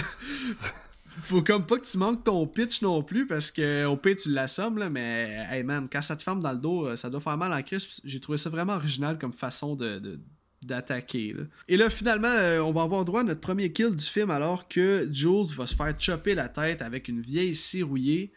[1.21, 4.31] faut comme pas que tu manques ton pitch non plus parce que au pire tu
[4.31, 7.21] l'assommes là mais hey man quand ça te ferme dans le dos euh, ça doit
[7.21, 10.21] faire mal en crise j'ai trouvé ça vraiment original comme façon de,
[10.63, 11.37] d'attaquer.
[11.69, 14.69] Et là, finalement, euh, on va avoir droit à notre premier kill du film alors
[14.69, 18.33] que Jules va se faire chopper la tête avec une vieille scie rouillée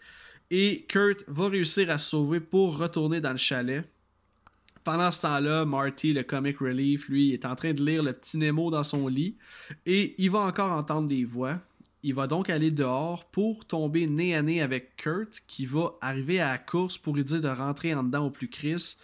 [0.52, 3.90] et Kurt va réussir à se sauver pour retourner dans le chalet.
[4.84, 8.38] Pendant ce temps-là, Marty, le comic relief, lui, est en train de lire le petit
[8.38, 9.38] Nemo dans son lit
[9.86, 11.60] et il va encore entendre des voix.
[12.04, 16.42] Il va donc aller dehors pour tomber nez à nez avec Kurt qui va arriver
[16.42, 18.98] à la course pour lui dire de rentrer en dedans au plus Chris.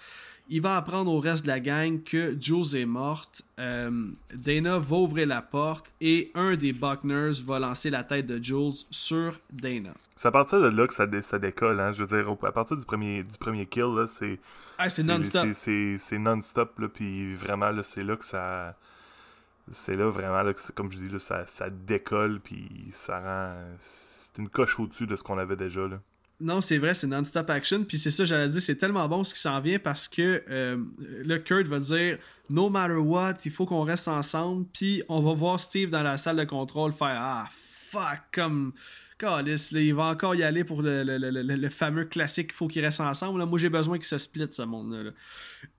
[0.50, 3.42] Il va apprendre au reste de la gang que Jules est morte.
[3.60, 8.42] Euh, Dana va ouvrir la porte et un des Buckners va lancer la tête de
[8.42, 9.92] Jules sur Dana.
[10.16, 11.80] C'est à partir de là que ça, ça décolle.
[11.80, 11.94] Hein?
[11.94, 14.40] Je veux dire, à partir du premier, du premier kill, là, c'est.
[14.78, 15.50] Ah, c'est non-stop.
[15.54, 18.76] C'est non-stop, puis vraiment, là, c'est là que ça.
[19.70, 23.54] C'est là vraiment, là, que comme je dis, là, ça, ça décolle, puis ça rend.
[23.80, 25.88] C'est une coche au-dessus de ce qu'on avait déjà.
[25.88, 26.00] Là.
[26.40, 27.84] Non, c'est vrai, c'est non-stop action.
[27.84, 30.78] Puis c'est ça, j'allais dire, c'est tellement bon ce qui s'en vient parce que euh,
[31.26, 32.20] le Kurt va dire
[32.50, 34.66] No matter what, il faut qu'on reste ensemble.
[34.72, 38.74] Puis on va voir Steve dans la salle de contrôle faire Ah, fuck, comme.
[39.18, 43.40] Calice, il va encore y aller pour le, fameux classique, il faut qu'ils restent ensemble.
[43.40, 43.46] Là.
[43.46, 45.12] Moi, j'ai besoin qu'ils se split, ce monde-là.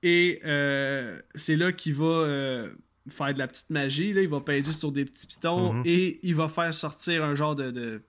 [0.02, 2.70] Et euh, c'est là qu'il va euh,
[3.08, 4.12] faire de la petite magie.
[4.12, 4.22] Là.
[4.22, 5.82] Il va peser sur des petits pitons mm-hmm.
[5.86, 8.02] et il va faire sortir un genre de de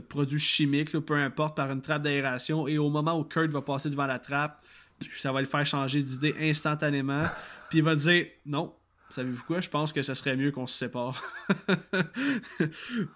[0.00, 2.66] produits chimiques, peu importe, par une trappe d'aération.
[2.66, 4.62] Et au moment où Kurt va passer devant la trappe,
[5.18, 7.24] ça va le faire changer d'idée instantanément.
[7.68, 8.74] Puis il va dire non.
[9.10, 9.60] Savez-vous quoi?
[9.60, 11.22] Je pense que ça serait mieux qu'on se sépare.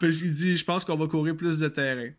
[0.00, 2.10] Parce qu'il dit Je pense qu'on va courir plus de terrain.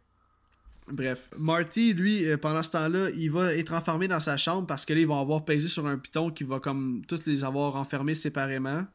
[0.90, 4.86] Bref, Marty, lui, euh, pendant ce temps-là, il va être enfermé dans sa chambre parce
[4.86, 7.76] que là, ils vont avoir pesé sur un piton qui va comme tous les avoir
[7.76, 8.86] enfermés séparément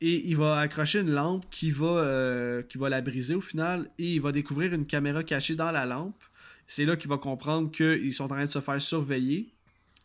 [0.00, 3.88] et il va accrocher une lampe qui va, euh, qui va la briser au final
[3.98, 6.22] et il va découvrir une caméra cachée dans la lampe.
[6.66, 9.48] C'est là qu'il va comprendre qu'ils sont en train de se faire surveiller.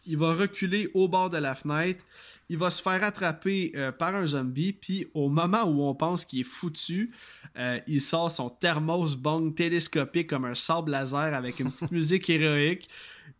[0.05, 2.03] Il va reculer au bord de la fenêtre.
[2.49, 4.73] Il va se faire attraper euh, par un zombie.
[4.73, 7.11] Puis au moment où on pense qu'il est foutu,
[7.57, 12.29] euh, il sort son thermos bong télescopique comme un sable laser avec une petite musique
[12.29, 12.89] héroïque.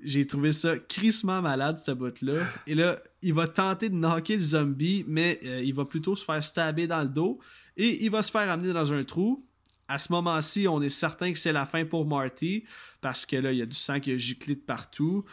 [0.02, 2.44] J'ai trouvé ça crissement malade, cette bout-là.
[2.68, 6.24] Et là, il va tenter de knocker le zombie, mais euh, il va plutôt se
[6.24, 7.40] faire stabber dans le dos.
[7.78, 9.46] Et il va se faire amener dans un trou.
[9.88, 12.66] À ce moment-ci, on est certain que c'est la fin pour Marty,
[13.02, 15.24] parce que là, il y a du sang qui a giclé de partout.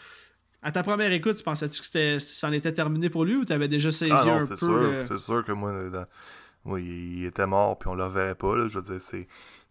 [0.63, 3.67] À ta première écoute, tu pensais-tu que c'en était terminé pour lui ou tu avais
[3.67, 5.01] déjà saisi ah un peu?
[5.01, 5.75] C'est sûr que moi,
[6.79, 8.69] il était mort puis on le verrait pas.
[8.69, 9.27] Je veux dire, c'est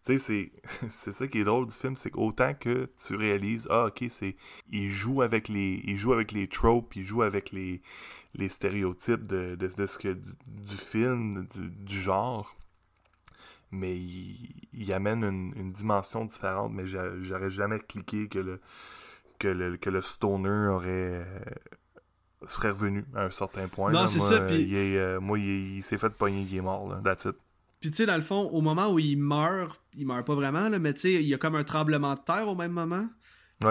[0.06, 0.52] tu sais,
[0.90, 4.36] c'est ça qui est drôle du film, c'est qu'autant que tu réalises, ah, ok, c'est.
[4.70, 5.82] Il joue avec les.
[5.84, 7.82] Il joue avec les tropes, il joue avec les,
[8.34, 10.18] les stéréotypes de, de, ce que,
[10.48, 11.46] du film,
[11.80, 12.56] du, genre.
[13.72, 18.60] Mais il, amène une, dimension différente, mais j'aurais jamais cliqué que le,
[19.40, 21.26] que le, que le stoner aurait
[22.48, 23.92] serait revenu à un certain point.
[23.92, 24.46] Non, c'est ça.
[24.50, 26.90] Il euh, moi, il, s'est fait pogner, il est mort.
[26.90, 27.02] Là.
[27.04, 27.36] That's it.
[27.82, 30.70] Puis tu sais, dans le fond, au moment où il meurt, il meurt pas vraiment,
[30.70, 33.08] là, mais tu sais, il y a comme un tremblement de terre au même moment.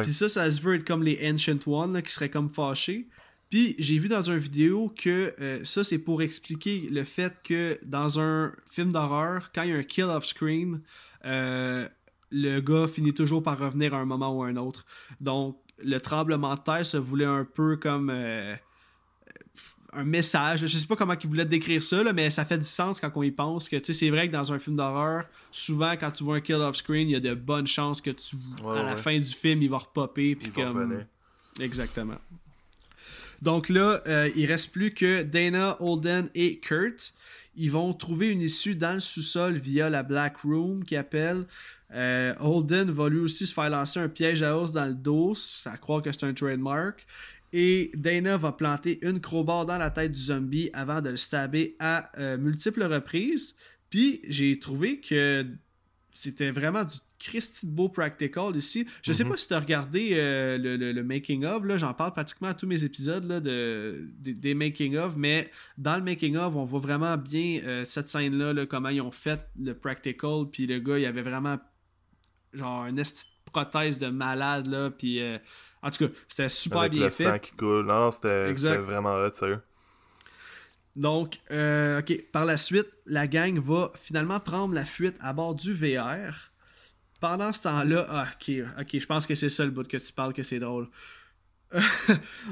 [0.02, 3.08] Puis ça, ça se veut être comme les Ancient Ones, qui seraient comme fâchés.
[3.50, 7.78] Puis j'ai vu dans une vidéo que euh, ça, c'est pour expliquer le fait que
[7.84, 10.80] dans un film d'horreur, quand il y a un kill off-screen,
[11.24, 11.88] euh,
[12.30, 14.86] le gars finit toujours par revenir à un moment ou à un autre.
[15.20, 18.10] Donc, le tremblement de terre se voulait un peu comme...
[18.10, 18.54] Euh,
[19.92, 20.66] un message.
[20.66, 23.22] Je sais pas comment il voulait décrire ça, mais ça fait du sens quand on
[23.22, 23.68] y pense.
[23.68, 26.76] Que c'est vrai que dans un film d'horreur, souvent quand tu vois un kill off
[26.76, 28.36] screen, il y a de bonnes chances que tu
[28.68, 30.36] à la fin du film, il va repopper.
[30.36, 31.04] Puis comme...
[31.58, 32.18] Exactement.
[33.42, 37.14] Donc là, euh, il reste plus que Dana, Holden et Kurt.
[37.56, 41.46] Ils vont trouver une issue dans le sous-sol via la Black Room qui appelle.
[41.92, 45.34] Euh, Holden va lui aussi se faire lancer un piège à os dans le dos,
[45.34, 47.04] ça croit que c'est un trademark.
[47.52, 51.76] Et Dana va planter une crowbar dans la tête du zombie avant de le stabber
[51.78, 53.56] à euh, multiples reprises.
[53.90, 55.46] Puis j'ai trouvé que
[56.12, 58.86] c'était vraiment du Christy de beau practical ici.
[59.02, 59.30] Je sais mhm.
[59.30, 62.66] pas si tu as regardé euh, le, making of, là, j'en parle pratiquement à tous
[62.66, 67.16] mes épisodes là, de, des making of, mais dans le making of, on voit vraiment
[67.16, 71.22] bien euh, cette scène-là, comment ils ont fait le practical, puis le gars, il avait
[71.22, 71.58] vraiment
[72.52, 72.98] genre une
[73.50, 75.20] prothèse de malade, là, puis
[75.82, 77.24] en tout cas, c'était super bien le fait.
[77.24, 77.86] Sang qui coule.
[77.86, 79.60] Non, c'était vraiment hot, sérieux.
[80.96, 85.54] Donc, euh, ok, par la suite, la gang va finalement prendre la fuite à bord
[85.54, 86.50] du VR.
[87.20, 90.12] Pendant ce temps-là, ah, ok, ok, je pense que c'est ça le bout que tu
[90.12, 90.88] parles, que c'est drôle.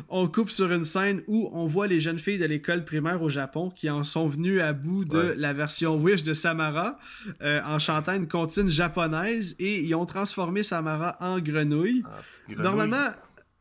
[0.08, 3.28] On coupe sur une scène où on voit les jeunes filles de l'école primaire au
[3.28, 6.98] Japon qui en sont venues à bout de la version Wish de Samara
[7.42, 12.04] euh, en chantant une comptine japonaise et ils ont transformé Samara en grenouille.
[12.06, 13.08] Ah, Normalement,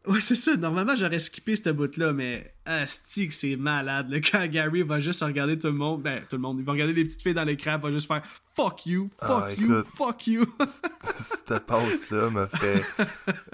[0.08, 0.56] Ouais, c'est ça.
[0.56, 4.08] Normalement, j'aurais skippé ce bout-là, mais asti que c'est malade.
[4.10, 6.72] Le quand Gary va juste regarder tout le monde, ben, tout le monde, il va
[6.72, 8.22] regarder les petites filles dans l'écran, va juste faire
[8.56, 9.88] fuck you, fuck Ah, you, écoute.
[9.96, 10.46] fuck you.
[11.18, 12.84] Cette passe-là me fait,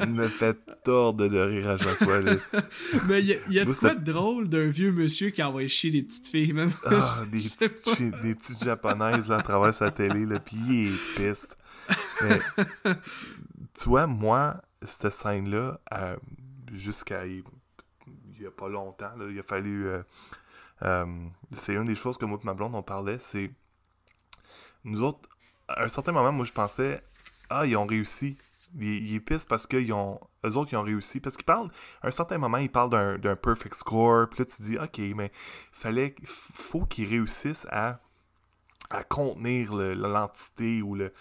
[0.08, 2.22] me fait tordre de rire à chaque fois.
[2.22, 2.34] là.
[3.08, 5.68] mais il y a, y a de quoi de drôle d'un vieux monsieur qui envoie
[5.68, 6.72] chier des petites filles, même.
[6.86, 7.00] Ah,
[7.32, 11.58] des, petites, des petites japonaises là, à travers sa télé, là, pis il est piste.
[12.22, 12.40] Mais,
[13.74, 16.16] tu vois, moi, cette scène-là, euh,
[16.74, 17.44] jusqu'à il
[18.36, 19.88] il y a pas longtemps, là, il a fallu.
[19.88, 20.04] euh,
[20.84, 21.06] euh,
[21.54, 23.52] c'est une des choses que moi et ma blonde on parlait, c'est.
[24.84, 25.30] Nous autres,
[25.68, 27.02] à un certain moment, moi je pensais,
[27.50, 28.38] ah, ils ont réussi.
[28.76, 30.20] Il, il est piste parce qu'ils ont.
[30.46, 31.20] Eux autres, ils ont réussi.
[31.20, 31.70] Parce qu'ils parlent.
[32.02, 32.90] À un certain moment, ils parlent
[33.20, 34.28] d'un, perfect score.
[34.30, 35.32] Puis là, tu dis, OK, mais
[35.72, 38.00] fallait, faut qu'ils réussissent à,
[38.90, 41.14] à contenir le- l'entité ou le.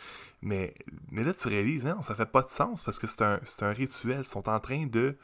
[0.42, 0.74] Mais,
[1.10, 3.62] mais là, tu réalises, non, ça fait pas de sens parce que c'est un, c'est
[3.64, 4.20] un rituel.
[4.20, 5.16] Ils sont en train de.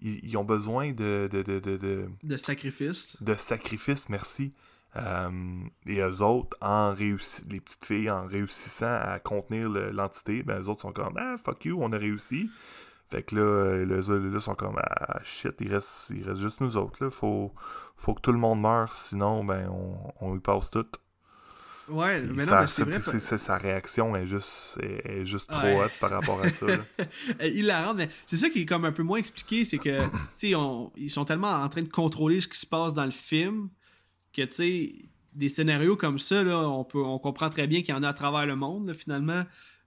[0.00, 3.16] Ils, ont besoin de, de, de, de, de, De sacrifice.
[3.22, 4.52] de sacrifice, merci.
[4.96, 5.30] Euh,
[5.86, 10.60] et eux autres, en réussi les petites filles, en réussissant à contenir le- l'entité, ben
[10.60, 12.48] eux autres sont comme Ah, fuck you, on a réussi.
[13.10, 16.40] Fait que là, euh, les autres là, sont comme Ah, shit, il reste, il reste
[16.40, 17.02] juste nous autres.
[17.04, 17.10] Là.
[17.10, 17.52] Faut,
[17.96, 20.86] faut que tout le monde meure, sinon, ben, on, on y passe tout.
[21.88, 23.38] Ouais, Puis mais non, mais c'est vrai.
[23.38, 25.84] sa réaction est juste, est, est juste trop Ouais.
[25.84, 26.66] hot par rapport à ça.
[26.66, 26.78] là.
[27.42, 30.00] Euh, hilarante, mais c'est ça qui est comme un peu moins expliqué, c'est que,
[30.54, 33.68] on- ils sont tellement en train de contrôler ce qui se passe dans le film
[34.32, 34.92] que, tu sais,
[35.34, 38.08] des scénarios comme ça, là, on, peut, on comprend très bien qu'il y en a
[38.08, 39.42] à travers le monde, là, finalement,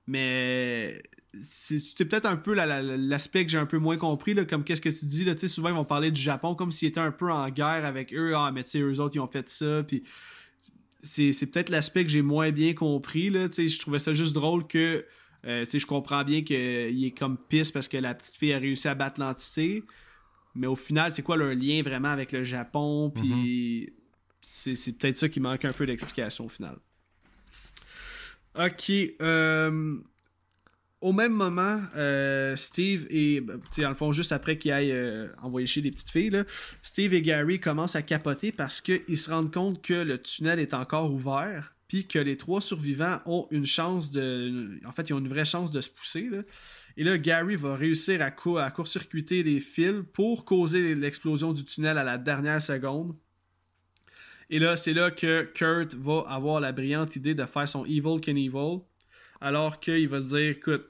[0.07, 1.02] mais
[1.41, 4.64] c'est peut-être un peu la- la- l'aspect que j'ai un peu moins compris, là, comme
[4.64, 6.88] qu'est-ce que tu dis, là, tu sais, souvent ils vont parler du Japon comme s'ils
[6.90, 9.28] étaient un peu en guerre avec eux, ah, mais tu sais, eux autres, ils ont
[9.28, 10.03] fait ça, puis
[11.02, 14.68] c'est c'est peut-être l'aspect que j'ai moins bien compris, là, je trouvais ça juste drôle
[14.68, 15.06] que
[15.45, 18.88] euh, je comprends bien qu'il est comme pisse parce que la petite fille a réussi
[18.88, 19.84] à battre l'entité.
[20.56, 23.11] Mais au final, c'est quoi leur lien vraiment avec le Japon?
[23.11, 23.94] Puis
[24.41, 26.78] c'est c'est peut-être ça qui manque un peu d'explication au final.
[28.56, 28.91] Ok.
[29.22, 29.98] euh,
[31.02, 33.41] au même moment, euh, Steve et.
[33.41, 36.44] ben, le fond, juste après qu'il aille euh, envoyer chez les petites filles,
[36.82, 40.74] Steve et Gary commencent à capoter parce qu'ils se rendent compte que le tunnel est
[40.74, 44.80] encore ouvert, puis que les trois survivants ont une chance de.
[44.86, 46.30] En fait, ils ont une vraie chance de se pousser.
[46.99, 51.64] Et là, Gary va réussir à, cou- à court-circuiter les fils pour causer l'explosion du
[51.64, 53.15] tunnel à la dernière seconde.
[54.49, 58.19] Et là, c'est là que Kurt va avoir la brillante idée de faire son Evil
[58.19, 58.80] Knievel.
[59.41, 60.85] Alors qu'il va dire écoute,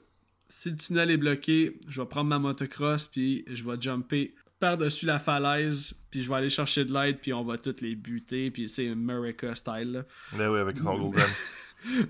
[0.48, 5.06] si le tunnel est bloqué, je vais prendre ma motocross, puis je vais jumper par-dessus
[5.06, 8.50] la falaise, puis je vais aller chercher de l'aide, puis on va toutes les buter,
[8.50, 9.92] puis c'est America style.
[9.92, 10.04] là.
[10.36, 11.28] Mais oui, avec son golden.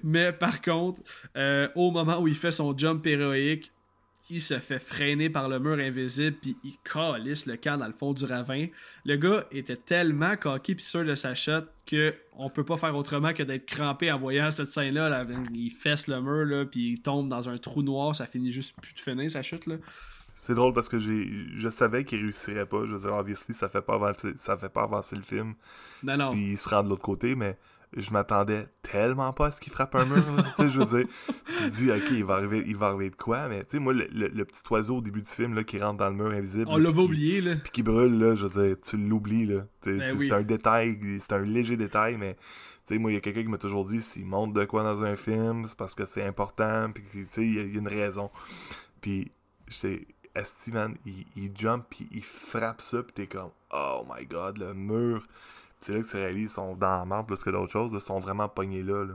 [0.02, 1.02] Mais par contre,
[1.36, 3.70] euh, au moment où il fait son jump héroïque,
[4.30, 7.92] il se fait freiner par le mur invisible, puis il calisse le camp dans le
[7.92, 8.66] fond du ravin.
[9.04, 12.94] Le gars était tellement coquille puis sûr de sa shot que on peut pas faire
[12.94, 15.08] autrement que d'être crampé en voyant cette scène-là.
[15.08, 15.26] là.
[15.52, 18.74] Il fesse le mur, là, puis il tombe dans un trou noir, ça finit juste
[18.80, 19.66] plus de finir sa chute.
[19.66, 19.76] Là.
[20.34, 22.84] C'est drôle parce que j'ai, je savais qu'il réussirait pas.
[22.84, 25.54] Je veux dire, obviously, ça fait pas avancer, ça fait pas avancer le film
[26.30, 27.58] s'il se rend de l'autre côté, mais
[27.96, 30.16] je m'attendais tellement pas à ce qu'il frappe un mur.
[30.36, 30.42] là.
[30.56, 31.08] tu sais, je veux dire,
[31.46, 33.78] tu te dis, ok, il va arriver, il va arriver de quoi, mais tu sais,
[33.78, 36.14] moi, le, le- le petit oiseau au début du film là, qui rentre dans le
[36.14, 36.66] mur invisible.
[36.68, 37.56] On qui- oublié, là.
[37.56, 39.62] Puis qui brûle, là, je veux dire, tu l'oublies, là.
[39.84, 40.28] Ben c'est, oui.
[40.32, 43.48] un détail, c'est un léger détail, mais tu sais, moi, il y a quelqu'un qui
[43.48, 46.90] m'a toujours dit, s'il montre de quoi dans un film, c'est parce que c'est important,
[46.92, 48.30] puis tu sais, il y, a il y a une raison.
[49.00, 49.30] Puis,
[49.66, 54.24] j'étais, Esti, man, il, il jump, puis il frappe ça, puis t'es comme, oh my
[54.26, 55.26] god, le mur.
[55.80, 58.48] C'est là que tu réalises, sont dans la plus que d'autres choses, ils sont vraiment
[58.48, 59.06] pognés là,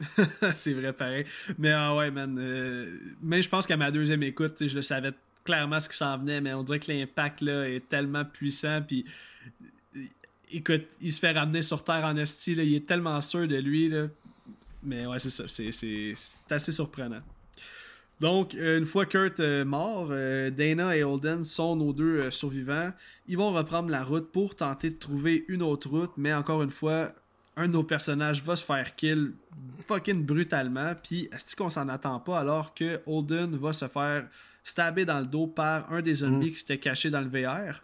[0.54, 1.24] c'est vrai, pareil.
[1.58, 2.38] Mais ah ouais, man.
[2.38, 2.86] euh,
[3.20, 5.12] mais je pense qu'à ma deuxième écoute, je le savais
[5.44, 8.82] clairement ce qui s'en venait, mais on dirait que l'impact là est tellement puissant.
[8.86, 9.04] Puis,
[10.52, 13.56] écoute, il se fait ramener sur Terre en esti, là, il est tellement sûr de
[13.56, 13.88] lui.
[13.88, 14.06] Là.
[14.82, 15.48] Mais ouais, c'est ça.
[15.48, 16.14] C'est
[16.50, 17.22] assez surprenant.
[18.20, 22.90] Donc, euh, une fois Kurt euh, mort, euh, Dana et Holden sont nos deux survivants.
[23.28, 26.70] Ils vont reprendre la route pour tenter de trouver une autre route, mais encore une
[26.70, 27.12] fois,
[27.56, 29.32] un de nos personnages va se faire kill
[29.86, 34.28] fucking brutalement, puis est-ce qu'on s'en attend pas alors que Holden va se faire
[34.62, 37.82] stabber dans le dos par un des zombies qui s'était caché dans le VR.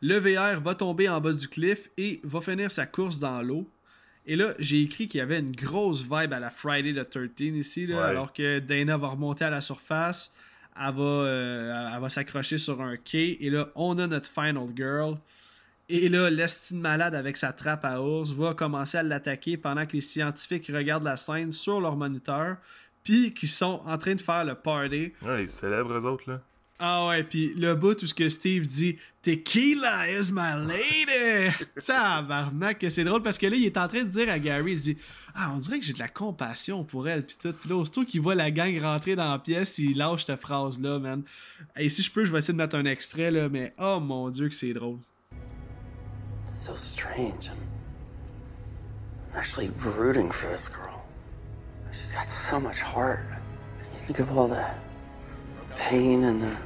[0.00, 3.68] Le VR va tomber en bas du cliff et va finir sa course dans l'eau.
[4.26, 7.30] Et là, j'ai écrit qu'il y avait une grosse vibe à la Friday the 13
[7.56, 8.02] ici, là, Ouais.
[8.02, 10.32] alors que Dana va remonter à la surface,
[10.76, 14.66] elle va, euh, elle va s'accrocher sur un quai, et là, on a notre final
[14.74, 15.16] girl.
[15.88, 19.92] Et là, l'estime malade avec sa trappe à ours va commencer à l'attaquer pendant que
[19.92, 22.56] les scientifiques regardent la scène sur leur moniteur,
[23.04, 25.12] puis qui sont en train de faire le party.
[25.22, 26.40] Ouais, ils célèbrent eux autres, là.
[26.78, 31.54] Ah ouais, puis le bout où ce que Steve dit Tequila is my lady!
[31.86, 34.80] Tabarnak, c'est drôle parce que là, il est en train de dire à Gary, il
[34.80, 34.98] dit
[35.34, 37.52] Ah, on dirait que j'ai de la compassion pour elle, puis tout.
[37.52, 40.98] Puis là, aussitôt qu'il voit la gang rentrer dans la pièce, il lâche cette phrase-là,
[40.98, 41.22] man.
[41.76, 44.28] Et si je peux, je vais essayer de mettre un extrait, là, mais oh mon
[44.28, 44.98] dieu, que c'est drôle.
[46.66, 47.48] so strange.
[47.48, 47.58] I'm
[49.36, 51.04] actually rooting for this girl.
[51.92, 53.20] She's got so much heart.
[53.94, 54.66] You think of all the
[55.76, 56.56] pain and the.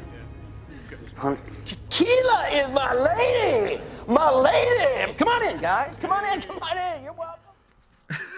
[1.64, 3.78] Tequila is my lady!
[4.08, 5.12] My lady!
[5.18, 5.98] Come on in, guys.
[6.00, 6.40] Come on in.
[6.40, 7.04] Come on in.
[7.04, 7.36] You're welcome.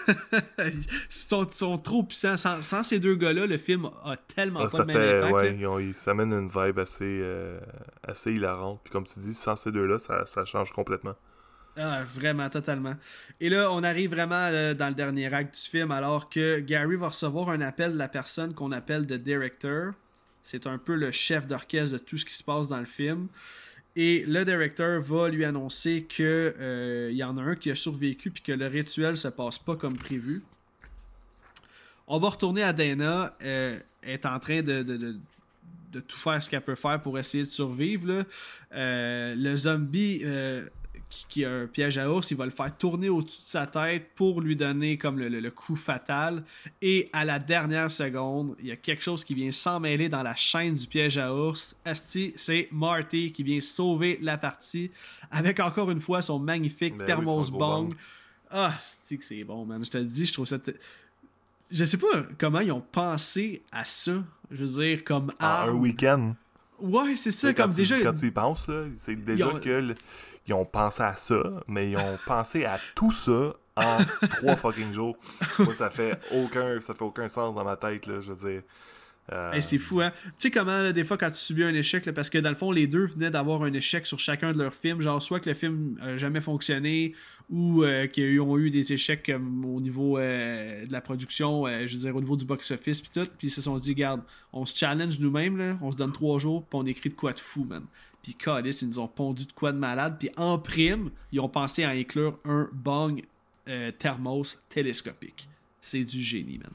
[0.59, 2.35] ils sont, sont trop puissants.
[2.35, 5.17] Sans, sans ces deux gars-là, le film a tellement Ah, pas ça le même fait,
[5.19, 5.33] impact.
[5.33, 7.57] ouais, ils ont- ils- ça amène une vibe assez, euh,
[8.05, 8.81] assez hilarante.
[8.83, 11.15] Puis comme tu dis, sans ces deux-là, ça, ça change complètement.
[11.77, 12.95] Ah, vraiment, totalement.
[13.39, 16.97] Et là, on arrive vraiment euh, dans le dernier acte du film, alors que Gary
[16.97, 19.91] va recevoir un appel de la personne qu'on appelle The Director.
[20.43, 23.27] C'est un peu le chef d'orchestre de tout ce qui se passe dans le film.
[23.95, 28.31] Et le directeur va lui annoncer que euh, y en a un qui a survécu
[28.31, 30.41] puis que le rituel se passe pas comme prévu.
[32.07, 33.35] On va retourner à Dana.
[33.43, 37.19] euh, elle est en train de, de- de- tout faire ce qu'elle peut faire pour
[37.19, 38.25] essayer de survivre.
[38.73, 40.67] Euh, le zombie euh,
[41.13, 43.67] qui, qui a un piège à ours, il va le faire tourner au-dessus de sa
[43.67, 46.43] tête pour lui donner comme le, le- le coup fatal.
[46.81, 50.35] Et à la dernière seconde, il y a quelque chose qui vient s'emmêler dans la
[50.35, 51.75] chaîne du piège à ours.
[51.85, 54.89] Asti, c'est Marty qui vient sauver la partie
[55.29, 57.93] avec encore une fois son magnifique Ben thermos bong.
[58.49, 59.83] Ah, c'est que c'est bon, man.
[59.85, 60.57] Je te le dis, je trouve ça.
[61.71, 64.23] Je sais pas comment ils ont pensé à ça.
[64.51, 66.35] Je veux dire, comme En un week-end.
[66.79, 67.99] Ouais, c'est ça, comme déjà.
[68.01, 69.95] Quand tu y penses, là, c'est déjà ont- que le-
[70.47, 73.97] ils ont pensé à ça, mais ils ont pensé à tout ça en
[74.37, 75.17] trois fucking jours.
[75.59, 78.61] Moi, ça fait aucun, ça fait aucun sens dans ma tête, là, je veux dire.
[79.31, 80.11] Euh, Hey, c'est fou, hein?
[80.25, 82.49] Tu sais comment, là, des fois, quand tu subis un échec, là, parce que dans
[82.49, 85.39] le fond, les deux venaient d'avoir un échec sur chacun de leurs films, genre soit
[85.39, 87.13] que le film n'a jamais fonctionné
[87.49, 91.87] ou euh, qu'ils ont eu des échecs comme, au niveau euh, de la production, euh,
[91.87, 94.21] je veux dire, au niveau du box-office, puis tout, puis ils se sont dit, regarde,
[94.51, 97.39] on se challenge nous-mêmes, on se donne trois jours, puis on écrit de quoi de
[97.39, 97.83] fou, man.
[98.23, 101.49] Puis, Calice, ils nous ont pondu de quoi de malade, puis en prime, ils ont
[101.49, 103.21] pensé à inclure un bong
[103.69, 105.47] euh, thermos télescopique.
[105.81, 106.71] C'est du génie, man.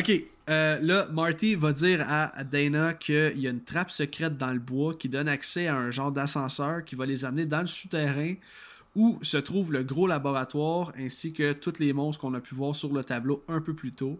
[0.00, 0.10] Ok,
[0.50, 4.58] euh, là, Marty va dire à Dana qu'il y a une trappe secrète dans le
[4.58, 8.34] bois qui donne accès à un genre d'ascenseur qui va les amener dans le souterrain
[8.94, 12.74] où se trouve le gros laboratoire ainsi que tous les monstres qu'on a pu voir
[12.74, 14.18] sur le tableau un peu plus tôt.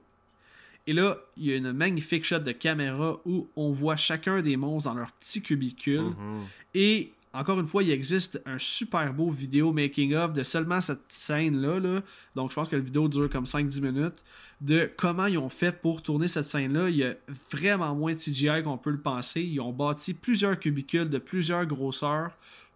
[0.88, 4.56] Et là, il y a une magnifique shot de caméra où on voit chacun des
[4.56, 6.00] monstres dans leur petit cubicule.
[6.00, 6.40] mhm.
[6.74, 11.78] Et encore une fois, il existe un super beau vidéo making-of de seulement cette scène-là.
[11.78, 12.00] là.
[12.34, 14.24] Donc, je pense que la vidéo dure comme 5-10 minutes.
[14.62, 16.88] De comment ils ont fait pour tourner cette scène-là.
[16.88, 17.14] Il y a
[17.52, 19.42] vraiment moins de CGI qu'on peut le penser.
[19.42, 22.30] Ils ont bâti plusieurs cubicules de plusieurs grosseurs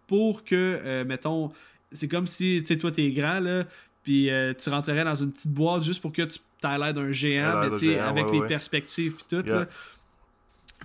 [0.05, 1.51] pour que, euh, mettons,
[1.91, 3.63] c'est comme si, tu sais, toi, t'es grand, là,
[4.03, 7.11] puis euh, tu rentrerais dans une petite boîte juste pour que tu aies l'air d'un
[7.11, 8.47] géant, mais géant, avec ouais, les ouais.
[8.47, 9.55] perspectives puis tout, Yeah.
[9.61, 9.67] là.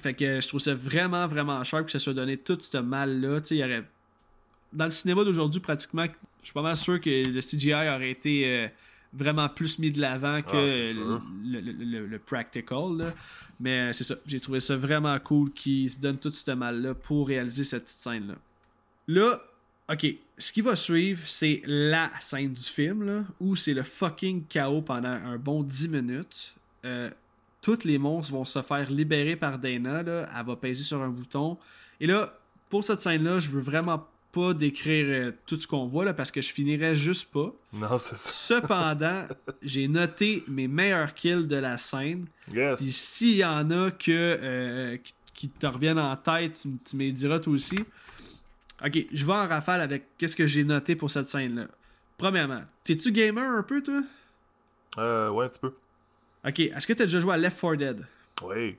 [0.01, 3.41] Fait que je trouve ça vraiment, vraiment cher que ça soit donné tout ce mal-là.
[3.41, 3.83] Tu sais, il y aurait...
[4.73, 6.05] Dans le cinéma d'aujourd'hui, pratiquement,
[6.41, 8.69] je suis pas mal sûr que le CGI aurait été euh,
[9.13, 12.97] vraiment plus mis de l'avant que Ah, le, le- le- le practical.
[12.99, 13.07] là.
[13.59, 16.95] Mais euh, c'est ça, j'ai trouvé ça vraiment cool qu'ils se donnent tout ce mal-là
[16.95, 18.35] pour réaliser cette petite scène-là.
[19.09, 19.43] Là,
[19.91, 20.07] ok,
[20.37, 24.83] ce qui va suivre, c'est la scène du film, là, où c'est le fucking chaos
[24.83, 26.55] pendant un bon 10 minutes.
[26.85, 27.11] Euh,
[27.61, 30.03] tous les monstres vont se faire libérer par Dana.
[30.03, 30.29] Là.
[30.39, 31.59] Elle va peser sur un bouton.
[32.01, 32.33] Et là,
[32.69, 36.31] pour cette scène-là, je veux vraiment pas décrire euh, tout ce qu'on voit là, parce
[36.31, 37.53] que je finirais juste pas.
[37.73, 38.61] Non, c'est ça.
[38.61, 39.25] Cependant,
[39.63, 42.27] j'ai noté mes meilleurs kills de la scène.
[42.55, 42.81] Yes.
[42.81, 46.97] Puis s'il y en a que, euh, qui, qui te reviennent en tête, tu, tu
[46.97, 47.79] me diras toi aussi.
[48.85, 51.67] Ok, je vais en rafale avec qu'est-ce que j'ai noté pour cette scène-là.
[52.17, 54.03] Premièrement, t'es-tu gamer un peu, toi?
[54.99, 55.75] Euh, ouais, un petit peu.
[56.47, 58.07] Ok, est-ce que t'as déjà joué à Left 4 Dead?
[58.43, 58.77] Oui.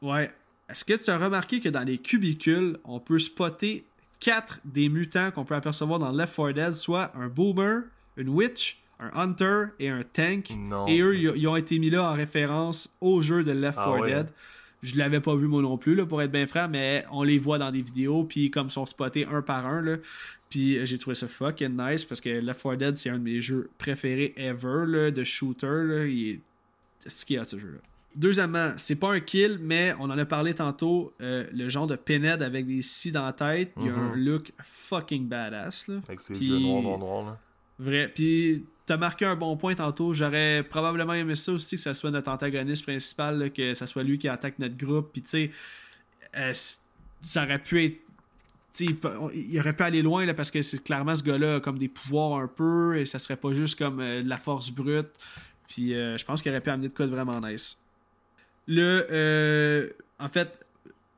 [0.00, 0.30] Ouais.
[0.68, 3.84] Est-ce que tu as remarqué que dans les cubicules, on peut spotter
[4.20, 7.82] quatre des mutants qu'on peut apercevoir dans Left 4 Dead, soit un boomer,
[8.16, 10.52] une witch, un hunter et un tank?
[10.56, 10.86] Non.
[10.86, 14.00] Et eux, ils ont été mis là en référence au jeu de Left Ah 4
[14.00, 14.08] ouais.
[14.14, 14.28] Dead.
[14.82, 17.38] Je l'avais pas vu moi non plus, là, pour être bien franc, mais on les
[17.38, 19.96] voit dans des vidéos, puis comme ils sont spotés un par un, là,
[20.50, 23.22] puis euh, j'ai trouvé ça fucking nice, parce que Left 4 Dead, c'est un de
[23.22, 26.40] mes jeux préférés ever, là, de shooter, là, il est...
[26.98, 27.78] C'est ce qu'il y a, ce jeu-là.
[28.14, 31.96] Deuxièmement, c'est pas un kill, mais on en a parlé tantôt, euh, le genre de
[31.96, 34.24] pinhead avec des scies dans la tête, il a un Mhm.
[34.24, 36.00] look fucking badass, là.
[36.08, 37.38] Avec ses Puis- yeux noirs, noirs, noirs, là.
[37.78, 38.10] Vrai.
[38.14, 40.14] Puis, t'as marqué un bon point tantôt.
[40.14, 44.18] J'aurais probablement aimé ça aussi, que ça soit notre antagoniste principal, que ça soit lui
[44.18, 45.12] qui attaque notre groupe.
[45.12, 45.50] Puis, tu sais,
[46.36, 46.52] euh,
[47.20, 47.98] ça aurait pu être.
[48.80, 48.96] Il,
[49.34, 51.88] il, aurait pu aller loin là, parce que c'est clairement ce gars-là a comme des
[51.88, 55.10] pouvoirs un peu et ça serait pas juste comme de la force brute.
[55.68, 57.76] Puis je pense qu'il aurait pu amener de quoi de vraiment nice.
[58.66, 60.58] Le, en fait,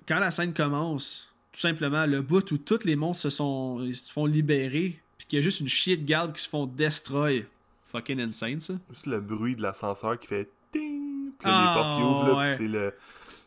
[0.08, 4.10] quand la scène commence, tout simplement, le bout où tous les monstres se, sont, se
[4.10, 5.00] font libérer,
[5.34, 7.44] qu'il y a juste une chier de garde qui se font destroy.
[7.82, 8.74] Fucking insane, ça.
[8.90, 12.68] Juste le bruit de l'ascenseur qui fait ting, puis les portes qui ouvrent, là, c'est
[12.68, 12.94] le,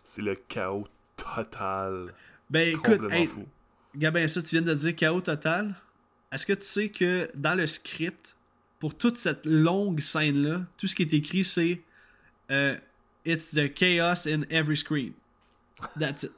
[0.04, 0.86] c'est le chaos
[1.16, 2.14] total.
[2.50, 3.30] Ben écoute, hey,
[3.96, 5.76] Gabin, ça, tu viens de dire chaos total.
[6.32, 8.36] Est-ce que tu sais que dans le script,
[8.80, 11.82] pour toute cette longue scène-là, tout ce qui est écrit, c'est
[12.52, 12.76] euh,
[13.26, 15.14] It's the chaos in every screen.
[15.98, 16.32] That's it.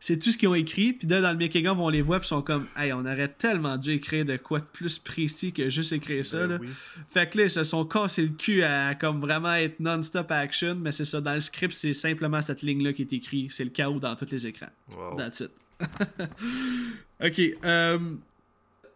[0.00, 2.26] C'est tout ce qu'ils ont écrit, puis là, dans le making on les voit, puis
[2.26, 5.68] ils sont comme, hey, on aurait tellement dû écrire de quoi de plus précis que
[5.70, 6.46] juste écrire ça.
[6.46, 6.68] Ben là.
[7.12, 10.76] Fait que là, ils se sont cassés le cul à comme vraiment être non-stop action,
[10.76, 13.52] mais c'est ça, dans le script, c'est simplement cette ligne-là qui est écrite.
[13.52, 14.70] C'est le chaos dans tous les écrans.
[14.96, 15.16] Wow.
[15.16, 15.50] That's it.
[17.24, 17.40] ok.
[17.64, 17.98] Euh,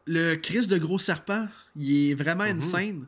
[0.06, 2.56] le Chris de gros serpent, il est vraiment Mm-hmm.
[2.56, 3.06] insane.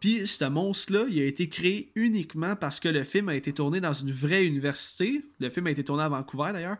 [0.00, 3.80] Puis ce monstre-là, il a été créé uniquement parce que le film a été tourné
[3.80, 5.22] dans une vraie université.
[5.38, 6.78] Le film a été tourné à Vancouver d'ailleurs.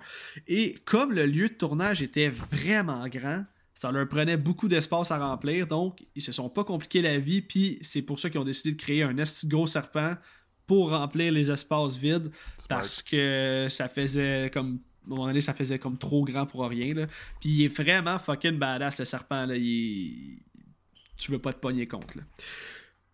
[0.49, 3.45] Et comme le lieu de tournage était vraiment grand,
[3.75, 5.67] ça leur prenait beaucoup d'espace à remplir.
[5.67, 7.43] Donc, ils se sont pas compliqués la vie.
[7.43, 10.17] Puis c'est pour ça qu'ils ont décidé de créer un esti gros serpent
[10.67, 12.31] pour remplir les espaces vides.
[12.69, 16.67] Parce que ça faisait comme à un moment donné, ça faisait comme trop grand pour
[16.67, 16.95] rien.
[16.95, 17.07] Là.
[17.41, 19.47] Puis il est vraiment fucking badass, le serpent.
[19.47, 19.57] Là.
[19.57, 20.39] Il.
[21.17, 22.17] Tu veux pas te pogner contre.
[22.17, 22.23] Là.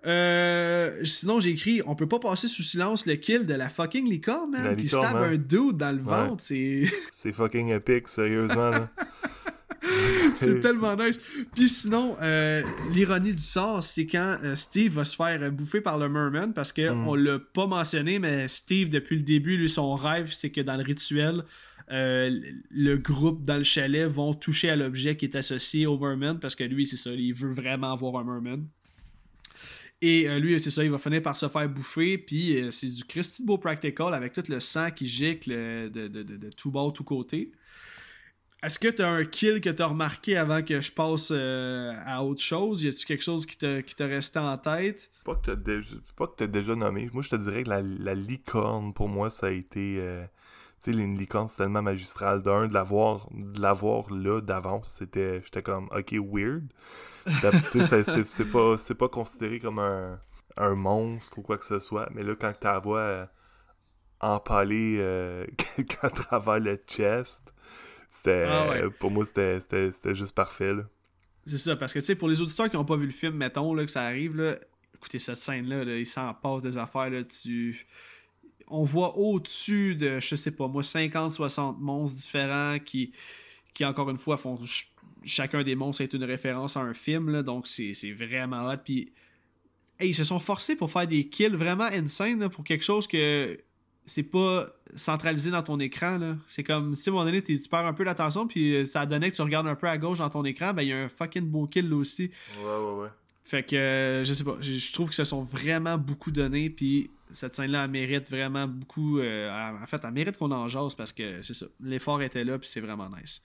[0.07, 4.09] Euh, sinon, j'ai écrit on peut pas passer sous silence le kill de la fucking
[4.09, 4.65] licorne, man.
[4.65, 5.29] La Qui licorne, stab hein.
[5.33, 6.29] un dude dans le Ouais.
[6.29, 6.43] ventre.
[6.45, 6.85] C'est.
[7.13, 8.71] C'est fucking épique, sérieusement.
[8.71, 8.89] Là.
[10.37, 11.19] c'est tellement nice.
[11.55, 12.63] Puis sinon, euh,
[12.93, 16.73] l'ironie du sort, c'est quand euh, Steve va se faire bouffer par le merman parce
[16.73, 17.09] que Mm.
[17.09, 20.77] on l'a pas mentionné, mais Steve, depuis le début, lui, son rêve, c'est que dans
[20.77, 21.45] le rituel,
[21.93, 22.31] euh,
[22.71, 26.55] le groupe dans le chalet vont toucher à l'objet qui est associé au merman parce
[26.57, 28.67] que lui, c'est ça, il veut vraiment avoir un merman.
[30.03, 32.87] Et euh, lui, c'est ça, il va finir par se faire bouffer, puis euh, c'est
[32.89, 36.51] du Christy beau practical avec tout le sang qui gicle euh, de, de, de, de
[36.51, 37.53] tout bord, tout côté.
[38.63, 42.83] Est-ce que t'as un kill que t'as remarqué avant que je passe à autre chose?
[42.83, 45.11] Y a-tu quelque chose qui t'a, qui t'a resté en tête?
[45.25, 47.09] Pas que que t'as déjà nommé.
[47.13, 50.03] Moi, je te dirais que la, la licorne, pour moi, ça a été.
[50.83, 52.43] Tu sais, une licorne, c'est tellement magistral.
[52.43, 55.41] D'un, de l'avoir, de l'avoir là d'avance, c'était.
[55.43, 56.65] J'étais comme, ok, weird.
[57.27, 60.21] C'est, pas, pas considéré comme un,
[60.57, 62.09] un monstre ou quoi que ce soit.
[62.15, 63.27] Mais là, quand tu la vois euh,
[64.21, 65.47] empaler euh,
[65.77, 67.53] quelqu'un à travers le chest,
[68.11, 68.45] c'était.
[68.47, 68.91] Ah ouais.
[68.91, 70.83] Pour moi, c'était, juste parfait, là.
[71.47, 73.37] C'est ça, parce que tu sais, pour les auditeurs qui n'ont pas vu le film,
[73.37, 74.57] mettons là, que ça arrive, là,
[74.97, 77.87] écoutez, cette scène-là, là, il s'en passe des affaires, là, tu...
[78.69, 83.13] On voit au-dessus de, je sais pas moi, 50-60 monstres différents qui,
[83.75, 84.57] qui, encore une fois, font...
[84.59, 84.91] ch-
[85.25, 88.77] Chacun des monstres est une référence à un film, là, donc c'est vraiment hot.
[88.85, 89.13] Puis,
[89.99, 93.09] hey, ils se sont forcés pour faire des kills vraiment insane là, pour quelque chose
[93.09, 93.59] que
[94.05, 96.19] c'est pas centralisé dans ton écran.
[96.19, 96.37] là.
[96.47, 99.05] C'est comme si à un moment donné, tu perds un peu l'attention, puis euh, ça
[99.05, 100.99] donnait que tu regardes un peu à gauche dans ton écran, ben il y a
[101.03, 102.31] un fucking beau kill là aussi.
[102.61, 103.09] Ouais, ouais, ouais.
[103.43, 106.71] Fait que euh, je sais pas, je je trouve que se sont vraiment beaucoup donnés,
[106.71, 109.19] puis cette scène-là, mérite vraiment beaucoup.
[109.19, 112.59] euh, en fait, elle mérite qu'on en jase parce que c'est ça, l'effort était là,
[112.59, 113.43] puis c'est vraiment nice.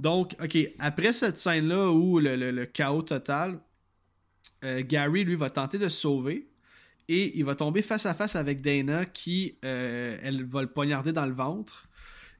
[0.00, 3.58] Donc, ok, après cette scène-là où le, chaos total,
[4.64, 6.48] euh, Gary, lui, va tenter de se sauver.
[7.08, 11.12] Et il va tomber face à face avec Dana qui, euh, elle va le poignarder
[11.12, 11.88] dans le ventre.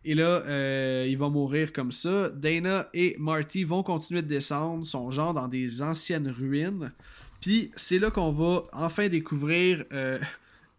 [0.04, 2.30] Et là, euh, il va mourir comme ça.
[2.30, 6.92] Dana et Marty vont continuer de descendre, sont genre dans des anciennes ruines.
[7.40, 9.84] Puis c'est là qu'on va enfin découvrir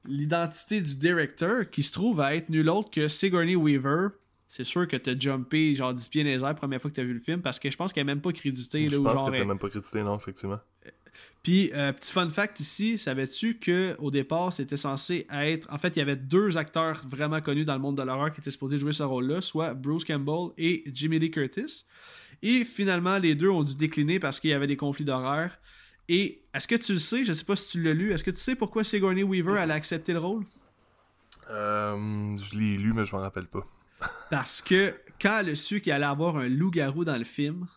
[0.05, 4.09] l'identité du directeur qui se trouve à être nul autre que Sigourney Weaver.
[4.47, 7.03] C'est sûr que t'as jumpé genre 10 pieds dans les airs première fois que t'as
[7.03, 8.87] vu le film parce que je pense qu'elle est même pas créditée.
[8.87, 10.59] Je Là, pense genre, que même pas crédité, non, effectivement.
[11.41, 15.67] puis, euh, petit fun fact ici, savais-tu que au départ, c'était censé être.
[15.73, 18.41] En fait, il y avait deux acteurs vraiment connus dans le monde de l'horreur qui
[18.41, 21.85] étaient supposés jouer ce rôle-là, soit Bruce Campbell et Jimmy Lee Curtis.
[22.43, 25.57] Et finalement, les deux ont dû décliner parce qu'il y avait des conflits d'horaire.
[26.09, 28.31] Et est-ce que tu le sais, je sais pas si tu l'as lu, est-ce que
[28.31, 30.43] tu sais pourquoi Sigourney Weaver elle a accepté le rôle?
[31.49, 33.65] Euh, je l'ai lu, mais je m'en rappelle pas.
[34.29, 37.67] Parce que quand elle a su qu'il allait avoir un loup-garou dans le film,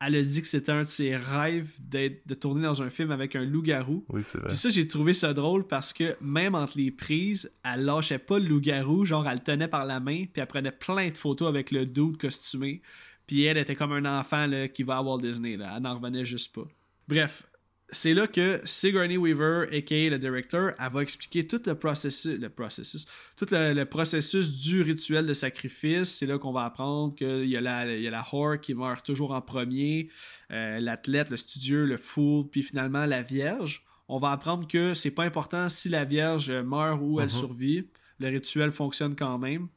[0.00, 3.34] elle a dit que c'était un de ses rêves de tourner dans un film avec
[3.34, 4.04] un loup-garou.
[4.10, 4.48] Oui, c'est vrai.
[4.48, 8.38] Puis ça, j'ai trouvé ça drôle parce que même entre les prises, elle lâchait pas
[8.38, 11.48] le loup-garou, genre elle le tenait par la main, puis elle prenait plein de photos
[11.48, 12.82] avec le dude costumé.
[13.26, 15.74] Puis elle était comme un enfant là, qui va à Walt Disney, là.
[15.76, 16.66] elle n'en revenait juste pas.
[17.08, 17.44] Bref,
[17.90, 20.10] c'est là que Sigourney Weaver, a.k.a.
[20.10, 23.06] le directeur, elle va expliquer tout le processus, le processus,
[23.36, 26.16] tout le, processus du rituel de sacrifice.
[26.16, 28.74] C'est là qu'on va apprendre qu'il y, a la, il y a la whore qui
[28.74, 30.10] meurt toujours en premier,
[30.50, 33.84] euh, l'athlète, le studieux, le fool, puis finalement la vierge.
[34.08, 37.38] On va apprendre que c'est pas important si la vierge meurt ou elle uh-huh.
[37.38, 37.88] survit.
[38.18, 39.68] Le rituel fonctionne quand même.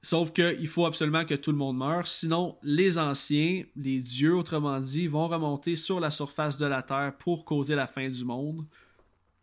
[0.00, 4.78] Sauf qu'il faut absolument que tout le monde meure, sinon les anciens, les dieux autrement
[4.78, 8.64] dit, vont remonter sur la surface de la Terre pour causer la fin du monde.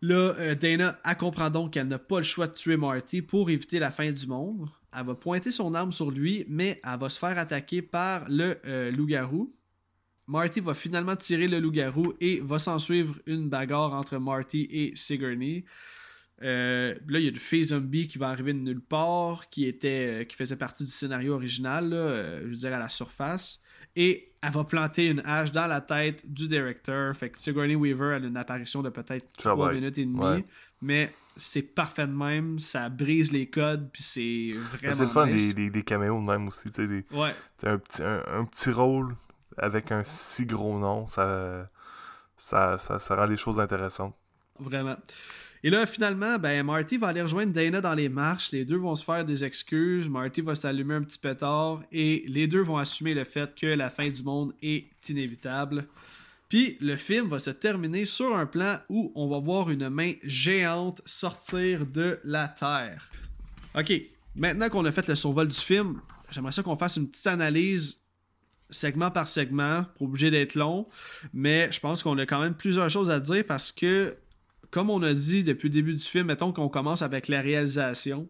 [0.01, 3.79] Là, euh, Dana comprend donc qu'elle n'a pas le choix de tuer Marty pour éviter
[3.79, 4.69] la fin du monde.
[4.97, 8.55] Elle va pointer son arme sur lui, mais elle va se faire attaquer par le
[8.65, 9.53] euh, loup-garou.
[10.27, 14.93] Marty va finalement tirer le loup-garou et va s'en suivre une bagarre entre Marty et
[14.95, 15.65] Sigourney.
[16.43, 19.65] Euh, là, il y a du Fée Zombie qui va arriver de nulle part, qui
[19.65, 23.61] était euh, qui faisait partie du scénario original, euh, je veux dire à la surface.
[23.95, 27.15] Et elle va planter une hache dans la tête du directeur.
[27.15, 30.43] Fait que Sigourney Weaver a une apparition de peut-être 3 minutes et demie.
[30.81, 34.93] Mais c'est parfait de même, ça brise les codes, puis c'est vraiment.
[34.93, 36.69] C'est le fun des, des, caméos de même aussi.
[36.71, 37.33] Tu sais, ouais.
[37.63, 39.15] un, petit, un, petit rôle
[39.57, 41.69] avec un si gros nom, ça,
[42.37, 44.15] ça, ça, ça rend les choses intéressantes.
[44.59, 44.97] Vraiment.
[45.65, 48.51] Et là, finalement, ben, Marty va aller rejoindre Dana dans les marches.
[48.51, 50.07] Les deux vont se faire des excuses.
[50.07, 51.81] Marty va s'allumer un petit pétard.
[51.91, 55.87] Et les deux vont assumer le fait que la fin du monde est inévitable.
[56.49, 60.11] Puis le film va se terminer sur un plan où on va voir une main
[60.21, 63.09] géante sortir de la Terre.
[63.75, 63.91] Ok,
[64.35, 68.03] maintenant qu'on a fait le survol du film, j'aimerais ça qu'on fasse une petite analyse
[68.69, 70.87] segment par segment, pour obligé d'être long,
[71.33, 74.15] mais je pense qu'on a quand même plusieurs choses à dire parce que
[74.75, 78.27] comme on a dit depuis le début du film, mettons qu'on commence avec la réalisation.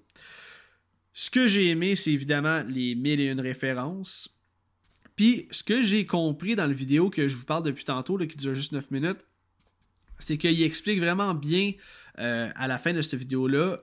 [1.11, 4.30] Ce que j'ai aimé, c'est évidemment les mille et une références.
[5.15, 8.38] Puis, ce que j'ai compris dans la vidéo que je vous parle depuis tantôt, qui
[8.38, 9.17] dure juste 9 minutes,
[10.19, 11.72] c'est qu'il explique vraiment bien
[12.19, 13.80] euh, à la fin de cette vidéo-là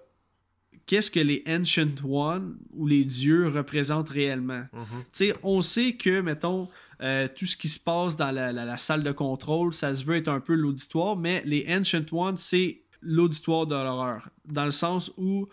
[0.86, 4.64] qu'est-ce que les Ancient One ou les dieux représentent réellement.
[4.72, 5.34] Mm-hmm.
[5.42, 6.68] On sait que, mettons,
[7.02, 10.28] euh, tout ce qui se passe dans la, salle de contrôle, ça se veut être
[10.28, 14.28] un peu l'auditoire, mais les Ancient Ones, c'est l'auditoire de l'horreur.
[14.44, 15.48] Dans le sens où,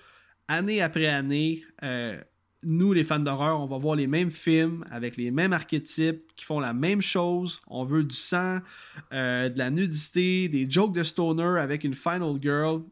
[0.47, 2.19] année après année, euh,
[2.63, 6.45] nous, les fans d'horreur, on va voir les mêmes films avec les mêmes archétypes qui
[6.45, 7.61] font la même chose.
[7.67, 8.59] On veut du sang,
[9.13, 12.83] euh, de la nudité, des jokes de stoner avec une final girl.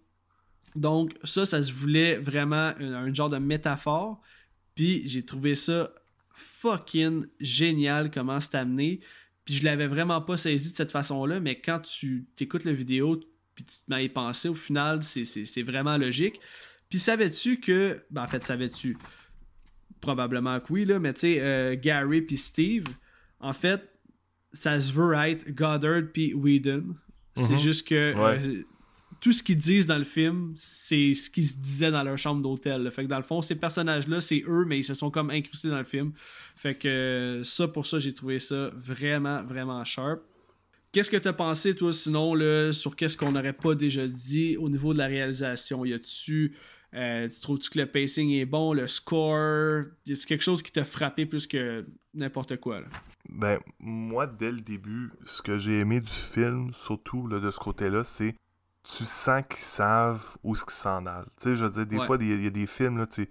[0.75, 4.21] Donc, ça, ça se voulait vraiment un genre de métaphore.
[4.73, 5.91] Puis, j'ai trouvé ça
[6.37, 9.01] fucking génial comment c'est amené.
[9.43, 13.19] Puis je l'avais vraiment pas saisi de cette façon-là, mais quand tu écoutes la vidéo,
[13.55, 16.39] puis tu te mets à y penser, au final, c'est vraiment logique.
[16.89, 18.03] Puis savais-tu que.
[18.11, 18.97] Ben, en fait, savais-tu?
[19.99, 22.83] Probablement que oui, là, mais tu sais, euh, Gary puis Steve,
[23.39, 23.89] en fait,
[24.53, 26.95] ça se veut être Goddard puis Whedon.
[27.35, 27.59] C'est mhm.
[27.59, 28.13] juste que.
[28.15, 28.63] Euh,
[29.19, 32.41] tout ce qu'ils disent dans le film, c'est ce qu'ils se disaient dans leur chambre
[32.41, 32.89] d'hôtel.
[32.91, 35.69] Fait que dans le fond, ces personnages-là, c'est eux, mais ils se sont comme incrustés
[35.69, 36.11] dans le film.
[36.55, 40.21] Fait que ça, pour ça, j'ai trouvé ça vraiment, vraiment sharp.
[40.91, 44.69] Qu'est-ce que t'as pensé, toi, sinon, là, sur qu'est-ce qu'on n'aurait pas déjà dit au
[44.69, 45.83] niveau de la réalisation?
[45.85, 46.55] Y a-tu.
[46.93, 49.83] Euh, tu trouves-tu que le pacing est bon, le score?
[50.05, 52.81] Y a quelque chose qui t'a frappé plus que n'importe quoi?
[53.29, 57.59] Ben, moi, dès le début, ce que j'ai aimé du film, surtout là, de ce
[57.59, 58.35] côté-là, c'est
[58.87, 61.27] tu sens qu'ils savent où ce qu'ils s'en allent.
[61.41, 63.29] Tu sais, je veux dire, des fois, il y, a des films, là, tu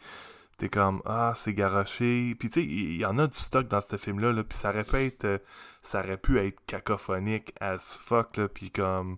[0.59, 2.35] t'es comme, ah, c'est garoché.
[2.39, 4.70] Puis, tu sais, il y, en a du stock dans ce film-là, là, puis ça
[4.70, 5.39] aurait pu être, euh,
[5.83, 9.16] ça aurait pu être cacophonique as fuck, là, puis comme,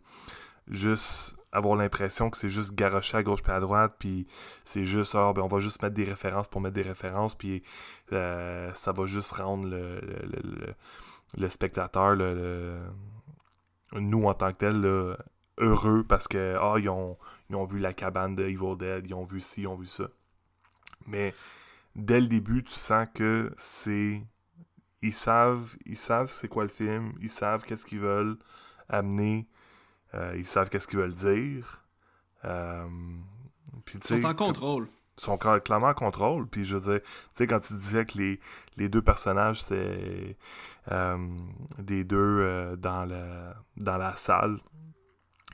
[0.69, 4.27] juste avoir l'impression que c'est juste garoché à gauche puis à droite, puis
[4.65, 7.63] c'est juste, ah, ben, on va juste mettre des références pour mettre des références, puis
[8.13, 10.75] euh, ça va juste rendre le, le,
[11.37, 12.17] le, spectateur,
[13.95, 15.17] nous en tant que tel, là,
[15.59, 17.17] heureux parce que ah, ils, ont,
[17.51, 19.87] ils ont vu la cabane de Evil Dead, ils ont vu ci, ils ont vu
[19.87, 20.09] ça.
[21.07, 21.35] Mais
[21.97, 24.23] dès le début, tu sens que c'est.
[25.03, 28.37] Ils savent, ils savent c'est quoi le film, ils savent qu'est-ce qu'ils veulent
[28.89, 29.47] amener,
[30.15, 31.85] euh, ils savent qu'est-ce qu'ils veulent dire.
[32.45, 32.89] Euh,
[33.95, 34.89] ils sont en contrôle.
[35.19, 36.49] Ils sont clairement en contrôle.
[36.49, 38.41] Puis je veux dire, tu sais, quand tu disais que les,
[38.77, 40.37] les deux personnages, c'est
[40.91, 41.29] euh,
[41.79, 44.59] des deux dans, la, dans la salle,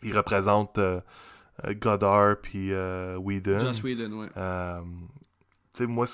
[0.04, 1.00] il représente euh,
[1.64, 3.58] euh, Goddard puis euh, Whedon.
[3.58, 4.28] Joss Whedon, ouais.
[4.28, 6.06] tu sais, moi,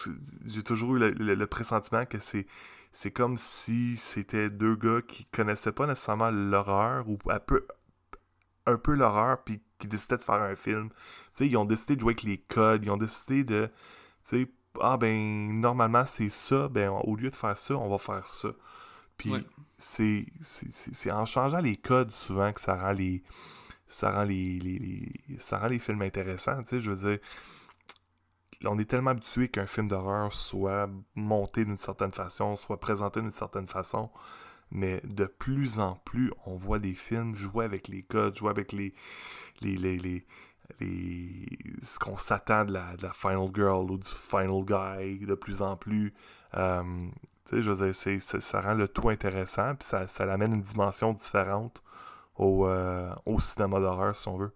[0.45, 2.47] j'ai toujours eu le, pressentiment que c'est
[2.93, 7.65] c'est comme si c'était deux gars qui connaissaient pas nécessairement l'horreur ou un peu,
[8.67, 10.89] un peu l'horreur puis qui décidaient de faire un film.
[11.39, 13.71] Ils ont décidé de jouer avec les codes, ils ont décidé de,
[14.81, 18.49] ah ben normalement c'est ça, ben au lieu de faire ça, on va faire ça.
[19.17, 19.33] Puis
[19.79, 23.23] c'est en changeant les codes souvent que ça rend les
[23.91, 27.19] ça rend les, ça rend les films intéressants, tu sais, je veux dire
[28.65, 33.31] on est tellement habitué qu'un film d'horreur soit monté d'une certaine façon, soit présenté d'une
[33.31, 34.11] certaine façon,
[34.71, 38.73] mais de plus en plus, on voit des films jouer avec les codes, jouer avec
[38.73, 38.95] les,
[39.62, 40.27] les, les, les,
[41.83, 45.77] ce qu'on s'attend de la, la, final girl ou du final guy de plus en
[45.77, 46.12] plus.
[46.55, 47.09] Euh,
[47.53, 51.83] je veux dire, ça rend le tout intéressant, puis ça, ça amène une dimension différente
[52.41, 54.53] au, euh, au cinéma d'horreur, si on veut.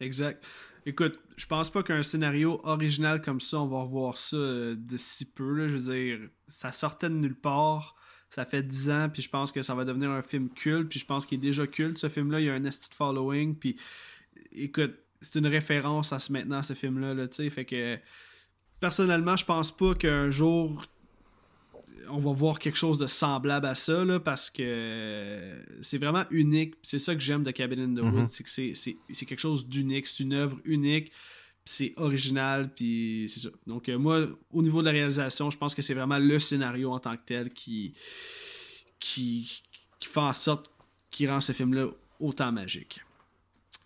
[0.00, 0.46] Exact.
[0.86, 4.96] Écoute, je pense pas qu'un scénario original comme ça, on va revoir ça euh, de
[4.96, 5.52] si peu.
[5.54, 5.68] Là.
[5.68, 7.96] Je veux dire, ça sortait de nulle part.
[8.30, 11.00] Ça fait 10 ans, puis je pense que ça va devenir un film culte, puis
[11.00, 11.98] je pense qu'il est déjà culte.
[11.98, 13.76] Ce film-là, il y a un esti following, puis
[14.52, 17.50] écoute, c'est une référence à ce maintenant, ce film-là, là, tu sais.
[17.50, 17.98] Fait que
[18.78, 20.84] personnellement, je pense pas qu'un jour
[22.08, 25.50] on va voir quelque chose de semblable à ça, là, parce que
[25.82, 26.74] c'est vraiment unique.
[26.82, 30.06] C'est ça que j'aime de Cabin in the Woods, c'est que c'est quelque chose d'unique,
[30.06, 31.12] c'est une œuvre unique,
[31.64, 33.50] c'est original, puis c'est ça.
[33.66, 36.92] Donc euh, moi, au niveau de la réalisation, je pense que c'est vraiment le scénario
[36.92, 37.94] en tant que tel qui,
[38.98, 39.62] qui,
[39.98, 40.70] qui fait en sorte
[41.10, 43.00] qui rend ce film-là autant magique.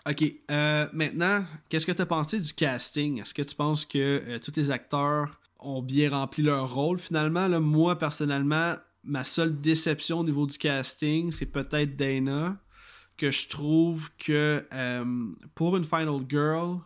[0.08, 3.22] Ok, euh, maintenant, qu'est-ce que tu as pensé du casting?
[3.22, 7.48] Est-ce que tu penses que euh, tous les acteurs ont bien rempli leur rôle finalement.
[7.60, 12.56] Moi, personnellement, ma seule déception au niveau du casting, c'est peut-être Dana,
[13.16, 16.78] que je trouve que euh, pour une Final Girl,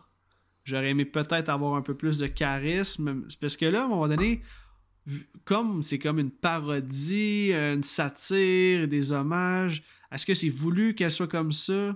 [0.63, 3.23] j'aurais aimé peut-être avoir un peu plus de charisme.
[3.41, 4.41] Parce que là, à un moment donné,
[5.45, 11.27] comme c'est comme une parodie, une satire, des hommages, est-ce que c'est voulu qu'elle soit
[11.27, 11.95] comme ça?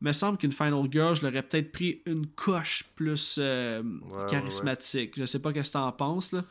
[0.00, 3.82] Me semble qu'une Final Girl, je l'aurais peut-être pris une coche plus euh,
[4.28, 5.14] charismatique.
[5.16, 6.32] Je sais pas ce que tu en penses.
[6.32, 6.44] Là.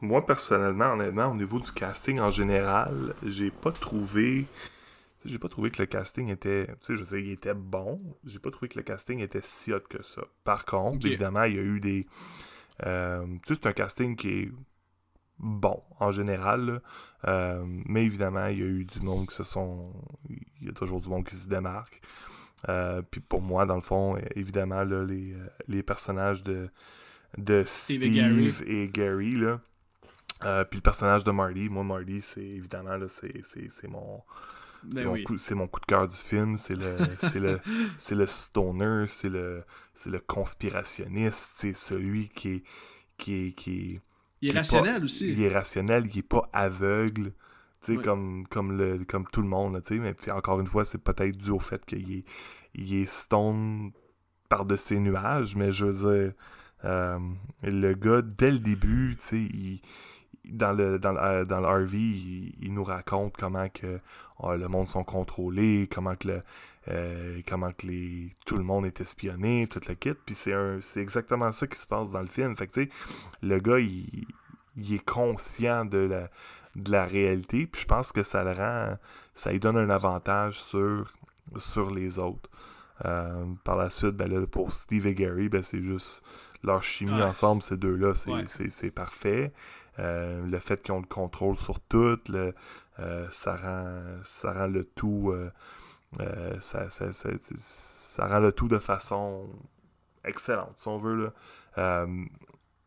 [0.00, 4.46] Moi, personnellement, honnêtement, au niveau du casting en général, j'ai pas trouvé.
[5.26, 6.66] J'ai pas trouvé que le casting était.
[6.66, 8.00] Tu sais, je veux dire, il était bon.
[8.24, 10.22] J'ai pas trouvé que le casting était si hot que ça.
[10.44, 12.06] Par contre, évidemment, il y a eu des.
[12.86, 14.52] Euh, tu sais, c'est un casting qui est
[15.38, 16.80] bon en général.
[17.26, 19.92] Euh, mais évidemment, il y a eu du monde qui se sont.
[20.62, 22.00] Il y a toujours du monde qui se démarque.
[22.68, 26.68] Euh, puis pour moi, dans le fond, évidemment, là, les, euh, les, personnages de,
[27.38, 29.36] de Steve, et Gary.
[29.36, 29.60] là.
[30.44, 33.32] Euh, puis le personnage de Marty, moi Marty, c'est évidemment là, c'est,
[33.88, 34.22] mon
[34.82, 37.60] ben c'est mon, coup, mon coup de cœur du film, c'est le c'est le
[37.98, 39.62] c'est le stoner, c'est le
[39.92, 42.62] c'est le conspirationniste, c'est celui qui est
[43.18, 44.00] qui est qui
[44.40, 45.30] il est, rationnel aussi.
[45.30, 47.32] Il est rationnel, il est pas aveugle.
[48.02, 51.58] Comme, comme, le, comme tout le monde, mais encore une fois, c'est peut-être dû au
[51.58, 52.24] fait qu'il est,
[52.74, 53.92] il est stone
[54.48, 56.34] par-dessus les nuages, mais je veux dire,
[56.84, 57.18] euh,
[57.62, 59.80] le gars, dès le début, il,
[60.44, 64.00] dans le, dans, le, dans le RV, il, nous raconte comment que
[64.38, 66.42] oh, le monde sont contrôlés, comment que le,
[66.88, 70.14] euh, comment que les, tout le monde est espionné, tout le kit.
[70.14, 72.56] Puis c'est, c'est exactement ça qui se passe dans le film.
[72.56, 72.90] Fait que, tu sais,
[73.42, 74.26] le gars, il,
[74.76, 76.30] il, est conscient de la,
[76.82, 77.66] de la réalité.
[77.66, 78.96] Puis je pense que ça le rend.
[79.34, 81.12] Ça lui donne un avantage sur,
[81.58, 82.50] sur les autres.
[83.04, 86.22] Euh, par la suite, ben là, pour Steve et Gary, ben, c'est juste
[86.62, 89.52] leur chimie ensemble, ces deux-là, c'est parfait.
[89.98, 92.54] Euh, le fait qu'ils ont le contrôle sur tout, le,
[92.98, 95.34] euh, ça, rend, ça rend le tout.
[96.60, 99.48] Ça, ça, ça, rend le tout de façon
[100.24, 101.32] excellente, si on veut.
[101.76, 102.06] Là.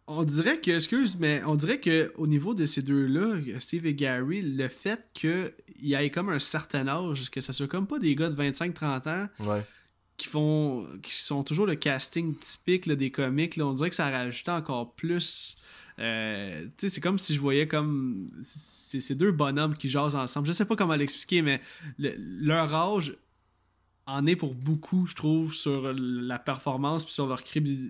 [0.06, 3.94] On dirait que, excuse, mais on dirait que au niveau de ces deux-là, Steve et
[3.94, 8.00] Gary, le fait qu'il y ait comme un certain âge, que ça soit comme pas
[8.00, 9.28] des gars de 25-30 ans
[10.18, 14.52] qui font qui sont toujours le casting typique des comics, on dirait que ça rajouté
[14.52, 15.58] encore plus.
[16.00, 20.48] Euh, c'est comme si je voyais comme ces deux bonhommes qui jasent ensemble.
[20.48, 21.62] Je sais pas comment l'expliquer, mais
[21.98, 23.16] leur âge
[24.06, 27.42] en est pour beaucoup, je trouve, sur la performance, puis sur leur,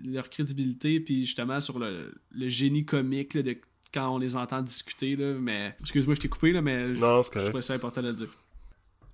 [0.04, 2.12] leur crédibilité, puis justement sur le,
[2.48, 3.56] génie comique de
[3.92, 5.16] quand on les entend discuter.
[5.16, 8.14] Là, mais excuse-moi, je t'ai coupé, là, mais je, je trouvais ça important de le
[8.14, 8.28] dire.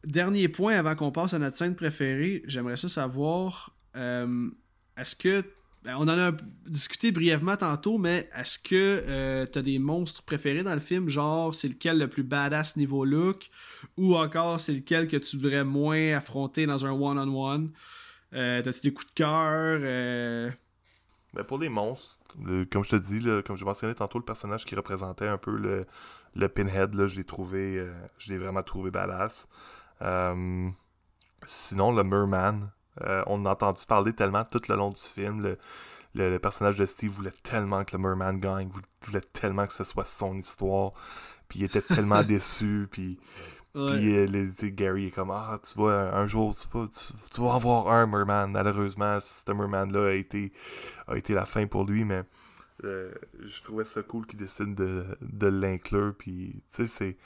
[0.04, 4.48] Dernier point avant qu'on passe à notre scène préférée, j'aimerais ça savoir euh,
[4.96, 5.44] est-ce que
[5.82, 6.32] ben, on en a
[6.66, 11.08] discuté brièvement tantôt, mais est-ce que euh, t'as des monstres préférés dans le film?
[11.08, 13.48] Genre, c'est lequel le plus badass niveau look?
[13.96, 17.72] Ou encore, c'est lequel que tu voudrais moins affronter dans un one-on-one?
[18.34, 19.80] Euh, T'as-tu des coups de cœur?
[19.82, 20.50] Euh?
[21.32, 22.18] Ben pour les monstres,
[22.70, 25.86] comme je te dis, comme je mentionnais tantôt, le personnage qui représentait un peu le,
[26.34, 29.48] le Pinhead, là, je l'ai trouvé, euh, je l'ai vraiment trouvé badass.
[31.46, 32.70] sinon, le Merman,
[33.02, 35.56] euh, on a entendu parler tellement tout le long du film.
[36.14, 38.68] Le, personnage de Steve voulait tellement que le Merman gagne,
[39.02, 40.92] voulait tellement que ce soit son histoire.
[41.48, 43.18] puis il était tellement déçu, puis...
[43.72, 47.50] Puis euh, les, Gary est comme Ah, tu vois, un jour, tu vas, tu, vas
[47.50, 48.50] en voir un Merman.
[48.50, 50.52] Malheureusement, ce Merman-là a été,
[51.06, 52.24] a été la fin pour lui, mais
[52.84, 56.14] euh, je trouvais ça cool qu'il décide de, de l'inclure.
[56.18, 57.16] Puis, tu sais, c'est.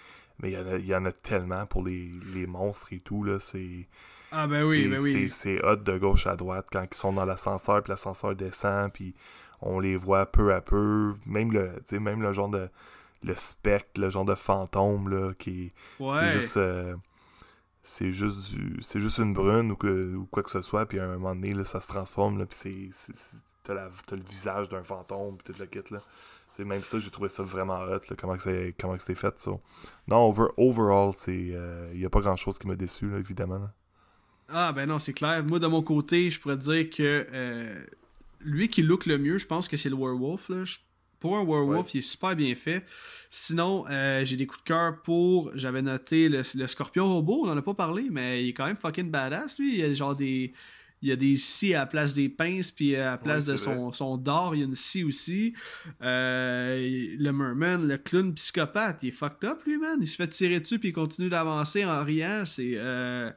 [0.41, 3.01] Mais il y, en a, il y en a tellement pour les, les monstres et
[3.01, 3.39] tout, là.
[3.39, 3.89] C'est.
[4.37, 5.31] Ah, ben oui, ben oui.
[5.31, 9.15] C'est hot de gauche à droite quand ils sont dans l'ascenseur, puis l'ascenseur descend, puis
[9.63, 11.15] on les voit peu à peu.
[11.25, 11.71] Même le,
[12.01, 12.69] même le genre de
[13.23, 16.95] le spectre, le genre de fantôme là, qui c'est juste euh,
[17.83, 21.01] c'est juste du c'est juste une brune ou, que, ou quoi que ce soit puis
[21.01, 23.13] à un moment donné là, ça se transforme là puis c'est
[23.63, 26.01] t'as, le visage d'un fantôme puis tout le kit là
[26.55, 29.53] c'est même ça j'ai trouvé ça vraiment hot là, comment c'est comment c'était fait ça
[30.07, 33.19] non over, overall c'est il euh, y a pas grand chose qui m'a déçu là,
[33.19, 33.71] évidemment
[34.49, 37.85] ah ben non c'est clair moi de mon côté je pourrais dire que euh,
[38.41, 40.65] lui qui look le mieux je pense que c'est le werewolf là
[41.25, 42.85] pour un werewolf, il est super bien fait.
[43.31, 45.51] Sinon, euh, j'ai des coups de cœur pour.
[45.55, 48.77] J'avais noté le, scorpion robot, on en a pas parlé, mais il est quand même
[48.77, 49.73] fucking badass, lui.
[49.73, 50.53] Il y a genre des.
[51.01, 53.57] Il y a des scies à la place des pinces, puis à la place de
[53.57, 55.55] son, son, d'or, il y a une scie aussi.
[56.03, 59.99] Euh, le merman, le clown psychopathe, il est fucked up, lui, man.
[60.01, 62.45] Il se fait tirer dessus, puis il continue d'avancer en riant.
[62.45, 63.31] C'est, euh,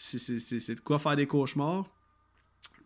[0.00, 1.84] c'est, de quoi faire des cauchemars.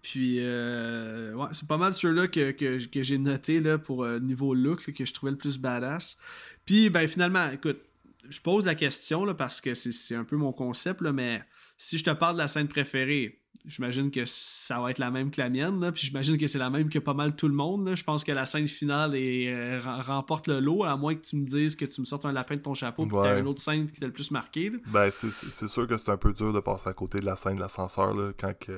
[0.03, 4.53] Puis, euh, ouais, c'est pas mal ceux-là que, que, j'ai noté là, pour euh, niveau
[4.53, 6.19] look, que je trouvais le plus badass.
[6.67, 7.81] Puis, ben finalement, écoute,
[8.29, 11.43] je pose la question là, parce que c'est un peu mon concept, là, mais
[11.79, 15.31] si je te parle de la scène préférée, j'imagine que ça va être la même
[15.31, 17.55] que la mienne, là, puis j'imagine que c'est la même que pas mal tout le
[17.55, 17.87] monde.
[17.87, 17.95] Là.
[17.95, 21.37] Je pense que la scène finale est, euh, remporte le lot, à moins que tu
[21.37, 23.35] me dises que tu me sortes un lapin de ton chapeau, puis ouais.
[23.35, 24.71] tu une autre scène qui t'a le plus marqué.
[24.89, 27.57] Ben, c'est sûr que c'est un peu dur de passer à côté de la scène
[27.57, 28.77] de l'ascenseur, quand que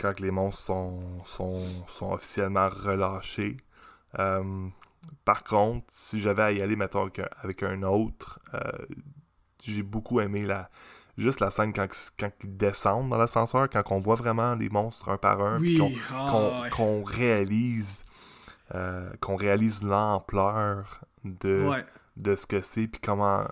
[0.00, 3.56] quand les monstres sont, sont, officiellement relâchés.
[4.18, 4.68] Euh,
[5.24, 7.10] par contre, si j'avais à y aller, mettons,
[7.42, 8.60] avec un, autre, euh,
[9.62, 10.70] j'ai beaucoup aimé la,
[11.16, 11.88] juste la scène quand,
[12.18, 15.58] quand ils descendent dans l'ascenseur, quand on voit vraiment les monstres un par un,
[16.12, 18.04] ah, qu'on réalise
[18.74, 21.70] euh, qu'on réalise l'ampleur de,
[22.16, 23.44] de ce que c'est, puis comment,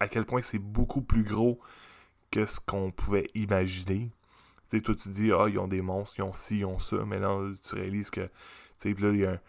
[0.00, 1.60] à quel point c'est beaucoup plus gros
[2.32, 4.10] que ce qu'on pouvait imaginer.
[4.68, 6.80] Tu sais, toi, tu dis, ah, ils ont des monstres, ils ont ci, ils ont
[6.80, 8.30] ça, mais là, tu réalises que, tu
[8.76, 9.40] sais, là, il y a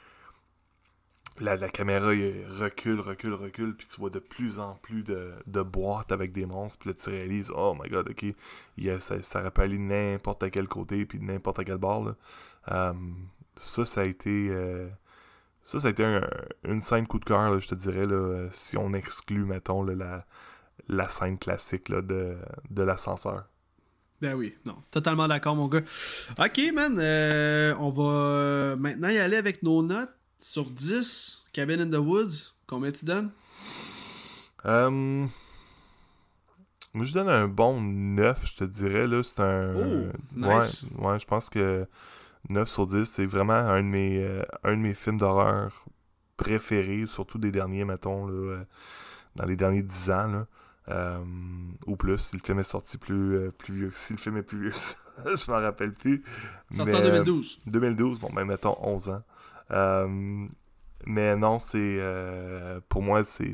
[1.39, 5.61] La, caméra il recule, recule, recule, puis tu vois de plus en plus de, de,
[5.61, 8.25] boîtes avec des monstres, puis là tu réalises, oh my god, ok,
[8.77, 12.05] il ça, ça aurait pu aller n'importe quel côté, puis n'importe quel bord.
[12.05, 12.15] Là.
[12.71, 12.93] Euh,
[13.59, 14.49] ça, ça a été.
[14.49, 14.87] Euh,
[15.63, 16.21] ça, ça a été
[16.63, 20.25] une scène coup de cœur, je te dirais, là, si on exclut, mettons, la,
[20.87, 22.37] la scène classique là, de,
[22.69, 23.45] de l'ascenseur.
[24.21, 25.81] Ben oui, non, totalement d'accord, mon gars.
[26.39, 30.15] Ok, man, euh, on va maintenant y aller avec nos notes.
[30.37, 33.31] Sur 10, Cabin in the Woods, combien tu donnes?
[34.65, 35.25] Euh,
[36.93, 39.07] Moi, je donne un bon 9, je te dirais.
[39.07, 39.75] là C'est un.
[39.75, 40.87] Oh, nice.
[40.97, 41.87] Ouais, ouais, je pense que
[42.49, 45.85] 9 sur 10, c'est vraiment un de mes, euh, un de mes films d'horreur
[46.37, 48.65] préférés, surtout des derniers, mettons, là,
[49.35, 50.27] dans les derniers 10 ans.
[50.27, 50.47] Là.
[50.89, 51.17] Euh,
[51.87, 53.89] ou plus, si le film est sorti plus, euh, plus vieux.
[53.91, 54.73] Si le film est plus vieux,
[55.25, 56.23] je m'en rappelle plus.
[56.71, 57.59] Sorti en 2012.
[57.65, 59.23] 2012, bon, ben mettons 11 ans.
[59.71, 60.47] Euh,
[61.05, 61.99] mais non, c'est.
[62.89, 63.51] pour moi, c'est.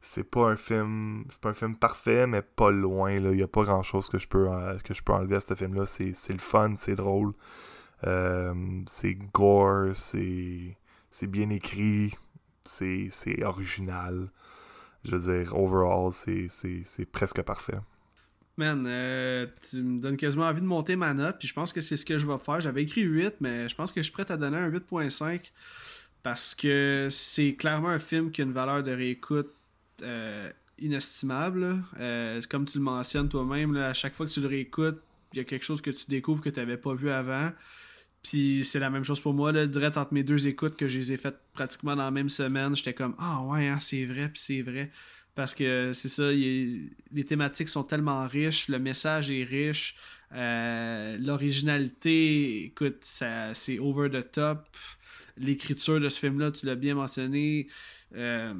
[0.00, 1.24] C'est pas un film.
[1.28, 3.12] C'est pas un film parfait, mais pas loin.
[3.12, 4.48] Il n'y a pas grand chose que je peux,
[4.84, 5.86] que je peux enlever à ce film-là.
[5.86, 7.32] C'est le fun, c'est drôle.
[8.86, 10.76] c'est gore, c'est.
[11.10, 12.14] C'est bien écrit.
[12.64, 14.30] C'est original
[15.04, 17.78] je veux dire, overall, c'est presque parfait.
[18.58, 21.80] Man, euh, tu me donnes quasiment envie de monter ma note, puis je pense que
[21.80, 22.60] c'est ce que je vais faire.
[22.60, 25.52] J'avais écrit 8, mais je pense que je suis prêt à donner un 8.5
[26.24, 29.52] parce que c'est clairement un film qui a une valeur de réécoute
[30.02, 31.84] euh, inestimable.
[32.00, 35.00] Euh, comme tu le mentionnes toi-même, à chaque fois que tu le réécoutes,
[35.32, 37.52] il y a quelque chose que tu découvres que tu n'avais pas vu avant.
[38.24, 40.98] Puis c'est la même chose pour moi, là, direct entre mes deux écoutes que je
[40.98, 44.28] les ai faites pratiquement dans la même semaine, j'étais comme Ah ouais, hein, c'est vrai,
[44.28, 44.90] puis c'est vrai.
[45.38, 49.94] Parce que c'est ça, les thématiques sont tellement riches, le message est riche,
[50.32, 54.66] euh, l'originalité, écoute, c'est over the top.
[55.36, 57.68] L'écriture de ce film-là, tu l'as bien mentionné.
[58.16, 58.52] Euh,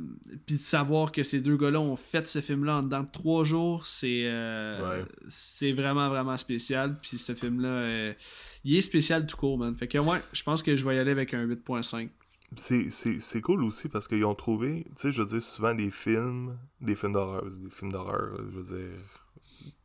[0.47, 3.43] puis de savoir que ces deux gars-là ont fait ce film-là en dedans de trois
[3.43, 6.97] jours, c'est euh, c'est vraiment, vraiment spécial.
[7.03, 8.15] Puis ce film-là,
[8.63, 9.75] il est spécial tout court, man.
[9.75, 12.09] Fait que moi, je pense que je vais y aller avec un 8.5.
[12.57, 16.59] C'est cool aussi parce qu'ils ont trouvé, tu sais, je veux dire, souvent des films,
[16.81, 18.99] des films d'horreur, des films d'horreur, je veux dire,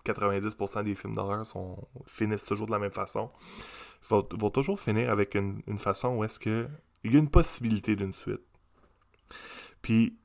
[0.06, 1.44] 90% des films d'horreur
[2.06, 3.31] finissent toujours de la même façon.
[4.10, 6.68] Vont, vont toujours finir avec une, façon où est-ce que
[7.03, 8.41] il y a une possibilité d'une suite.
[9.81, 10.18] Puis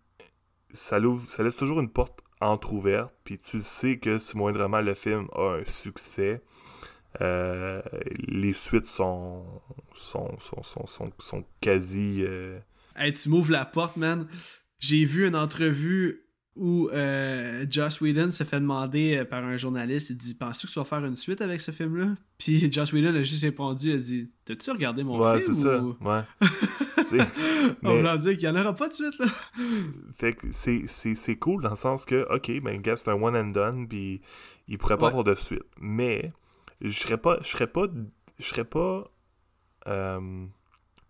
[0.73, 0.98] ça,
[1.28, 5.56] ça laisse toujours une porte entrouverte, puis tu sais que si moindrement le film a
[5.56, 6.40] un succès,
[7.20, 7.82] euh,
[8.28, 9.45] les suites sont,
[9.95, 12.23] sont, sont, sont, sont quasi.
[12.23, 12.59] Euh,
[12.97, 14.27] hey, tu m'ouvres la porte, man.
[14.78, 16.24] J'ai vu une entrevue
[16.55, 20.78] où euh, Joss Whedon s'est fait demander par un journaliste, il dit Penses-tu que tu
[20.78, 22.16] vas faire une suite avec ce film-là?
[22.36, 25.55] Puis Joss Whedon a juste répondu Il a dit T'as-tu regardé mon film Ouais, c'est
[25.55, 25.82] ça.
[25.82, 27.19] Ouais.
[27.82, 29.27] On va dire qu'il n'y en aura pas de suite, là.
[30.19, 33.51] Fait que c'est cool dans le sens que, ok, ben, gars, c'est un one and
[33.51, 34.20] done, puis
[34.69, 35.62] il pourrait pas avoir de suite.
[35.81, 36.32] Mais
[36.81, 37.87] je serais pas je serais pas
[38.39, 39.11] je serais pas
[39.87, 40.47] euh,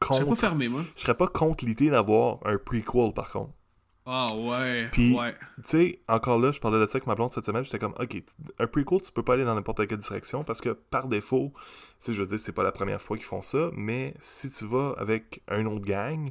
[0.01, 3.31] contre, je serais pas fermé moi je serais pas contre l'idée d'avoir un prequel par
[3.31, 3.53] contre
[4.07, 5.35] ah ouais puis ouais.
[5.57, 7.95] tu sais encore là je parlais de ça avec ma blonde cette semaine j'étais comme
[7.99, 8.23] ok
[8.59, 11.53] un prequel tu peux pas aller dans n'importe quelle direction parce que par défaut
[12.01, 14.66] tu je veux dire c'est pas la première fois qu'ils font ça mais si tu
[14.66, 16.31] vas avec un autre gang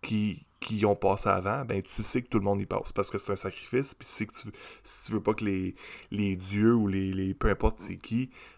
[0.00, 3.10] qui qui ont passé avant, ben tu sais que tout le monde y passe parce
[3.10, 4.48] que c'est un sacrifice, puis si tu,
[4.82, 5.74] si tu veux pas que les,
[6.10, 8.57] les dieux ou les, les peu importe c'est qui euh,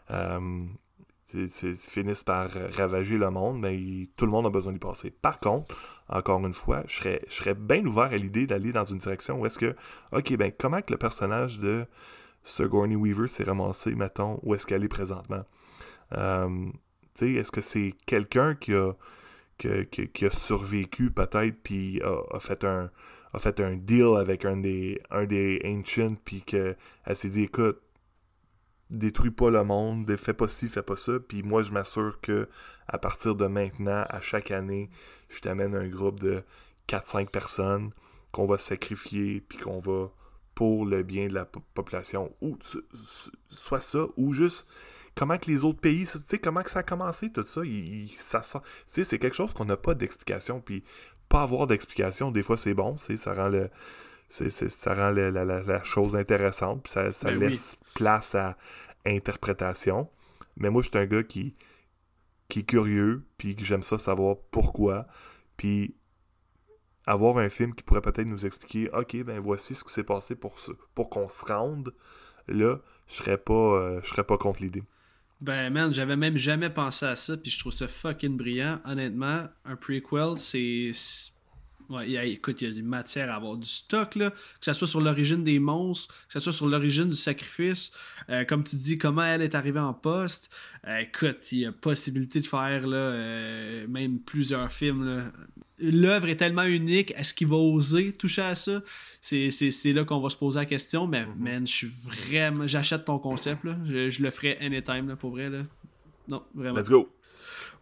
[1.26, 5.10] finissent par ravager le monde, mais tout le monde a besoin d'y passer.
[5.10, 5.74] Par contre,
[6.08, 9.58] encore une fois, je serais, bien ouvert à l'idée d'aller dans une direction où est-ce
[9.58, 9.76] que,
[10.12, 11.86] ok, ben comment que le personnage de
[12.42, 15.44] Sigourney Weaver s'est ramassé, mettons, où est-ce qu'elle est présentement?
[16.12, 16.70] Euh,
[17.20, 18.92] est-ce que c'est quelqu'un qui a
[19.58, 22.90] qui, a survécu peut-être, puis a, fait un
[23.32, 26.76] a fait un deal avec un des, un des Ancients, puis qu'elle
[27.12, 27.80] s'est dit, écoute,
[28.90, 32.48] détruis pas le monde, fais pas ci, fais pas ça, puis moi je m'assure que
[32.88, 34.90] à partir de maintenant, à chaque année,
[35.28, 36.42] je t'amène un groupe de
[36.88, 37.90] 4-5 personnes
[38.32, 40.10] qu'on va sacrifier, puis qu'on va
[40.54, 42.58] pour le bien de la population, ou
[43.48, 44.66] soit ça, ou juste
[45.14, 47.62] comment que les autres pays, tu sais, comment que ça a commencé, tout ça,
[48.42, 50.82] ça c'est quelque chose qu'on n'a pas d'explication, puis
[51.28, 53.70] pas avoir d'explication, des fois c'est bon, ça rend le,
[54.30, 58.56] ça rend la, chose intéressante, puis ça, ben laisse place à
[59.04, 60.08] interprétation.
[60.56, 61.54] Mais moi, je suis un gars qui,
[62.48, 65.06] qui est curieux, puis que j'aime ça savoir pourquoi,
[65.56, 65.94] puis
[67.06, 70.34] avoir un film qui pourrait peut-être nous expliquer, ok, ben voici ce qui s'est passé
[70.34, 70.56] pour,
[70.94, 71.94] pour qu'on se rende,
[72.46, 72.78] là,
[73.08, 74.84] je serais pas, euh, je serais pas contre l'idée.
[75.40, 78.78] Ben, man, j'avais même jamais pensé à ça, puis je trouve ça fucking brillant.
[78.84, 80.92] Honnêtement, un prequel, c'est.
[81.90, 84.86] Ouais, écoute, il y a des matières à avoir du stock, là, que ce soit
[84.86, 87.90] sur l'origine des monstres, que ce soit sur l'origine du sacrifice.
[88.28, 90.54] Euh, comme tu dis, comment elle est arrivée en poste.
[90.86, 95.32] Euh, écoute, il y a possibilité de faire là, euh, même plusieurs films.
[95.80, 98.82] L'œuvre est tellement unique, est-ce qu'il va oser toucher à ça?
[99.20, 101.38] C'est là qu'on va se poser la question, mais mm-hmm.
[101.38, 102.68] man, je suis vraiment.
[102.68, 103.76] J'achète ton concept, là.
[103.84, 105.50] Je, le ferai anytime, là, pour vrai.
[105.50, 105.62] Là.
[106.28, 106.78] Non, vraiment.
[106.78, 107.10] Let's go!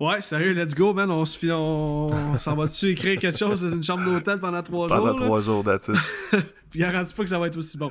[0.01, 1.11] Ouais, sérieux, let's go, man.
[1.11, 4.97] On s'en on, va dessus écrire quelque chose dans une chambre d'hôtel pendant trois jours.
[4.97, 5.91] Pendant trois jours, that's
[6.70, 7.91] Puis garantis pas que ça va être aussi bon.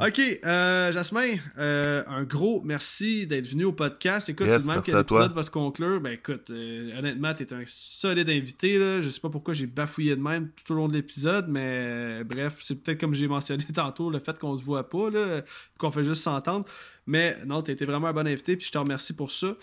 [0.00, 4.30] Ok, euh, Jasmin, euh, un gros merci d'être venu au podcast.
[4.30, 6.00] Écoute, c'est même que l'épisode va se conclure.
[6.00, 8.78] Ben écoute, euh, honnêtement, t'es un solide invité.
[8.78, 9.02] Là.
[9.02, 12.58] Je sais pas pourquoi j'ai bafouillé de même tout au long de l'épisode, mais bref,
[12.62, 15.42] c'est peut-être comme j'ai mentionné tantôt, le fait qu'on se voit pas, là,
[15.76, 16.64] qu'on fait juste s'entendre.
[17.08, 19.56] Mais non, tu été vraiment un bon invité, puis je te remercie pour ça.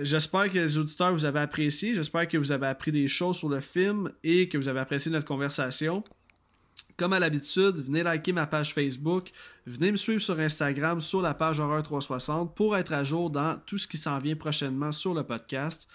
[0.00, 1.94] J'espère que les auditeurs vous avez apprécié.
[1.94, 5.10] J'espère que vous avez appris des choses sur le film et que vous avez apprécié
[5.10, 6.04] notre conversation.
[6.96, 9.30] Comme à l'habitude, venez liker ma page Facebook,
[9.66, 13.58] venez me suivre sur Instagram sur la page Horreur 360 pour être à jour dans
[13.66, 15.88] tout ce qui s'en vient prochainement sur le podcast.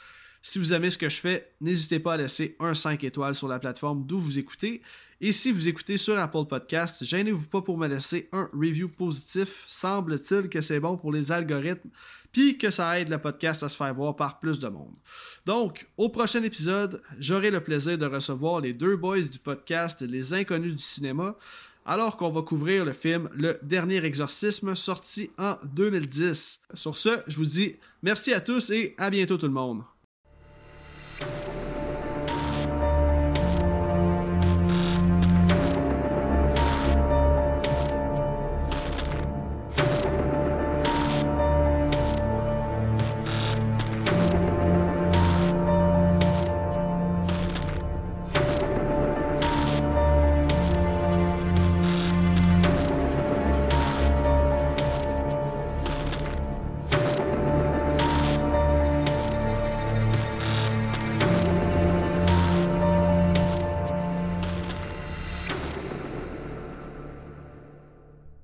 [0.44, 3.48] Si vous aimez ce que je fais, n'hésitez pas à laisser un 5 étoiles sur
[3.48, 4.82] la plateforme d'où vous écoutez.
[5.24, 9.66] Et si vous écoutez sur Apple Podcast, gênez-vous pas pour me laisser un review positif.
[9.68, 11.92] Semble-t-il que c'est bon pour les algorithmes
[12.32, 14.96] puis que ça aide le podcast à se faire voir par plus de monde.
[15.46, 20.34] Donc, au prochain épisode, j'aurai le plaisir de recevoir les deux boys du podcast Les
[20.34, 21.36] Inconnus du cinéma,
[21.86, 26.62] alors qu'on va couvrir le film Le Dernier Exorcisme, sorti en 2010.
[26.74, 29.84] Sur ce, je vous dis merci à tous et à bientôt tout le monde.